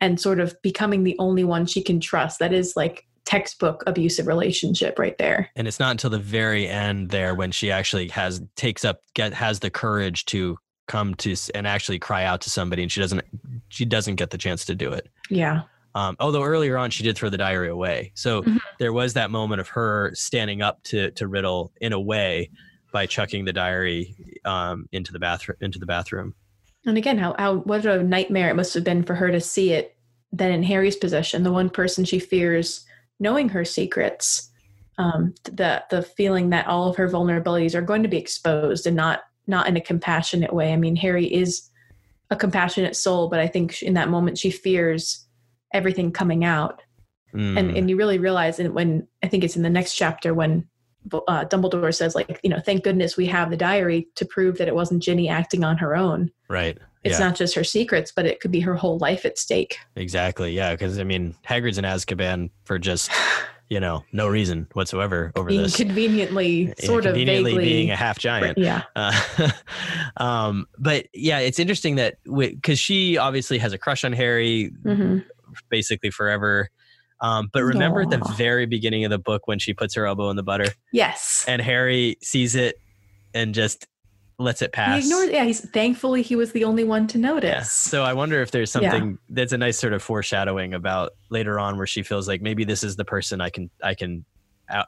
and 0.00 0.18
sort 0.18 0.40
of 0.40 0.56
becoming 0.62 1.04
the 1.04 1.14
only 1.20 1.44
one 1.44 1.64
she 1.66 1.80
can 1.82 2.00
trust. 2.00 2.40
That 2.40 2.52
is 2.52 2.74
like 2.74 3.06
textbook 3.26 3.82
abusive 3.86 4.26
relationship 4.26 4.98
right 4.98 5.18
there. 5.18 5.50
And 5.56 5.68
it's 5.68 5.80
not 5.80 5.90
until 5.90 6.10
the 6.10 6.18
very 6.18 6.66
end 6.66 7.10
there 7.10 7.34
when 7.34 7.50
she 7.50 7.70
actually 7.70 8.08
has 8.08 8.40
takes 8.54 8.84
up 8.84 9.02
get 9.14 9.34
has 9.34 9.60
the 9.60 9.68
courage 9.68 10.24
to 10.26 10.56
come 10.86 11.14
to 11.16 11.34
and 11.54 11.66
actually 11.66 11.98
cry 11.98 12.24
out 12.24 12.40
to 12.42 12.50
somebody 12.50 12.82
and 12.82 12.90
she 12.90 13.00
doesn't 13.00 13.22
she 13.68 13.84
doesn't 13.84 14.14
get 14.14 14.30
the 14.30 14.38
chance 14.38 14.64
to 14.64 14.74
do 14.74 14.92
it. 14.92 15.10
Yeah. 15.28 15.62
Um, 15.94 16.16
although 16.20 16.44
earlier 16.44 16.78
on 16.78 16.90
she 16.90 17.02
did 17.02 17.16
throw 17.16 17.28
the 17.28 17.38
diary 17.38 17.68
away, 17.68 18.12
so 18.14 18.42
mm-hmm. 18.42 18.58
there 18.78 18.92
was 18.92 19.14
that 19.14 19.30
moment 19.30 19.60
of 19.60 19.68
her 19.68 20.12
standing 20.14 20.62
up 20.62 20.82
to 20.84 21.10
to 21.12 21.26
Riddle 21.26 21.72
in 21.80 21.92
a 21.92 22.00
way 22.00 22.50
by 22.92 23.06
chucking 23.06 23.44
the 23.44 23.52
diary 23.52 24.14
um, 24.44 24.88
into 24.92 25.12
the 25.12 25.18
bathroom 25.18 25.56
into 25.60 25.78
the 25.78 25.86
bathroom. 25.86 26.34
And 26.84 26.96
again, 26.96 27.18
how 27.18 27.34
how 27.38 27.56
what 27.56 27.84
a 27.86 28.02
nightmare 28.02 28.50
it 28.50 28.54
must 28.54 28.74
have 28.74 28.84
been 28.84 29.02
for 29.02 29.14
her 29.14 29.32
to 29.32 29.40
see 29.40 29.72
it 29.72 29.96
then 30.32 30.52
in 30.52 30.62
Harry's 30.62 30.96
possession, 30.96 31.42
the 31.42 31.52
one 31.52 31.70
person 31.70 32.04
she 32.04 32.18
fears 32.18 32.84
knowing 33.18 33.48
her 33.50 33.64
secrets, 33.64 34.50
um, 34.98 35.34
the 35.44 35.84
the 35.90 36.02
feeling 36.02 36.50
that 36.50 36.66
all 36.66 36.88
of 36.88 36.96
her 36.96 37.08
vulnerabilities 37.08 37.74
are 37.74 37.82
going 37.82 38.02
to 38.02 38.08
be 38.08 38.16
exposed 38.16 38.86
and 38.86 38.96
not 38.96 39.24
not 39.46 39.68
in 39.68 39.76
a 39.76 39.80
compassionate 39.80 40.52
way. 40.52 40.72
I 40.72 40.76
mean, 40.76 40.96
Harry 40.96 41.32
is 41.32 41.70
a 42.30 42.36
compassionate 42.36 42.96
soul, 42.96 43.28
but 43.28 43.38
I 43.38 43.46
think 43.46 43.82
in 43.82 43.94
that 43.94 44.08
moment 44.08 44.38
she 44.38 44.50
fears 44.50 45.26
everything 45.72 46.12
coming 46.12 46.44
out. 46.44 46.82
Mm. 47.34 47.58
And 47.58 47.76
and 47.76 47.90
you 47.90 47.96
really 47.96 48.18
realize 48.18 48.58
it 48.58 48.72
when 48.72 49.06
I 49.22 49.28
think 49.28 49.44
it's 49.44 49.56
in 49.56 49.62
the 49.62 49.70
next 49.70 49.94
chapter 49.94 50.32
when 50.32 50.66
uh, 51.12 51.44
Dumbledore 51.44 51.94
says 51.94 52.14
like 52.14 52.40
you 52.42 52.50
know 52.50 52.60
thank 52.60 52.82
goodness 52.82 53.16
we 53.16 53.26
have 53.26 53.50
the 53.50 53.56
diary 53.56 54.08
to 54.16 54.24
prove 54.24 54.58
that 54.58 54.68
it 54.68 54.74
wasn't 54.74 55.02
Ginny 55.02 55.28
acting 55.28 55.62
on 55.62 55.78
her 55.78 55.94
own. 55.94 56.30
Right. 56.48 56.78
It's 57.06 57.18
yeah. 57.18 57.26
not 57.26 57.36
just 57.36 57.54
her 57.54 57.64
secrets, 57.64 58.12
but 58.14 58.26
it 58.26 58.40
could 58.40 58.50
be 58.50 58.60
her 58.60 58.74
whole 58.74 58.98
life 58.98 59.24
at 59.24 59.38
stake. 59.38 59.78
Exactly. 59.96 60.52
Yeah, 60.52 60.72
because 60.72 60.98
I 60.98 61.04
mean 61.04 61.34
Hagrid's 61.46 61.78
in 61.78 61.84
Azkaban 61.84 62.50
for 62.64 62.78
just 62.78 63.10
you 63.68 63.80
know 63.80 64.04
no 64.12 64.28
reason 64.28 64.68
whatsoever 64.74 65.32
over 65.34 65.48
being 65.48 65.62
this 65.62 65.76
conveniently 65.76 66.72
sort 66.78 67.04
of 67.04 67.14
vaguely 67.16 67.58
being 67.58 67.90
a 67.90 67.96
half 67.96 68.18
giant. 68.18 68.58
Yeah. 68.58 68.82
Uh, 68.94 69.50
um, 70.18 70.66
but 70.78 71.06
yeah, 71.14 71.38
it's 71.40 71.58
interesting 71.58 71.96
that 71.96 72.16
because 72.24 72.78
she 72.78 73.18
obviously 73.18 73.58
has 73.58 73.72
a 73.72 73.78
crush 73.78 74.04
on 74.04 74.12
Harry. 74.12 74.72
Mm-hmm 74.84 75.18
basically 75.68 76.10
forever. 76.10 76.70
Um, 77.20 77.48
but 77.52 77.62
remember 77.62 78.04
Aww. 78.04 78.12
at 78.12 78.20
the 78.20 78.34
very 78.34 78.66
beginning 78.66 79.04
of 79.04 79.10
the 79.10 79.18
book 79.18 79.46
when 79.46 79.58
she 79.58 79.72
puts 79.72 79.94
her 79.94 80.06
elbow 80.06 80.30
in 80.30 80.36
the 80.36 80.42
butter? 80.42 80.66
Yes. 80.92 81.44
And 81.48 81.62
Harry 81.62 82.18
sees 82.22 82.54
it 82.54 82.76
and 83.32 83.54
just 83.54 83.86
lets 84.38 84.62
it 84.62 84.72
pass. 84.72 85.02
He 85.02 85.06
ignores. 85.08 85.30
Yeah, 85.30 85.44
he's 85.44 85.68
thankfully 85.70 86.22
he 86.22 86.36
was 86.36 86.52
the 86.52 86.64
only 86.64 86.84
one 86.84 87.06
to 87.08 87.18
notice. 87.18 87.50
Yeah. 87.50 87.62
So 87.62 88.02
I 88.02 88.12
wonder 88.12 88.42
if 88.42 88.50
there's 88.50 88.70
something 88.70 89.10
yeah. 89.10 89.16
that's 89.30 89.52
a 89.52 89.58
nice 89.58 89.78
sort 89.78 89.92
of 89.92 90.02
foreshadowing 90.02 90.74
about 90.74 91.12
later 91.30 91.58
on 91.58 91.76
where 91.76 91.86
she 91.86 92.02
feels 92.02 92.28
like 92.28 92.42
maybe 92.42 92.64
this 92.64 92.82
is 92.82 92.96
the 92.96 93.04
person 93.04 93.40
I 93.40 93.50
can 93.50 93.70
I 93.82 93.94
can 93.94 94.24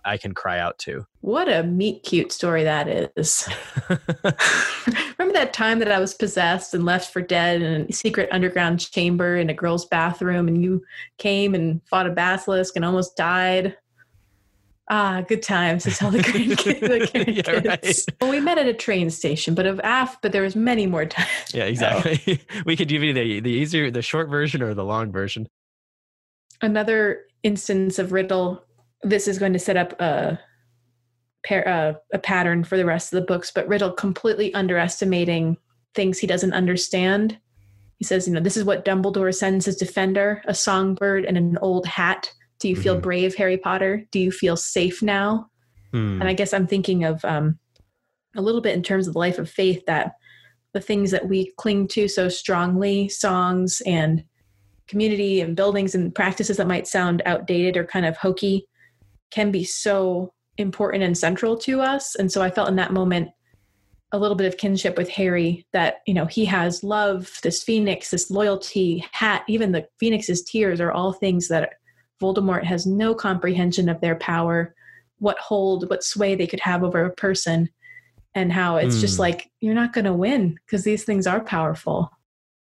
I 0.05 0.17
can 0.17 0.35
cry 0.35 0.59
out 0.59 0.79
to. 0.81 1.07
What 1.21 1.49
a 1.49 1.63
meet 1.63 2.03
cute 2.03 2.33
story 2.33 2.65
that 2.65 3.13
is. 3.17 3.49
Remember 3.89 5.33
that 5.35 5.53
time 5.53 5.79
that 5.79 5.93
I 5.93 6.01
was 6.01 6.15
possessed 6.15 6.75
and 6.75 6.85
left 6.85 7.13
for 7.13 7.23
dead 7.23 7.63
in 7.63 7.83
a 7.89 7.93
secret 7.93 8.29
underground 8.33 8.81
chamber 8.91 9.37
in 9.37 9.51
a 9.51 9.55
girl's 9.55 9.87
bathroom 9.87 10.49
and 10.49 10.63
you 10.63 10.83
came 11.19 11.55
and 11.55 11.81
fought 11.87 12.09
a 12.09 12.11
basilisk 12.11 12.75
and 12.75 12.85
almost 12.85 13.17
died? 13.17 13.77
Ah, 14.91 15.23
good 15.27 15.43
times 15.43 15.85
to 15.85 15.91
tell 15.91 16.11
the 16.11 16.19
grandkids. 16.19 16.81
the 16.81 16.89
grandkids. 16.89 17.47
yeah, 17.65 17.69
right. 17.69 18.07
Well, 18.21 18.31
we 18.31 18.41
met 18.41 18.57
at 18.57 18.67
a 18.67 18.73
train 18.73 19.11
station, 19.11 19.55
but 19.55 19.67
of 19.67 19.81
AF, 19.85 20.21
but 20.23 20.33
there 20.33 20.43
was 20.43 20.57
many 20.57 20.87
more 20.87 21.05
times. 21.05 21.29
Yeah, 21.53 21.65
exactly. 21.67 22.41
we 22.65 22.77
could 22.77 22.89
give 22.89 23.03
you 23.03 23.13
the 23.13 23.41
the 23.41 23.51
easier, 23.51 23.91
the 23.91 24.03
short 24.03 24.29
version 24.29 24.63
or 24.63 24.75
the 24.75 24.85
long 24.85 25.13
version. 25.13 25.47
Another 26.63 27.27
instance 27.43 27.99
of 27.99 28.13
Riddle 28.13 28.65
this 29.03 29.29
is 29.29 29.39
going 29.39 29.53
to 29.53 29.59
set 29.59 29.77
up 29.77 29.99
a 30.01 30.39
pair 31.45 31.67
uh, 31.69 31.93
a 32.13 32.19
pattern 32.19 32.65
for 32.65 32.77
the 32.77 32.85
rest 32.85 33.13
of 33.13 33.21
the 33.21 33.27
books 33.27 33.51
but 33.51 33.69
riddle 33.69 33.93
completely 33.93 34.53
underestimating 34.55 35.57
things 35.95 36.19
he 36.19 36.27
doesn't 36.27 36.53
understand 36.53 37.39
he 37.99 38.05
says 38.05 38.27
you 38.27 38.35
know 38.35 38.41
this 38.41 38.57
is 38.57 38.65
what 38.65 38.85
dumbledore 38.85 39.35
sends 39.35 39.67
his 39.67 39.77
defender 39.77 40.43
a 40.47 40.55
songbird 40.55 41.25
and 41.25 41.37
an 41.37 41.57
old 41.59 41.87
hat 41.87 42.33
do 42.59 42.69
you 42.69 42.77
feel 42.77 42.95
mm-hmm. 42.95 43.03
brave 43.03 43.35
harry 43.35 43.57
potter 43.57 44.05
do 44.11 44.19
you 44.19 44.31
feel 44.31 44.57
safe 44.57 45.03
now 45.03 45.47
mm. 45.93 46.21
and 46.21 46.25
i 46.25 46.33
guess 46.33 46.53
i'm 46.53 46.67
thinking 46.67 47.05
of 47.05 47.25
um, 47.25 47.59
a 48.37 48.43
little 48.43 48.61
bit 48.61 48.75
in 48.75 48.83
terms 48.83 49.07
of 49.07 49.13
the 49.13 49.19
life 49.19 49.39
of 49.39 49.51
faith 49.51 49.85
that 49.87 50.13
the 50.75 50.81
things 50.81 51.11
that 51.11 51.29
we 51.29 51.53
cling 51.57 51.89
to 51.89 52.09
so 52.09 52.29
strongly 52.29 53.09
songs 53.09 53.83
and 53.87 54.23
community 54.87 55.41
and 55.41 55.57
buildings 55.57 55.95
and 55.95 56.15
practices 56.15 56.57
that 56.57 56.67
might 56.67 56.87
sound 56.87 57.23
outdated 57.27 57.77
or 57.77 57.85
kind 57.85 58.07
of 58.07 58.17
hokey 58.17 58.67
can 59.31 59.51
be 59.51 59.65
so 59.65 60.33
important 60.57 61.05
and 61.05 61.17
central 61.17 61.57
to 61.57 61.81
us. 61.81 62.15
And 62.15 62.33
so 62.33 62.43
I 62.43 62.51
felt 62.51 62.69
in 62.69 62.77
that 62.77 62.93
moment 62.93 63.31
a 64.13 64.19
little 64.19 64.37
bit 64.37 64.47
of 64.47 64.57
kinship 64.57 64.97
with 64.97 65.09
Harry 65.11 65.67
that, 65.73 65.97
you 66.07 66.15
know, 66.15 66.25
he 66.25 66.47
has 66.47 66.83
love, 66.83 67.31
this 67.43 67.63
phoenix, 67.63 68.11
this 68.11 68.31
loyalty, 68.31 69.05
hat, 69.13 69.45
even 69.49 69.73
the 69.73 69.87
phoenix's 70.01 70.43
tears 70.43 70.81
are 70.81 70.91
all 70.91 71.13
things 71.13 71.49
that 71.49 71.75
Voldemort 72.21 72.65
has 72.65 72.87
no 72.87 73.15
comprehension 73.15 73.89
of 73.89 74.01
their 74.01 74.17
power, 74.17 74.75
what 75.19 75.39
hold, 75.39 75.89
what 75.91 76.03
sway 76.03 76.35
they 76.35 76.47
could 76.47 76.61
have 76.61 76.83
over 76.83 77.05
a 77.05 77.15
person, 77.15 77.69
and 78.35 78.53
how 78.53 78.77
it's 78.77 78.97
mm. 78.97 79.01
just 79.01 79.17
hmm. 79.17 79.23
like, 79.23 79.51
you're 79.61 79.75
not 79.75 79.93
going 79.93 80.05
to 80.05 80.13
win 80.13 80.59
because 80.67 80.85
these 80.85 81.05
things 81.05 81.27
are 81.27 81.41
powerful. 81.41 82.11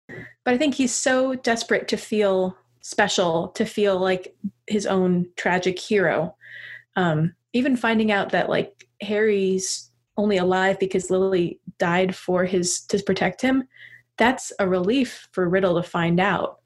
But 0.07 0.53
I 0.53 0.57
think 0.57 0.75
he's 0.75 0.93
so 0.93 1.35
desperate 1.35 1.87
to 1.89 1.97
feel 1.97 2.57
special, 2.81 3.49
to 3.49 3.65
feel 3.65 3.97
like 3.97 4.35
his 4.67 4.85
own 4.85 5.27
tragic 5.37 5.79
hero 5.79 6.35
um, 6.95 7.33
even 7.53 7.75
finding 7.75 8.11
out 8.11 8.29
that 8.29 8.49
like 8.49 8.87
Harry's 9.01 9.91
only 10.17 10.37
alive 10.37 10.79
because 10.79 11.09
Lily 11.09 11.59
died 11.79 12.15
for 12.15 12.45
his 12.45 12.81
to 12.81 13.01
protect 13.01 13.41
him, 13.41 13.63
that's 14.17 14.51
a 14.59 14.67
relief 14.67 15.27
for 15.31 15.49
Riddle 15.49 15.81
to 15.81 15.87
find 15.87 16.19
out 16.19 16.59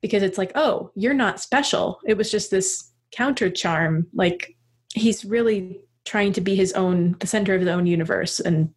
because 0.00 0.22
it's 0.22 0.38
like, 0.38 0.52
oh, 0.54 0.90
you're 0.94 1.14
not 1.14 1.40
special. 1.40 2.00
It 2.06 2.16
was 2.16 2.30
just 2.30 2.50
this 2.50 2.92
counter 3.12 3.50
charm. 3.50 4.06
Like 4.14 4.56
he's 4.94 5.24
really 5.24 5.80
trying 6.04 6.32
to 6.34 6.40
be 6.40 6.54
his 6.54 6.72
own, 6.72 7.16
the 7.20 7.26
center 7.26 7.54
of 7.54 7.60
his 7.60 7.68
own 7.68 7.86
universe, 7.86 8.40
and 8.40 8.72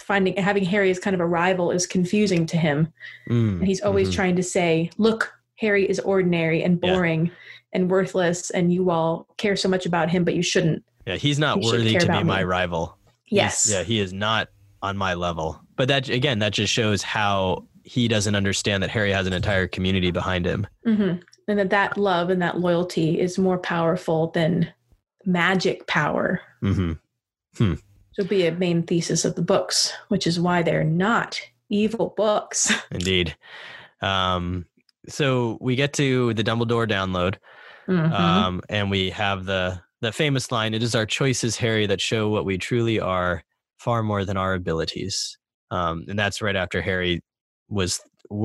finding 0.00 0.36
having 0.36 0.64
Harry 0.64 0.90
as 0.90 0.98
kind 0.98 1.14
of 1.14 1.20
a 1.20 1.26
rival 1.26 1.70
is 1.70 1.86
confusing 1.86 2.46
to 2.46 2.56
him. 2.56 2.92
Mm, 3.30 3.58
and 3.58 3.66
he's 3.66 3.82
always 3.82 4.08
mm-hmm. 4.08 4.16
trying 4.16 4.36
to 4.36 4.42
say, 4.42 4.90
look, 4.98 5.32
Harry 5.56 5.88
is 5.88 6.00
ordinary 6.00 6.62
and 6.62 6.80
boring. 6.80 7.26
Yeah 7.26 7.32
and 7.72 7.90
worthless 7.90 8.50
and 8.50 8.72
you 8.72 8.90
all 8.90 9.26
care 9.36 9.56
so 9.56 9.68
much 9.68 9.86
about 9.86 10.10
him 10.10 10.24
but 10.24 10.34
you 10.34 10.42
shouldn't 10.42 10.82
yeah 11.06 11.16
he's 11.16 11.38
not 11.38 11.62
you 11.62 11.70
worthy 11.70 11.96
to 11.96 12.06
be 12.06 12.22
my 12.22 12.42
rival 12.42 12.96
yes 13.26 13.64
he's, 13.64 13.72
yeah 13.72 13.82
he 13.82 14.00
is 14.00 14.12
not 14.12 14.48
on 14.82 14.96
my 14.96 15.14
level 15.14 15.60
but 15.76 15.88
that 15.88 16.08
again 16.08 16.38
that 16.38 16.52
just 16.52 16.72
shows 16.72 17.02
how 17.02 17.64
he 17.88 18.08
doesn't 18.08 18.34
understand 18.34 18.82
that 18.82 18.90
harry 18.90 19.12
has 19.12 19.26
an 19.26 19.32
entire 19.32 19.66
community 19.66 20.10
behind 20.10 20.46
him 20.46 20.66
mm-hmm. 20.86 21.20
and 21.48 21.58
that 21.58 21.70
that 21.70 21.96
love 21.96 22.30
and 22.30 22.42
that 22.42 22.60
loyalty 22.60 23.20
is 23.20 23.38
more 23.38 23.58
powerful 23.58 24.28
than 24.28 24.72
magic 25.24 25.86
power 25.86 26.40
mm-hmm. 26.62 26.92
hmm. 27.56 27.74
so 28.12 28.24
be 28.24 28.46
a 28.46 28.52
main 28.52 28.82
thesis 28.82 29.24
of 29.24 29.34
the 29.34 29.42
books 29.42 29.92
which 30.08 30.26
is 30.26 30.40
why 30.40 30.62
they're 30.62 30.84
not 30.84 31.40
evil 31.68 32.14
books 32.16 32.72
indeed 32.90 33.36
um, 34.00 34.64
so 35.08 35.58
we 35.60 35.74
get 35.74 35.92
to 35.94 36.32
the 36.34 36.44
dumbledore 36.44 36.88
download 36.88 37.36
Mm-hmm. 37.88 38.12
Um, 38.12 38.60
and 38.68 38.90
we 38.90 39.10
have 39.10 39.44
the 39.44 39.80
the 40.00 40.12
famous 40.12 40.52
line, 40.52 40.74
"It 40.74 40.82
is 40.82 40.94
our 40.94 41.06
choices, 41.06 41.56
Harry, 41.56 41.86
that 41.86 42.00
show 42.00 42.28
what 42.28 42.44
we 42.44 42.58
truly 42.58 43.00
are, 43.00 43.42
far 43.78 44.02
more 44.02 44.24
than 44.24 44.36
our 44.36 44.54
abilities." 44.54 45.38
Um, 45.70 46.04
and 46.08 46.18
that's 46.18 46.42
right 46.42 46.56
after 46.56 46.82
Harry 46.82 47.22
was 47.68 48.00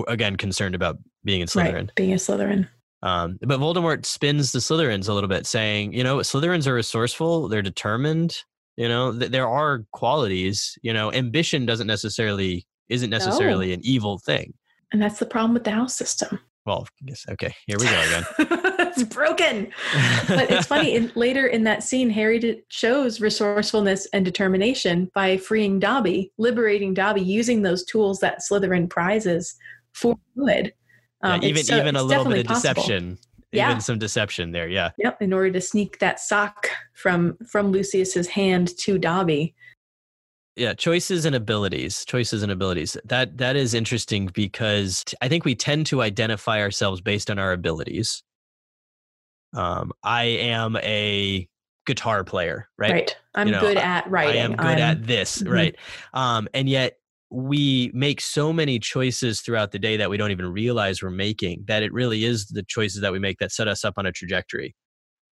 again 0.07 0.35
concerned 0.35 0.75
about 0.75 0.97
being 1.23 1.41
in 1.41 1.47
Slytherin. 1.47 1.73
Right, 1.73 1.95
being 1.95 2.13
a 2.13 2.17
Slytherin. 2.17 2.67
Um, 3.01 3.37
but 3.41 3.59
Voldemort 3.59 4.05
spins 4.05 4.53
the 4.53 4.59
Slytherins 4.59 5.09
a 5.09 5.13
little 5.13 5.27
bit, 5.27 5.45
saying, 5.45 5.93
"You 5.93 6.03
know, 6.03 6.17
Slytherins 6.17 6.67
are 6.67 6.73
resourceful. 6.73 7.49
They're 7.49 7.61
determined. 7.61 8.37
You 8.77 8.87
know, 8.87 9.17
th- 9.17 9.31
there 9.31 9.47
are 9.47 9.85
qualities. 9.91 10.77
You 10.81 10.93
know, 10.93 11.11
ambition 11.11 11.65
doesn't 11.65 11.87
necessarily 11.87 12.65
isn't 12.89 13.09
necessarily 13.09 13.67
no. 13.67 13.73
an 13.73 13.81
evil 13.83 14.19
thing." 14.19 14.53
And 14.91 15.01
that's 15.01 15.19
the 15.19 15.25
problem 15.25 15.53
with 15.53 15.63
the 15.63 15.71
house 15.71 15.95
system. 15.95 16.39
Well, 16.65 16.87
I 17.01 17.05
guess 17.05 17.25
okay. 17.31 17.53
Here 17.67 17.77
we 17.77 17.85
go 17.85 18.01
again. 18.01 18.23
it's 18.89 19.03
broken. 19.03 19.71
But 20.27 20.49
it's 20.49 20.67
funny. 20.67 20.95
In, 20.95 21.11
later 21.15 21.47
in 21.47 21.63
that 21.65 21.83
scene, 21.83 22.09
Harry 22.09 22.39
did, 22.39 22.61
shows 22.69 23.19
resourcefulness 23.19 24.07
and 24.13 24.23
determination 24.23 25.11
by 25.13 25.37
freeing 25.37 25.79
Dobby, 25.79 26.31
liberating 26.37 26.93
Dobby, 26.93 27.21
using 27.21 27.61
those 27.63 27.83
tools 27.83 28.19
that 28.19 28.39
Slytherin 28.39 28.89
prizes 28.89 29.55
for 29.93 30.15
good. 30.37 30.73
Um, 31.21 31.41
yeah, 31.41 31.49
even 31.49 31.63
so, 31.63 31.77
even 31.77 31.95
a 31.95 32.03
little 32.03 32.25
bit 32.25 32.39
of 32.39 32.45
possible. 32.45 32.73
deception. 32.73 33.17
Yeah. 33.51 33.69
Even 33.69 33.81
some 33.81 33.99
deception 33.99 34.51
there. 34.51 34.67
Yeah. 34.67 34.91
Yep. 34.97 35.21
In 35.21 35.33
order 35.33 35.51
to 35.51 35.61
sneak 35.61 35.99
that 35.99 36.19
sock 36.19 36.69
from 36.93 37.37
from 37.49 37.71
Lucius's 37.71 38.27
hand 38.27 38.75
to 38.79 38.97
Dobby. 38.97 39.53
Yeah 40.55 40.73
choices 40.73 41.25
and 41.25 41.35
abilities 41.35 42.05
choices 42.05 42.43
and 42.43 42.51
abilities. 42.51 42.97
That 43.05 43.37
that 43.37 43.55
is 43.55 43.73
interesting 43.73 44.29
because 44.33 45.03
i 45.21 45.27
think 45.27 45.45
we 45.45 45.55
tend 45.55 45.85
to 45.87 46.01
identify 46.01 46.61
ourselves 46.61 47.01
based 47.01 47.29
on 47.31 47.39
our 47.39 47.51
abilities. 47.51 48.23
Um 49.53 49.91
i 50.03 50.23
am 50.23 50.77
a 50.77 51.47
guitar 51.85 52.23
player 52.23 52.67
right? 52.77 52.91
Right. 52.91 53.17
I'm 53.35 53.47
you 53.47 53.53
know, 53.53 53.59
good 53.59 53.77
at 53.77 54.09
writing 54.09 54.41
i 54.41 54.45
am 54.45 54.55
good 54.55 54.65
I'm, 54.65 54.79
at 54.79 55.07
this 55.07 55.41
mm-hmm. 55.41 55.53
right? 55.53 55.75
Um 56.13 56.47
and 56.53 56.69
yet 56.69 56.97
we 57.29 57.89
make 57.95 58.21
so 58.21 58.53
many 58.53 58.77
choices 58.77 59.41
throughout 59.41 59.71
the 59.71 59.79
day 59.79 59.97
that 59.97 60.09
we 60.09 60.17
don't 60.17 60.29
even 60.29 60.51
realize 60.51 61.01
we're 61.01 61.09
making 61.09 61.63
that 61.67 61.81
it 61.81 61.91
really 61.91 62.25
is 62.25 62.45
the 62.47 62.61
choices 62.61 63.01
that 63.01 63.11
we 63.11 63.17
make 63.17 63.39
that 63.39 63.51
set 63.51 63.67
us 63.67 63.83
up 63.83 63.95
on 63.97 64.05
a 64.05 64.11
trajectory. 64.11 64.75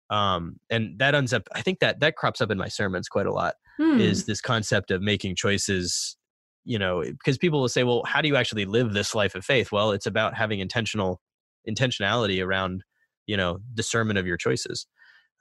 Um 0.10 0.56
and 0.70 0.98
that 1.00 1.14
ends 1.14 1.34
up 1.34 1.48
i 1.54 1.62
think 1.62 1.80
that 1.80 2.00
that 2.00 2.16
crops 2.16 2.40
up 2.42 2.52
in 2.52 2.58
my 2.58 2.70
sermons 2.70 3.10
quite 3.10 3.28
a 3.28 3.34
lot 3.34 3.56
hmm. 3.80 4.00
is 4.00 4.26
this 4.26 4.42
concept 4.42 4.92
of 4.92 5.02
making 5.02 5.36
choices 5.36 6.18
you 6.66 6.78
know 6.78 7.02
because 7.02 7.38
people 7.38 7.60
will 7.60 7.70
say 7.70 7.84
well 7.84 8.04
how 8.06 8.22
do 8.22 8.28
you 8.28 8.36
actually 8.36 8.66
live 8.66 8.94
this 8.94 9.16
life 9.16 9.36
of 9.36 9.46
faith 9.46 9.72
well 9.72 9.92
it's 9.92 10.06
about 10.06 10.36
having 10.36 10.60
intentional 10.60 11.22
intentionality 11.68 12.46
around 12.46 12.84
you 13.26 13.38
know 13.38 13.60
discernment 13.74 14.20
of 14.20 14.28
your 14.28 14.38
choices 14.38 14.88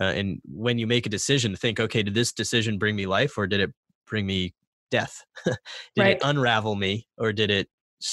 uh, 0.00 0.04
and 0.04 0.40
when 0.44 0.78
you 0.78 0.86
make 0.86 1.06
a 1.06 1.10
decision 1.10 1.56
think 1.56 1.80
okay 1.80 2.02
did 2.02 2.14
this 2.14 2.32
decision 2.32 2.78
bring 2.78 2.96
me 2.96 3.06
life 3.06 3.36
or 3.36 3.46
did 3.46 3.60
it 3.60 3.70
bring 4.06 4.26
me 4.26 4.54
death 4.90 5.24
did 5.44 5.56
right. 5.98 6.16
it 6.16 6.22
unravel 6.24 6.76
me 6.76 7.06
or 7.18 7.32
did 7.32 7.50
it 7.50 7.68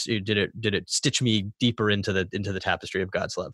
did 0.06 0.38
it 0.38 0.60
did 0.60 0.74
it 0.74 0.90
stitch 0.90 1.22
me 1.22 1.52
deeper 1.60 1.90
into 1.90 2.12
the 2.12 2.28
into 2.32 2.52
the 2.52 2.60
tapestry 2.60 3.02
of 3.02 3.12
god's 3.12 3.38
love 3.38 3.54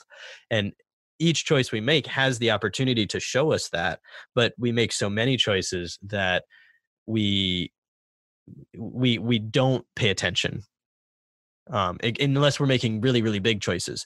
and 0.49 0.73
each 1.19 1.45
choice 1.45 1.71
we 1.71 1.81
make 1.81 2.07
has 2.07 2.39
the 2.39 2.49
opportunity 2.49 3.05
to 3.05 3.19
show 3.19 3.51
us 3.51 3.69
that 3.69 3.99
but 4.33 4.53
we 4.57 4.71
make 4.71 4.91
so 4.91 5.09
many 5.09 5.37
choices 5.37 5.99
that 6.01 6.45
we 7.07 7.71
we 8.77 9.17
we 9.17 9.39
don't 9.39 9.85
pay 9.95 10.09
attention 10.09 10.63
um, 11.71 11.99
unless 12.19 12.59
we're 12.59 12.65
making 12.65 13.01
really 13.01 13.21
really 13.21 13.39
big 13.39 13.61
choices. 13.61 14.05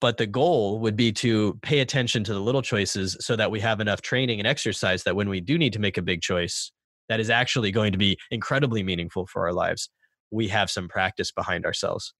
But 0.00 0.16
the 0.16 0.28
goal 0.28 0.78
would 0.78 0.94
be 0.94 1.10
to 1.14 1.58
pay 1.62 1.80
attention 1.80 2.22
to 2.24 2.32
the 2.32 2.40
little 2.40 2.62
choices 2.62 3.16
so 3.18 3.34
that 3.34 3.50
we 3.50 3.58
have 3.60 3.80
enough 3.80 4.00
training 4.00 4.38
and 4.38 4.46
exercise 4.46 5.02
that 5.02 5.16
when 5.16 5.28
we 5.28 5.40
do 5.40 5.58
need 5.58 5.72
to 5.72 5.80
make 5.80 5.98
a 5.98 6.02
big 6.02 6.22
choice 6.22 6.70
that 7.08 7.18
is 7.18 7.30
actually 7.30 7.72
going 7.72 7.90
to 7.90 7.98
be 7.98 8.16
incredibly 8.30 8.84
meaningful 8.84 9.26
for 9.26 9.44
our 9.46 9.52
lives. 9.52 9.90
We 10.30 10.48
have 10.48 10.70
some 10.70 10.88
practice 10.88 11.32
behind 11.32 11.66
ourselves. 11.66 12.14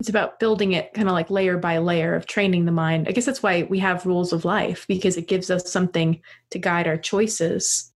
It's 0.00 0.08
about 0.08 0.38
building 0.38 0.72
it 0.72 0.92
kind 0.94 1.08
of 1.08 1.14
like 1.14 1.30
layer 1.30 1.56
by 1.56 1.78
layer 1.78 2.14
of 2.14 2.26
training 2.26 2.64
the 2.64 2.72
mind. 2.72 3.08
I 3.08 3.12
guess 3.12 3.24
that's 3.24 3.42
why 3.42 3.62
we 3.64 3.78
have 3.78 4.06
rules 4.06 4.32
of 4.32 4.44
life 4.44 4.84
because 4.86 5.16
it 5.16 5.28
gives 5.28 5.50
us 5.50 5.70
something 5.70 6.20
to 6.50 6.58
guide 6.58 6.86
our 6.86 6.96
choices 6.96 7.91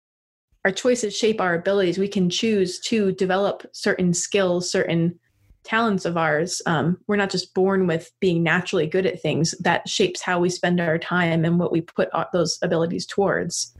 our 0.65 0.71
choices 0.71 1.15
shape 1.15 1.41
our 1.41 1.55
abilities. 1.55 1.97
We 1.97 2.07
can 2.07 2.29
choose 2.29 2.79
to 2.81 3.11
develop 3.11 3.65
certain 3.73 4.13
skills, 4.13 4.71
certain 4.71 5.19
talents 5.63 6.05
of 6.05 6.17
ours. 6.17 6.61
Um, 6.65 6.97
we're 7.07 7.15
not 7.15 7.29
just 7.29 7.53
born 7.53 7.87
with 7.87 8.11
being 8.19 8.43
naturally 8.43 8.87
good 8.87 9.05
at 9.05 9.21
things. 9.21 9.53
That 9.59 9.87
shapes 9.87 10.21
how 10.21 10.39
we 10.39 10.49
spend 10.49 10.79
our 10.79 10.97
time 10.97 11.45
and 11.45 11.59
what 11.59 11.71
we 11.71 11.81
put 11.81 12.09
those 12.31 12.59
abilities 12.61 13.05
towards. 13.05 13.73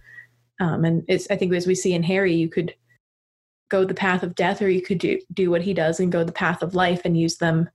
Um, 0.59 0.85
and 0.85 1.03
it's, 1.07 1.27
I 1.29 1.35
think, 1.35 1.53
as 1.53 1.67
we 1.67 1.75
see 1.75 1.93
in 1.93 2.03
Harry, 2.03 2.33
you 2.33 2.49
could 2.49 2.73
go 3.69 3.85
the 3.85 3.93
path 3.93 4.23
of 4.23 4.35
death, 4.35 4.61
or 4.61 4.69
you 4.69 4.81
could 4.81 4.99
do 4.99 5.19
do 5.33 5.49
what 5.49 5.63
he 5.63 5.73
does 5.73 5.99
and 5.99 6.11
go 6.11 6.23
the 6.23 6.31
path 6.31 6.61
of 6.61 6.75
life 6.75 7.01
and 7.05 7.19
use 7.19 7.37
them 7.37 7.69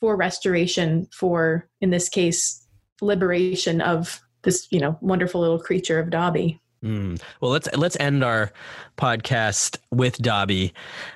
for 0.00 0.16
restoration. 0.16 1.08
For 1.12 1.68
in 1.80 1.90
this 1.90 2.08
case, 2.08 2.66
liberation 3.02 3.80
of 3.80 4.20
this, 4.42 4.68
you 4.70 4.80
know, 4.80 4.96
wonderful 5.00 5.40
little 5.40 5.58
creature 5.58 5.98
of 5.98 6.10
Dobby. 6.10 6.60
Mm. 6.84 7.20
Well, 7.40 7.50
let's 7.50 7.68
let's 7.76 7.96
end 8.00 8.24
our 8.24 8.52
podcast 8.96 9.76
with 9.90 10.18
Dobby 10.18 10.72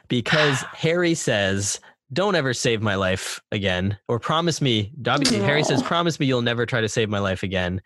because 0.08 0.60
Harry 0.74 1.14
says, 1.14 1.80
"Don't 2.12 2.34
ever 2.34 2.52
save 2.52 2.82
my 2.82 2.96
life 2.96 3.40
again," 3.50 3.96
or 4.08 4.18
promise 4.18 4.60
me. 4.60 4.92
Dobby 5.00 5.26
no. 5.30 5.44
Harry 5.44 5.64
says, 5.64 5.82
"Promise 5.82 6.20
me 6.20 6.26
you'll 6.26 6.42
never 6.42 6.66
try 6.66 6.80
to 6.80 6.88
save 6.88 7.08
my 7.08 7.18
life 7.18 7.42
again." 7.42 7.80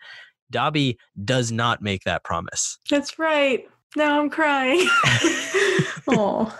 Dobby 0.51 0.97
does 1.23 1.51
not 1.51 1.81
make 1.81 2.03
that 2.03 2.23
promise. 2.23 2.77
That's 2.89 3.19
right. 3.19 3.67
Now 3.95 4.19
I'm 4.19 4.29
crying. 4.29 4.81
oh. 6.07 6.55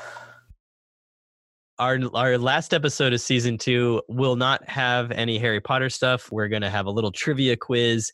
Our, 1.80 1.98
our 2.14 2.38
last 2.38 2.74
episode 2.74 3.14
of 3.14 3.22
season 3.22 3.58
two 3.58 4.02
will 4.10 4.36
not 4.36 4.68
have 4.68 5.12
any 5.12 5.40
Harry 5.40 5.62
Potter 5.62 5.90
stuff. 5.90 6.32
We're 6.32 6.50
going 6.50 6.62
to 6.62 6.70
have 6.70 6.88
a 6.88 6.92
little 6.92 7.12
trivia 7.12 7.56
quiz 7.56 8.12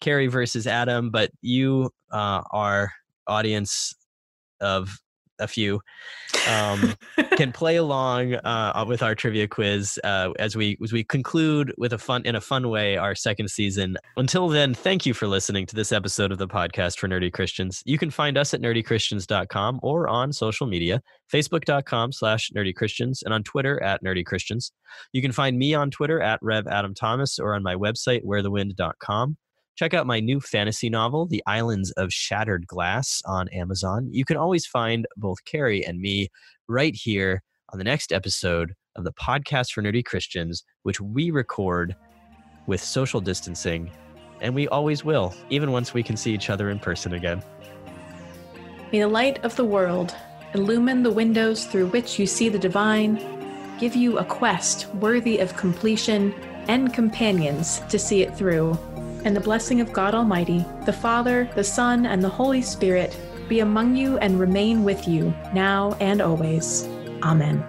Carrie 0.00 0.28
versus 0.28 0.66
Adam, 0.66 1.10
but 1.10 1.30
you 1.42 1.90
uh, 2.12 2.42
are 2.50 2.92
audience 3.26 3.94
of 4.60 4.98
a 5.38 5.46
few 5.46 5.80
um, 6.48 6.94
can 7.36 7.52
play 7.52 7.76
along 7.76 8.34
uh, 8.34 8.84
with 8.86 9.02
our 9.02 9.14
trivia 9.14 9.48
quiz 9.48 9.98
uh, 10.04 10.30
as 10.38 10.56
we 10.56 10.76
as 10.82 10.92
we 10.92 11.04
conclude 11.04 11.72
with 11.78 11.92
a 11.92 11.98
fun 11.98 12.22
in 12.24 12.34
a 12.34 12.40
fun 12.40 12.68
way 12.68 12.96
our 12.96 13.14
second 13.14 13.48
season. 13.48 13.96
Until 14.16 14.48
then, 14.48 14.74
thank 14.74 15.06
you 15.06 15.14
for 15.14 15.26
listening 15.26 15.66
to 15.66 15.76
this 15.76 15.92
episode 15.92 16.32
of 16.32 16.38
the 16.38 16.48
podcast 16.48 16.98
for 16.98 17.08
Nerdy 17.08 17.32
Christians. 17.32 17.82
You 17.86 17.98
can 17.98 18.10
find 18.10 18.36
us 18.36 18.54
at 18.54 18.60
nerdychristians.com 18.60 19.80
or 19.82 20.08
on 20.08 20.32
social 20.32 20.66
media, 20.66 21.02
facebook.com 21.32 22.12
slash 22.12 22.50
nerdychristians 22.56 23.22
and 23.24 23.32
on 23.32 23.42
Twitter 23.42 23.82
at 23.82 24.02
nerdychristians. 24.02 24.72
You 25.12 25.22
can 25.22 25.32
find 25.32 25.58
me 25.58 25.74
on 25.74 25.90
Twitter 25.90 26.20
at 26.20 26.40
Rev 26.42 26.66
Adam 26.66 26.94
Thomas 26.94 27.38
or 27.38 27.54
on 27.54 27.62
my 27.62 27.74
website 27.74 28.24
wherethewind.com. 28.24 29.36
Check 29.78 29.94
out 29.94 30.08
my 30.08 30.18
new 30.18 30.40
fantasy 30.40 30.90
novel, 30.90 31.28
The 31.28 31.40
Islands 31.46 31.92
of 31.92 32.12
Shattered 32.12 32.66
Glass, 32.66 33.22
on 33.24 33.46
Amazon. 33.50 34.08
You 34.10 34.24
can 34.24 34.36
always 34.36 34.66
find 34.66 35.06
both 35.16 35.44
Carrie 35.44 35.86
and 35.86 36.00
me 36.00 36.30
right 36.66 36.96
here 36.96 37.44
on 37.72 37.78
the 37.78 37.84
next 37.84 38.12
episode 38.12 38.74
of 38.96 39.04
the 39.04 39.12
podcast 39.12 39.70
for 39.70 39.80
nerdy 39.80 40.04
Christians, 40.04 40.64
which 40.82 41.00
we 41.00 41.30
record 41.30 41.94
with 42.66 42.82
social 42.82 43.20
distancing, 43.20 43.88
and 44.40 44.52
we 44.52 44.66
always 44.66 45.04
will, 45.04 45.32
even 45.48 45.70
once 45.70 45.94
we 45.94 46.02
can 46.02 46.16
see 46.16 46.34
each 46.34 46.50
other 46.50 46.70
in 46.70 46.80
person 46.80 47.14
again. 47.14 47.40
May 48.90 48.98
the 48.98 49.06
light 49.06 49.44
of 49.44 49.54
the 49.54 49.64
world 49.64 50.12
illumine 50.54 51.04
the 51.04 51.12
windows 51.12 51.66
through 51.66 51.86
which 51.90 52.18
you 52.18 52.26
see 52.26 52.48
the 52.48 52.58
divine, 52.58 53.14
give 53.78 53.94
you 53.94 54.18
a 54.18 54.24
quest 54.24 54.92
worthy 54.96 55.38
of 55.38 55.56
completion 55.56 56.34
and 56.66 56.92
companions 56.92 57.80
to 57.88 57.96
see 57.96 58.22
it 58.22 58.36
through 58.36 58.76
and 59.24 59.34
the 59.36 59.40
blessing 59.40 59.80
of 59.80 59.92
God 59.92 60.14
Almighty, 60.14 60.64
the 60.84 60.92
Father, 60.92 61.48
the 61.54 61.64
Son, 61.64 62.06
and 62.06 62.22
the 62.22 62.28
Holy 62.28 62.62
Spirit 62.62 63.16
be 63.48 63.60
among 63.60 63.96
you 63.96 64.18
and 64.18 64.38
remain 64.38 64.84
with 64.84 65.08
you, 65.08 65.34
now 65.54 65.96
and 66.00 66.20
always. 66.20 66.86
Amen. 67.22 67.64